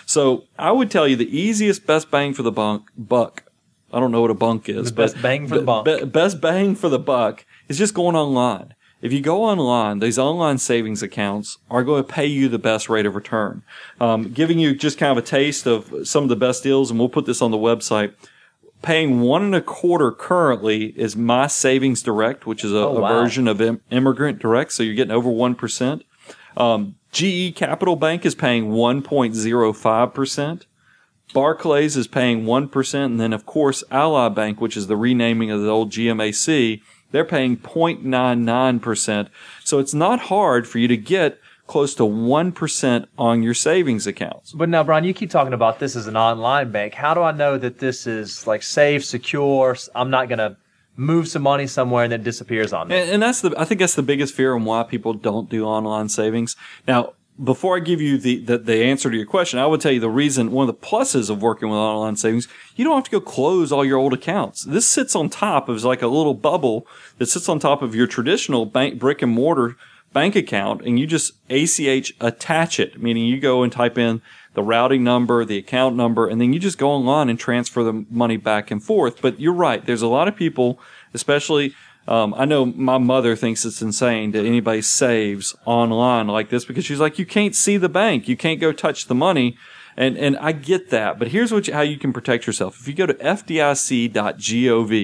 So 0.06 0.46
I 0.58 0.72
would 0.72 0.90
tell 0.90 1.08
you 1.08 1.16
the 1.16 1.30
easiest, 1.38 1.86
best 1.86 2.10
bang 2.10 2.34
for 2.34 2.42
the 2.42 2.52
bunk, 2.52 2.90
buck. 2.98 3.44
I 3.94 4.00
don't 4.00 4.12
know 4.12 4.22
what 4.22 4.32
a 4.32 4.36
bunk 4.36 4.70
is, 4.70 4.90
The 4.90 4.96
but 4.96 5.14
best 5.14 5.22
bang 5.22 5.48
for 5.48 5.60
the 5.60 5.64
buck. 5.64 5.86
be- 5.86 6.04
best 6.06 6.42
bang 6.42 6.76
for 6.76 6.90
the 6.90 7.00
buck 7.00 7.46
is 7.68 7.78
just 7.78 7.94
going 7.94 8.16
online. 8.16 8.74
If 9.02 9.14
you 9.14 9.22
go 9.22 9.44
online, 9.46 10.00
these 10.00 10.20
online 10.20 10.58
savings 10.58 11.02
accounts 11.02 11.58
are 11.70 11.84
going 11.84 12.04
to 12.04 12.12
pay 12.12 12.26
you 12.26 12.50
the 12.50 12.60
best 12.60 12.90
rate 12.90 13.06
of 13.06 13.16
return. 13.16 13.64
Um, 14.02 14.34
giving 14.34 14.60
you 14.60 14.76
just 14.76 14.98
kind 14.98 15.12
of 15.18 15.24
a 15.24 15.26
taste 15.26 15.66
of 15.66 15.94
some 16.08 16.24
of 16.24 16.30
the 16.30 16.36
best 16.36 16.64
deals, 16.64 16.90
and 16.92 17.00
we'll 17.00 17.08
put 17.08 17.26
this 17.26 17.42
on 17.42 17.52
the 17.52 17.58
website 17.58 18.14
paying 18.82 19.22
one 19.22 19.44
and 19.44 19.56
a 19.56 19.62
quarter 19.62 20.12
currently 20.12 20.88
is 20.98 21.16
my 21.16 21.48
savings 21.48 22.02
direct, 22.02 22.46
which 22.46 22.64
is 22.64 22.72
a, 22.72 22.78
Oh, 22.78 22.98
a 23.04 23.08
version 23.08 23.48
of 23.48 23.62
Im- 23.62 23.82
Emigrant 23.92 24.40
Direct. 24.40 24.72
So 24.72 24.84
you're 24.84 24.96
getting 24.96 25.12
over 25.12 25.30
1%. 25.30 26.02
Um, 26.58 26.96
GE 27.12 27.56
Capital 27.56 27.96
Bank 27.96 28.26
is 28.26 28.36
paying 28.36 28.72
1.05%. 28.72 30.62
Barclays 31.34 31.96
is 31.96 32.08
paying 32.08 32.46
1%. 32.46 33.06
And 33.06 33.20
then, 33.20 33.34
of 33.34 33.46
course, 33.46 33.84
Ally 33.92 34.30
Bank, 34.30 34.60
which 34.62 34.76
is 34.78 34.88
the 34.88 34.98
renaming 34.98 35.52
of 35.52 35.62
the 35.62 35.70
old 35.70 35.92
GMAC, 35.92 36.82
they're 37.12 37.26
paying 37.26 37.58
0.99%. 37.58 39.30
So 39.64 39.80
it's 39.80 39.94
not 39.94 40.22
hard 40.22 40.68
for 40.68 40.80
you 40.80 40.88
to 40.88 40.98
get 40.98 41.40
close 41.70 41.94
to 41.94 42.04
1% 42.04 43.06
on 43.20 43.44
your 43.44 43.54
savings 43.54 44.08
accounts. 44.08 44.54
But 44.54 44.70
now, 44.70 44.84
Brian, 44.84 45.04
you 45.04 45.14
keep 45.14 45.30
talking 45.30 45.54
about 45.54 45.78
this 45.78 45.96
as 45.96 46.08
an 46.08 46.18
online 46.18 46.72
bank. 46.72 46.96
How 46.96 47.14
do 47.14 47.22
I 47.22 47.32
know 47.32 47.60
that 47.60 47.78
this 47.78 48.08
is 48.08 48.48
like 48.48 48.64
safe, 48.64 49.06
secure? 49.06 49.78
I'm 49.94 50.10
not 50.10 50.30
going 50.30 50.40
to 50.40 50.58
move 50.96 51.28
some 51.28 51.44
money 51.44 51.68
somewhere 51.68 52.04
and 52.04 52.12
then 52.12 52.22
it 52.22 52.24
disappears 52.24 52.74
on 52.74 52.88
me. 52.88 52.98
And, 52.98 53.12
and 53.12 53.24
that's 53.24 53.42
the 53.42 53.54
I 53.56 53.66
think 53.66 53.80
that's 53.80 53.94
the 53.94 54.02
biggest 54.02 54.34
fear 54.34 54.56
and 54.56 54.66
why 54.66 54.82
people 54.82 55.14
don't 55.14 55.48
do 55.48 55.64
online 55.64 56.10
savings. 56.10 56.56
Now, 56.88 57.14
before 57.42 57.78
I 57.78 57.80
give 57.80 58.02
you 58.02 58.18
the, 58.18 58.44
the, 58.44 58.58
the 58.58 58.84
answer 58.84 59.12
to 59.12 59.16
your 59.16 59.28
question, 59.28 59.60
I 59.60 59.68
would 59.68 59.80
tell 59.80 59.92
you 59.92 60.00
the 60.00 60.10
reason 60.10 60.52
one 60.52 60.68
of 60.68 60.76
the 60.76 60.86
pluses 60.86 61.30
of 61.30 61.42
working 61.42 61.70
with 61.70 61.78
online 61.78 62.16
savings, 62.16 62.48
you 62.76 62.84
don't 62.84 62.96
have 62.96 63.06
to 63.06 63.12
go 63.12 63.22
close 63.22 63.72
all 63.72 63.86
your 63.86 64.00
old 64.00 64.14
accounts. 64.14 64.64
This 64.64 64.88
sits 64.88 65.16
on 65.16 65.30
top 65.30 65.70
of 65.70 65.84
like 65.84 66.02
a 66.02 66.08
little 66.08 66.34
bubble 66.34 66.88
that 67.20 67.28
sits 67.28 67.48
on 67.48 67.60
top 67.60 67.84
of 67.84 67.94
your 67.94 68.08
traditional 68.08 68.66
bank 68.66 69.00
brick 69.00 69.22
and 69.22 69.32
mortar 69.32 69.78
bank 70.14 70.36
account 70.36 70.82
and 70.82 71.00
you 71.00 71.08
just 71.08 71.34
ACH 71.50 72.14
attach 72.20 72.80
it, 72.80 73.02
meaning 73.02 73.26
you 73.26 73.40
go 73.40 73.64
and 73.64 73.72
type 73.72 73.98
in 73.98 74.22
the 74.54 74.64
routing 74.64 75.04
number, 75.04 75.46
the 75.46 75.58
account 75.58 75.96
number, 75.96 76.28
and 76.28 76.42
then 76.42 76.54
you 76.54 76.60
just 76.60 76.78
go 76.78 76.90
online 76.90 77.30
and 77.30 77.40
transfer 77.40 77.84
the 77.84 78.06
money 78.10 78.38
back 78.38 78.72
and 78.72 78.84
forth. 78.84 79.22
But 79.22 79.40
you're 79.40 79.54
right. 79.54 79.86
There's 79.86 80.02
a 80.02 80.08
lot 80.08 80.28
of 80.28 80.36
people, 80.36 80.80
especially, 81.14 81.74
um, 82.08 82.34
I 82.36 82.46
know 82.46 82.66
my 82.66 82.98
mother 82.98 83.36
thinks 83.36 83.64
it's 83.66 83.82
insane 83.82 84.32
that 84.32 84.46
anybody 84.46 84.82
saves 84.82 85.56
online 85.66 86.28
like 86.28 86.50
this 86.50 86.66
because 86.66 86.84
she's 86.84 87.00
like, 87.00 87.20
you 87.20 87.26
can't 87.26 87.56
see 87.56 87.78
the 87.78 87.90
bank. 87.90 88.28
You 88.28 88.36
can't 88.36 88.60
go 88.60 88.72
touch 88.72 89.06
the 89.06 89.16
money. 89.16 89.56
And, 89.96 90.18
and 90.18 90.38
I 90.38 90.54
get 90.54 90.90
that, 90.92 91.20
but 91.20 91.28
here's 91.28 91.52
what 91.52 91.68
you, 91.68 91.74
how 91.74 91.82
you 91.82 91.98
can 91.98 92.14
protect 92.14 92.48
yourself. 92.48 92.80
If 92.80 92.88
you 92.88 92.94
go 92.94 93.06
to 93.06 93.14
fdic.gov, 93.16 94.14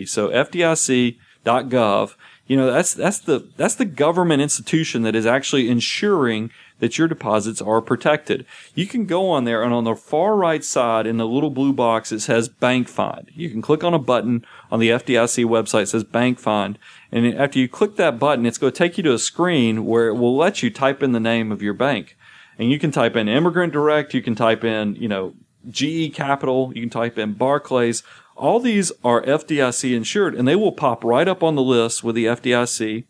so 0.08 0.30
fdic.gov, 0.30 2.16
you 2.48 2.56
know, 2.56 2.72
that's, 2.72 2.94
that's 2.94 3.20
the, 3.20 3.48
that's 3.58 3.76
the 3.76 3.86
government 3.86 4.42
institution 4.42 5.02
that 5.02 5.16
is 5.16 5.26
actually 5.26 5.68
ensuring 5.70 6.52
that 6.80 6.98
your 6.98 7.08
deposits 7.08 7.62
are 7.62 7.82
protected. 7.82 8.46
You 8.76 8.86
can 8.86 9.06
go 9.06 9.30
on 9.30 9.46
there 9.46 9.64
and 9.64 9.74
on 9.74 9.86
the 9.86 9.96
far 9.96 10.36
right 10.36 10.64
side 10.64 11.08
in 11.08 11.18
the 11.18 11.26
little 11.26 11.50
blue 11.50 11.74
box, 11.74 12.12
it 12.12 12.20
says 12.20 12.50
bank 12.50 12.88
find. 12.88 13.32
You 13.34 13.50
can 13.50 13.62
click 13.62 13.84
on 13.84 13.94
a 13.94 14.00
button 14.00 14.46
on 14.70 14.80
the 14.80 14.90
FDIC 14.90 15.46
website, 15.46 15.84
it 15.84 15.90
says 15.90 16.04
bank 16.04 16.38
find. 16.40 16.78
And 17.12 17.34
after 17.34 17.60
you 17.60 17.68
click 17.68 17.96
that 17.96 18.20
button, 18.20 18.46
it's 18.46 18.58
going 18.58 18.74
to 18.74 18.78
take 18.78 18.98
you 18.98 19.04
to 19.06 19.14
a 19.14 19.20
screen 19.20 19.86
where 19.86 20.08
it 20.08 20.16
will 20.16 20.36
let 20.36 20.62
you 20.62 20.70
type 20.70 21.02
in 21.02 21.14
the 21.14 21.20
name 21.20 21.52
of 21.52 21.62
your 21.62 21.74
bank. 21.74 22.18
And 22.60 22.70
you 22.70 22.80
can 22.80 22.92
type 22.92 23.16
in 23.16 23.28
Emigrant 23.28 23.74
Direct, 23.74 24.14
you 24.14 24.22
can 24.22 24.36
type 24.36 24.64
in, 24.64 24.96
you 24.96 25.08
know, 25.08 25.34
GE 25.70 26.14
Capital, 26.14 26.72
you 26.76 26.82
can 26.82 26.90
type 26.90 27.18
in 27.18 27.34
Barclays. 27.34 28.04
All 28.36 28.60
these 28.60 28.92
are 29.04 29.24
FDIC 29.24 29.96
insured 29.96 30.36
and 30.36 30.48
they 30.48 30.56
will 30.56 30.72
pop 30.72 31.04
right 31.04 31.28
up 31.28 31.42
on 31.42 31.56
the 31.56 31.62
list 31.62 32.04
with 32.04 32.16
the 32.16 32.26
FDIC. 32.26 33.06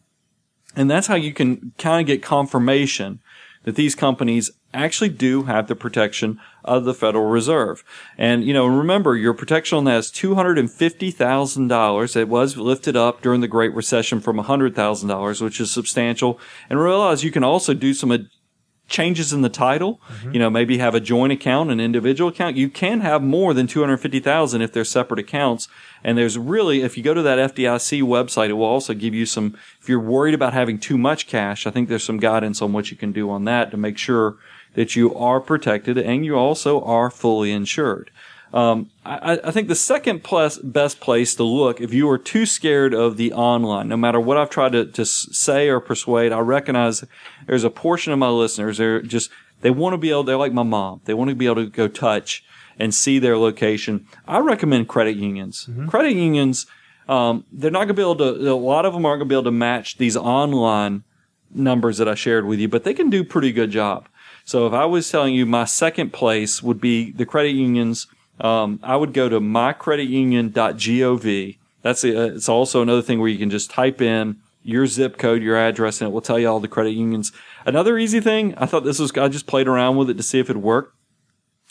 And 0.76 0.92
that's 0.92 1.08
how 1.08 1.16
you 1.16 1.34
can 1.34 1.74
kind 1.78 2.02
of 2.02 2.08
get 2.08 2.22
confirmation 2.22 3.22
that 3.64 3.76
these 3.76 3.96
companies 3.96 4.52
actually 4.74 5.10
do 5.10 5.44
have 5.44 5.68
the 5.68 5.76
protection 5.76 6.40
of 6.64 6.86
the 6.86 6.94
Federal 6.94 7.26
Reserve. 7.26 7.84
And, 8.18 8.46
you 8.46 8.54
know, 8.54 8.68
remember 8.68 9.16
your 9.16 9.34
protection 9.34 9.78
on 9.78 9.86
that 9.86 9.98
is 9.98 10.12
$250,000. 10.12 12.16
It 12.16 12.28
was 12.28 12.58
lifted 12.58 12.96
up 12.96 13.22
during 13.22 13.42
the 13.42 13.48
Great 13.48 13.74
Recession 13.74 14.20
from 14.20 14.38
$100,000, 14.38 15.42
which 15.42 15.60
is 15.60 15.72
substantial. 15.72 16.40
And 16.70 16.80
realize 16.80 17.24
you 17.24 17.32
can 17.32 17.44
also 17.44 17.74
do 17.74 17.96
some 17.96 18.30
changes 18.88 19.34
in 19.34 19.42
the 19.42 19.50
title. 19.50 20.00
Mm-hmm. 20.08 20.34
You 20.34 20.40
know, 20.40 20.50
maybe 20.50 20.78
have 20.78 20.96
a 20.96 21.00
joint 21.00 21.34
account, 21.34 21.72
an 21.72 21.80
individual 21.80 22.30
account. 22.30 22.56
You 22.56 22.70
can 22.70 23.02
have 23.02 23.24
more 23.24 23.54
than 23.54 23.68
250,000 23.68 24.62
if 24.62 24.72
they're 24.72 24.86
separate 24.86 25.20
accounts. 25.20 25.68
And 26.04 26.18
there's 26.18 26.38
really, 26.38 26.82
if 26.82 26.98
you 26.98 27.04
go 27.04 27.14
to 27.14 27.22
that 27.24 27.56
FDIC 27.56 28.04
website, 28.04 28.50
it 28.50 28.54
will 28.54 28.66
also 28.66 28.94
give 28.94 29.14
you 29.14 29.26
some, 29.26 29.58
if 29.82 29.90
you're 29.90 30.00
worried 30.00 30.36
about 30.36 30.54
having 30.54 30.80
too 30.80 30.98
much 30.98 31.28
cash, 31.28 31.66
I 31.66 31.72
think 31.72 31.90
there's 31.90 32.04
some 32.04 32.20
guidance 32.20 32.62
on 32.62 32.74
what 32.74 32.92
you 32.92 32.98
can 32.98 33.12
do 33.12 33.30
on 33.30 33.46
that 33.46 33.72
to 33.72 33.78
make 33.78 33.98
sure 33.98 34.38
that 34.76 34.96
you 34.96 35.16
are 35.16 35.40
protected 35.40 35.98
and 35.98 36.26
you 36.26 36.36
also 36.36 36.82
are 36.84 37.10
fully 37.10 37.52
insured. 37.52 38.12
Um, 38.54 38.90
I, 39.06 39.40
I, 39.44 39.52
think 39.52 39.68
the 39.68 39.76
second 39.76 40.24
plus 40.24 40.58
best 40.60 41.02
place 41.02 41.36
to 41.36 41.44
look, 41.44 41.82
if 41.82 41.94
you 41.94 42.10
are 42.10 42.18
too 42.18 42.46
scared 42.46 42.94
of 42.94 43.18
the 43.18 43.34
online, 43.34 43.90
no 43.90 43.98
matter 43.98 44.20
what 44.20 44.38
I've 44.38 44.50
tried 44.50 44.72
to, 44.72 44.86
to 44.86 45.06
say 45.06 45.68
or 45.68 45.82
persuade, 45.82 46.32
I 46.32 46.40
recognize 46.40 47.04
there's 47.48 47.66
a 47.66 47.70
portion 47.70 48.14
of 48.14 48.20
my 48.20 48.30
listeners, 48.30 48.78
they're 48.78 49.02
just, 49.02 49.30
they 49.62 49.72
want 49.72 49.94
to 49.94 49.98
be 49.98 50.10
able, 50.10 50.24
they're 50.24 50.38
like 50.38 50.54
my 50.54 50.64
mom. 50.64 51.02
They 51.04 51.14
want 51.14 51.30
to 51.30 51.36
be 51.36 51.48
able 51.48 51.56
to 51.56 51.66
go 51.66 51.88
touch 51.88 52.46
and 52.80 52.94
see 52.94 53.20
their 53.20 53.38
location. 53.38 54.06
I 54.28 54.40
recommend 54.40 54.88
credit 54.88 55.18
unions. 55.18 55.66
Mm-hmm. 55.70 55.88
Credit 55.88 56.14
unions, 56.14 56.66
um, 57.10 57.46
they're 57.52 57.72
not 57.72 57.80
going 57.80 57.90
to 57.90 57.94
be 57.94 58.02
able 58.02 58.18
to, 58.18 58.52
a 58.52 58.54
lot 58.54 58.86
of 58.86 58.94
them 58.94 59.06
aren't 59.06 59.20
going 59.20 59.28
to 59.28 59.34
be 59.34 59.36
able 59.36 59.44
to 59.44 59.52
match 59.52 59.98
these 59.98 60.16
online 60.16 61.04
numbers 61.54 61.98
that 61.98 62.08
I 62.08 62.16
shared 62.16 62.46
with 62.46 62.60
you, 62.60 62.68
but 62.68 62.84
they 62.84 62.94
can 62.94 63.10
do 63.10 63.22
a 63.22 63.26
pretty 63.26 63.52
good 63.52 63.72
job. 63.72 64.08
So 64.44 64.68
if 64.68 64.74
I 64.74 64.86
was 64.86 65.10
telling 65.10 65.34
you 65.34 65.46
my 65.46 65.66
second 65.66 66.14
place 66.14 66.62
would 66.62 66.80
be 66.80 67.12
the 67.12 67.26
credit 67.26 67.52
unions, 67.52 68.08
um, 68.40 68.80
I 68.84 68.96
would 68.96 69.14
go 69.14 69.28
to 69.30 69.40
mycreditunion.gov. 69.40 71.58
That's 71.82 72.04
a, 72.04 72.36
it's 72.36 72.50
also 72.50 72.82
another 72.82 73.02
thing 73.02 73.20
where 73.20 73.30
you 73.30 73.38
can 73.38 73.50
just 73.50 73.70
type 73.70 74.02
in 74.02 74.38
your 74.64 74.88
zip 74.88 75.18
code, 75.18 75.42
your 75.44 75.56
address, 75.56 76.02
and 76.02 76.10
it 76.10 76.12
will 76.12 76.20
tell 76.22 76.40
you 76.40 76.50
all 76.50 76.60
the 76.60 76.68
credit 76.68 76.92
unions. 76.92 77.32
Another 77.66 77.98
easy 78.00 78.20
thing, 78.20 78.56
I 78.58 78.66
thought 78.66 78.84
this 78.84 79.00
was, 79.00 79.16
I 79.16 79.28
just 79.28 79.46
played 79.46 79.68
around 79.68 79.96
with 79.96 80.10
it 80.10 80.18
to 80.18 80.24
see 80.24 80.40
if 80.40 80.50
it 80.50 80.58
worked. 80.58 80.98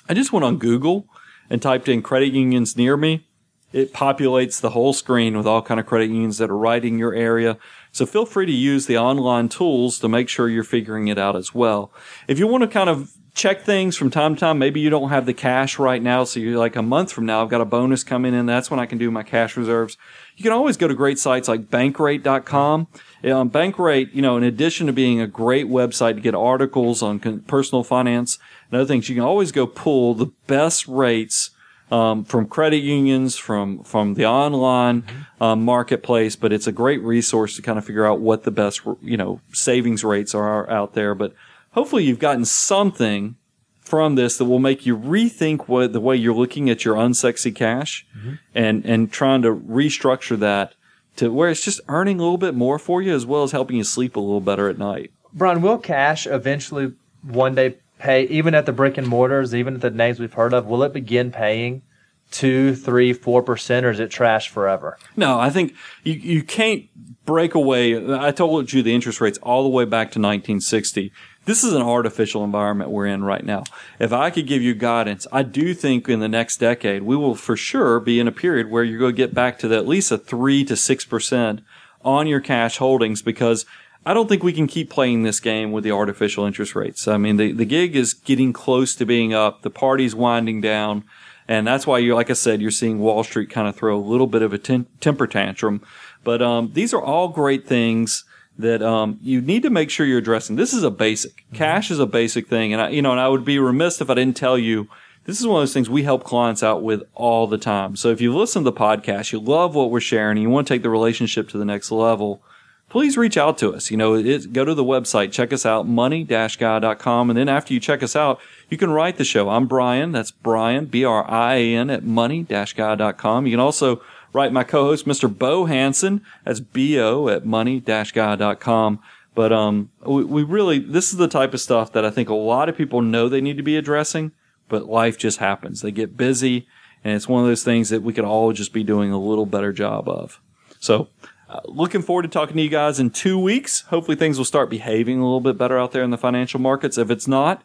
I 0.08 0.14
just 0.14 0.32
went 0.32 0.44
on 0.44 0.58
Google 0.58 1.08
and 1.50 1.60
typed 1.60 1.88
in 1.88 2.02
credit 2.02 2.32
unions 2.32 2.76
near 2.76 2.96
me. 2.96 3.26
It 3.72 3.92
populates 3.92 4.60
the 4.60 4.70
whole 4.70 4.92
screen 4.92 5.36
with 5.36 5.48
all 5.48 5.60
kind 5.60 5.80
of 5.80 5.86
credit 5.86 6.10
unions 6.10 6.38
that 6.38 6.50
are 6.50 6.56
right 6.56 6.84
in 6.84 6.96
your 6.96 7.12
area. 7.12 7.58
So 7.90 8.06
feel 8.06 8.24
free 8.24 8.46
to 8.46 8.52
use 8.52 8.86
the 8.86 8.96
online 8.96 9.48
tools 9.48 9.98
to 9.98 10.08
make 10.08 10.28
sure 10.28 10.48
you're 10.48 10.62
figuring 10.62 11.08
it 11.08 11.18
out 11.18 11.34
as 11.34 11.52
well. 11.52 11.92
If 12.28 12.38
you 12.38 12.46
want 12.46 12.62
to 12.62 12.68
kind 12.68 12.88
of 12.88 13.10
check 13.34 13.62
things 13.62 13.96
from 13.96 14.10
time 14.10 14.34
to 14.36 14.40
time. 14.40 14.58
Maybe 14.58 14.80
you 14.80 14.90
don't 14.90 15.08
have 15.08 15.26
the 15.26 15.34
cash 15.34 15.78
right 15.78 16.00
now. 16.00 16.22
So 16.24 16.38
you're 16.38 16.58
like 16.58 16.76
a 16.76 16.82
month 16.82 17.12
from 17.12 17.26
now, 17.26 17.42
I've 17.42 17.50
got 17.50 17.60
a 17.60 17.64
bonus 17.66 18.04
coming 18.04 18.32
in. 18.32 18.46
That's 18.46 18.70
when 18.70 18.78
I 18.78 18.86
can 18.86 18.96
do 18.96 19.10
my 19.10 19.24
cash 19.24 19.56
reserves. 19.56 19.98
You 20.36 20.44
can 20.44 20.52
always 20.52 20.76
go 20.76 20.86
to 20.86 20.94
great 20.94 21.18
sites 21.18 21.48
like 21.48 21.68
bankrate.com. 21.68 22.86
Um, 23.24 23.50
Bankrate, 23.50 24.14
you 24.14 24.22
know, 24.22 24.36
in 24.36 24.44
addition 24.44 24.86
to 24.86 24.92
being 24.92 25.20
a 25.20 25.26
great 25.26 25.66
website 25.66 26.14
to 26.14 26.20
get 26.20 26.34
articles 26.34 27.02
on 27.02 27.18
personal 27.40 27.82
finance 27.82 28.38
and 28.70 28.80
other 28.80 28.86
things, 28.86 29.08
you 29.08 29.14
can 29.14 29.24
always 29.24 29.50
go 29.50 29.66
pull 29.66 30.14
the 30.14 30.26
best 30.46 30.86
rates 30.86 31.50
um, 31.90 32.24
from 32.24 32.46
credit 32.46 32.78
unions, 32.78 33.36
from 33.36 33.82
from 33.84 34.14
the 34.14 34.26
online 34.26 35.04
um, 35.40 35.64
marketplace. 35.64 36.34
But 36.34 36.52
it's 36.52 36.66
a 36.66 36.72
great 36.72 37.02
resource 37.02 37.56
to 37.56 37.62
kind 37.62 37.78
of 37.78 37.84
figure 37.84 38.06
out 38.06 38.20
what 38.20 38.44
the 38.44 38.50
best 38.50 38.82
you 39.02 39.16
know 39.16 39.40
savings 39.52 40.02
rates 40.02 40.34
are 40.34 40.68
out 40.70 40.94
there. 40.94 41.14
But 41.14 41.34
hopefully 41.74 42.04
you've 42.04 42.18
gotten 42.18 42.44
something 42.44 43.36
from 43.80 44.14
this 44.14 44.38
that 44.38 44.46
will 44.46 44.58
make 44.58 44.86
you 44.86 44.96
rethink 44.96 45.68
what 45.68 45.92
the 45.92 46.00
way 46.00 46.16
you're 46.16 46.34
looking 46.34 46.70
at 46.70 46.84
your 46.84 46.96
unsexy 46.96 47.54
cash 47.54 48.06
mm-hmm. 48.16 48.34
and 48.54 48.84
and 48.86 49.12
trying 49.12 49.42
to 49.42 49.54
restructure 49.54 50.38
that 50.38 50.74
to 51.16 51.32
where 51.32 51.50
it's 51.50 51.62
just 51.62 51.80
earning 51.88 52.18
a 52.18 52.22
little 52.22 52.38
bit 52.38 52.54
more 52.54 52.78
for 52.78 53.02
you 53.02 53.14
as 53.14 53.26
well 53.26 53.42
as 53.42 53.52
helping 53.52 53.76
you 53.76 53.84
sleep 53.84 54.16
a 54.16 54.20
little 54.20 54.40
better 54.40 54.68
at 54.68 54.78
night. 54.78 55.12
Brian, 55.32 55.62
will 55.62 55.78
cash 55.78 56.26
eventually 56.26 56.92
one 57.22 57.54
day 57.54 57.76
pay 57.98 58.24
even 58.24 58.54
at 58.54 58.66
the 58.66 58.72
brick 58.72 58.98
and 58.98 59.06
mortars, 59.06 59.54
even 59.54 59.74
at 59.74 59.80
the 59.80 59.90
names 59.90 60.18
we've 60.18 60.32
heard 60.32 60.52
of, 60.52 60.66
will 60.66 60.82
it 60.82 60.92
begin 60.92 61.30
paying 61.30 61.82
two, 62.30 62.74
three, 62.74 63.12
four 63.12 63.42
percent, 63.42 63.86
or 63.86 63.90
is 63.90 64.00
it 64.00 64.10
trash 64.10 64.48
forever? 64.48 64.98
No, 65.16 65.38
I 65.38 65.50
think 65.50 65.74
you 66.02 66.14
you 66.14 66.42
can't 66.42 66.84
break 67.24 67.54
away. 67.54 68.16
I 68.16 68.32
told 68.32 68.72
you 68.72 68.82
the 68.82 68.94
interest 68.94 69.20
rates 69.20 69.38
all 69.38 69.62
the 69.62 69.68
way 69.68 69.84
back 69.84 70.08
to 70.12 70.20
1960 70.20 71.12
this 71.44 71.62
is 71.62 71.72
an 71.72 71.82
artificial 71.82 72.44
environment 72.44 72.90
we're 72.90 73.06
in 73.06 73.22
right 73.24 73.44
now. 73.44 73.64
If 73.98 74.12
I 74.12 74.30
could 74.30 74.46
give 74.46 74.62
you 74.62 74.74
guidance, 74.74 75.26
I 75.30 75.42
do 75.42 75.74
think 75.74 76.08
in 76.08 76.20
the 76.20 76.28
next 76.28 76.58
decade, 76.58 77.02
we 77.02 77.16
will 77.16 77.34
for 77.34 77.56
sure 77.56 78.00
be 78.00 78.18
in 78.18 78.28
a 78.28 78.32
period 78.32 78.70
where 78.70 78.84
you're 78.84 78.98
going 78.98 79.14
to 79.14 79.16
get 79.16 79.34
back 79.34 79.58
to 79.58 79.68
the, 79.68 79.76
at 79.76 79.86
least 79.86 80.10
a 80.10 80.18
three 80.18 80.64
to 80.64 80.76
six 80.76 81.04
percent 81.04 81.60
on 82.02 82.26
your 82.26 82.40
cash 82.40 82.78
holdings 82.78 83.22
because 83.22 83.66
I 84.06 84.12
don't 84.12 84.28
think 84.28 84.42
we 84.42 84.52
can 84.52 84.66
keep 84.66 84.90
playing 84.90 85.22
this 85.22 85.40
game 85.40 85.72
with 85.72 85.84
the 85.84 85.92
artificial 85.92 86.44
interest 86.44 86.74
rates. 86.74 87.08
I 87.08 87.16
mean, 87.16 87.36
the, 87.36 87.52
the 87.52 87.64
gig 87.64 87.96
is 87.96 88.12
getting 88.12 88.52
close 88.52 88.94
to 88.96 89.06
being 89.06 89.32
up. 89.32 89.62
The 89.62 89.70
party's 89.70 90.14
winding 90.14 90.60
down. 90.60 91.04
And 91.48 91.66
that's 91.66 91.86
why 91.86 91.98
you're, 91.98 92.14
like 92.14 92.30
I 92.30 92.34
said, 92.34 92.62
you're 92.62 92.70
seeing 92.70 92.98
Wall 92.98 93.22
Street 93.22 93.50
kind 93.50 93.68
of 93.68 93.76
throw 93.76 93.96
a 93.96 94.00
little 94.00 94.26
bit 94.26 94.42
of 94.42 94.52
a 94.52 94.58
temper 94.58 95.26
tantrum. 95.26 95.82
But, 96.22 96.40
um, 96.40 96.70
these 96.72 96.94
are 96.94 97.02
all 97.02 97.28
great 97.28 97.66
things 97.66 98.24
that 98.58 98.82
um, 98.82 99.18
you 99.20 99.40
need 99.40 99.62
to 99.62 99.70
make 99.70 99.90
sure 99.90 100.06
you're 100.06 100.18
addressing. 100.18 100.56
This 100.56 100.72
is 100.72 100.82
a 100.82 100.90
basic. 100.90 101.36
Mm-hmm. 101.36 101.56
Cash 101.56 101.90
is 101.90 101.98
a 101.98 102.06
basic 102.06 102.48
thing, 102.48 102.72
and 102.72 102.82
I, 102.82 102.88
you 102.90 103.02
know, 103.02 103.12
and 103.12 103.20
I 103.20 103.28
would 103.28 103.44
be 103.44 103.58
remiss 103.58 104.00
if 104.00 104.10
I 104.10 104.14
didn't 104.14 104.36
tell 104.36 104.58
you. 104.58 104.88
This 105.26 105.40
is 105.40 105.46
one 105.46 105.56
of 105.56 105.62
those 105.62 105.72
things 105.72 105.88
we 105.88 106.02
help 106.02 106.22
clients 106.22 106.62
out 106.62 106.82
with 106.82 107.02
all 107.14 107.46
the 107.46 107.56
time. 107.56 107.96
So 107.96 108.10
if 108.10 108.20
you 108.20 108.36
listen 108.36 108.62
to 108.62 108.70
the 108.70 108.76
podcast, 108.76 109.32
you 109.32 109.40
love 109.40 109.74
what 109.74 109.90
we're 109.90 110.00
sharing, 110.00 110.36
and 110.36 110.42
you 110.42 110.50
want 110.50 110.66
to 110.68 110.74
take 110.74 110.82
the 110.82 110.90
relationship 110.90 111.48
to 111.48 111.58
the 111.58 111.64
next 111.64 111.90
level, 111.90 112.42
please 112.90 113.16
reach 113.16 113.38
out 113.38 113.56
to 113.58 113.72
us. 113.72 113.90
You 113.90 113.96
know, 113.96 114.14
it, 114.14 114.52
go 114.52 114.66
to 114.66 114.74
the 114.74 114.84
website, 114.84 115.32
check 115.32 115.52
us 115.52 115.64
out, 115.64 115.88
money-guy.com, 115.88 117.30
and 117.30 117.38
then 117.38 117.48
after 117.48 117.72
you 117.72 117.80
check 117.80 118.02
us 118.02 118.14
out, 118.14 118.38
you 118.68 118.76
can 118.76 118.90
write 118.90 119.16
the 119.16 119.24
show. 119.24 119.48
I'm 119.48 119.66
Brian. 119.66 120.12
That's 120.12 120.30
Brian, 120.30 120.84
B-R-I-A-N 120.84 121.88
at 121.88 122.04
money-guy.com. 122.04 123.46
You 123.46 123.52
can 123.52 123.60
also 123.60 124.02
Write, 124.34 124.52
my 124.52 124.64
co-host, 124.64 125.06
Mr. 125.06 125.32
Bo 125.32 125.64
Hanson. 125.64 126.20
That's 126.44 126.60
B-O 126.60 127.28
at 127.28 127.46
money-guy.com. 127.46 129.00
But, 129.34 129.52
um, 129.52 129.90
we, 130.04 130.24
we 130.24 130.42
really, 130.42 130.78
this 130.78 131.12
is 131.12 131.16
the 131.16 131.28
type 131.28 131.54
of 131.54 131.60
stuff 131.60 131.92
that 131.92 132.04
I 132.04 132.10
think 132.10 132.28
a 132.28 132.34
lot 132.34 132.68
of 132.68 132.76
people 132.76 133.00
know 133.00 133.28
they 133.28 133.40
need 133.40 133.56
to 133.56 133.62
be 133.62 133.76
addressing, 133.76 134.32
but 134.68 134.86
life 134.86 135.16
just 135.16 135.38
happens. 135.38 135.80
They 135.80 135.90
get 135.90 136.16
busy 136.16 136.66
and 137.04 137.14
it's 137.14 137.28
one 137.28 137.42
of 137.42 137.48
those 137.48 137.62
things 137.62 137.90
that 137.90 138.02
we 138.02 138.12
could 138.12 138.24
all 138.24 138.52
just 138.52 138.72
be 138.72 138.82
doing 138.82 139.12
a 139.12 139.20
little 139.20 139.46
better 139.46 139.72
job 139.72 140.08
of. 140.08 140.40
So, 140.80 141.08
uh, 141.48 141.60
looking 141.66 142.02
forward 142.02 142.22
to 142.22 142.28
talking 142.28 142.56
to 142.56 142.62
you 142.62 142.70
guys 142.70 142.98
in 142.98 143.10
two 143.10 143.38
weeks. 143.38 143.82
Hopefully 143.82 144.16
things 144.16 144.38
will 144.38 144.44
start 144.44 144.70
behaving 144.70 145.20
a 145.20 145.22
little 145.22 145.40
bit 145.40 145.58
better 145.58 145.78
out 145.78 145.92
there 145.92 146.02
in 146.02 146.10
the 146.10 146.18
financial 146.18 146.58
markets. 146.58 146.96
If 146.98 147.10
it's 147.10 147.28
not, 147.28 147.62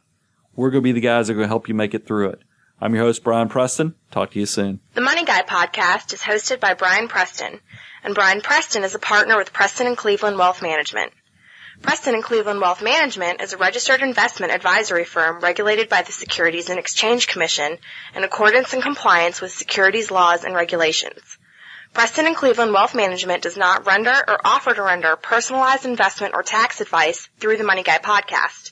we're 0.55 0.69
going 0.69 0.83
to 0.83 0.87
be 0.87 0.91
the 0.91 0.99
guys 0.99 1.27
that 1.27 1.33
are 1.33 1.35
going 1.37 1.45
to 1.45 1.49
help 1.49 1.69
you 1.69 1.73
make 1.73 1.93
it 1.93 2.05
through 2.05 2.29
it. 2.29 2.41
I'm 2.81 2.95
your 2.95 3.03
host, 3.03 3.25
Brian 3.25 3.49
Preston. 3.49 3.93
Talk 4.09 4.31
to 4.31 4.39
you 4.39 4.45
soon. 4.45 4.79
The 4.93 5.01
Money 5.01 5.25
Guy 5.25 5.41
podcast 5.41 6.13
is 6.13 6.21
hosted 6.21 6.61
by 6.61 6.75
Brian 6.75 7.09
Preston, 7.09 7.59
and 8.05 8.15
Brian 8.15 8.39
Preston 8.39 8.85
is 8.85 8.95
a 8.95 8.99
partner 8.99 9.35
with 9.35 9.51
Preston 9.51 9.85
and 9.85 9.97
Cleveland 9.97 10.37
Wealth 10.37 10.61
Management. 10.61 11.11
Preston 11.81 12.13
and 12.13 12.23
Cleveland 12.23 12.61
Wealth 12.61 12.81
Management 12.81 13.41
is 13.41 13.51
a 13.51 13.57
registered 13.57 14.01
investment 14.01 14.53
advisory 14.53 15.03
firm 15.03 15.41
regulated 15.41 15.89
by 15.89 16.03
the 16.03 16.13
Securities 16.13 16.69
and 16.69 16.79
Exchange 16.79 17.27
Commission 17.27 17.77
in 18.15 18.23
accordance 18.23 18.71
and 18.71 18.81
compliance 18.81 19.41
with 19.41 19.51
securities 19.51 20.09
laws 20.09 20.45
and 20.45 20.55
regulations. 20.55 21.37
Preston 21.93 22.27
and 22.27 22.35
Cleveland 22.35 22.71
Wealth 22.71 22.95
Management 22.95 23.43
does 23.43 23.57
not 23.57 23.87
render 23.87 24.13
or 24.25 24.39
offer 24.45 24.73
to 24.73 24.83
render 24.83 25.17
personalized 25.17 25.85
investment 25.85 26.33
or 26.33 26.43
tax 26.43 26.79
advice 26.79 27.27
through 27.41 27.57
the 27.57 27.63
Money 27.65 27.83
Guy 27.83 27.97
podcast. 27.97 28.71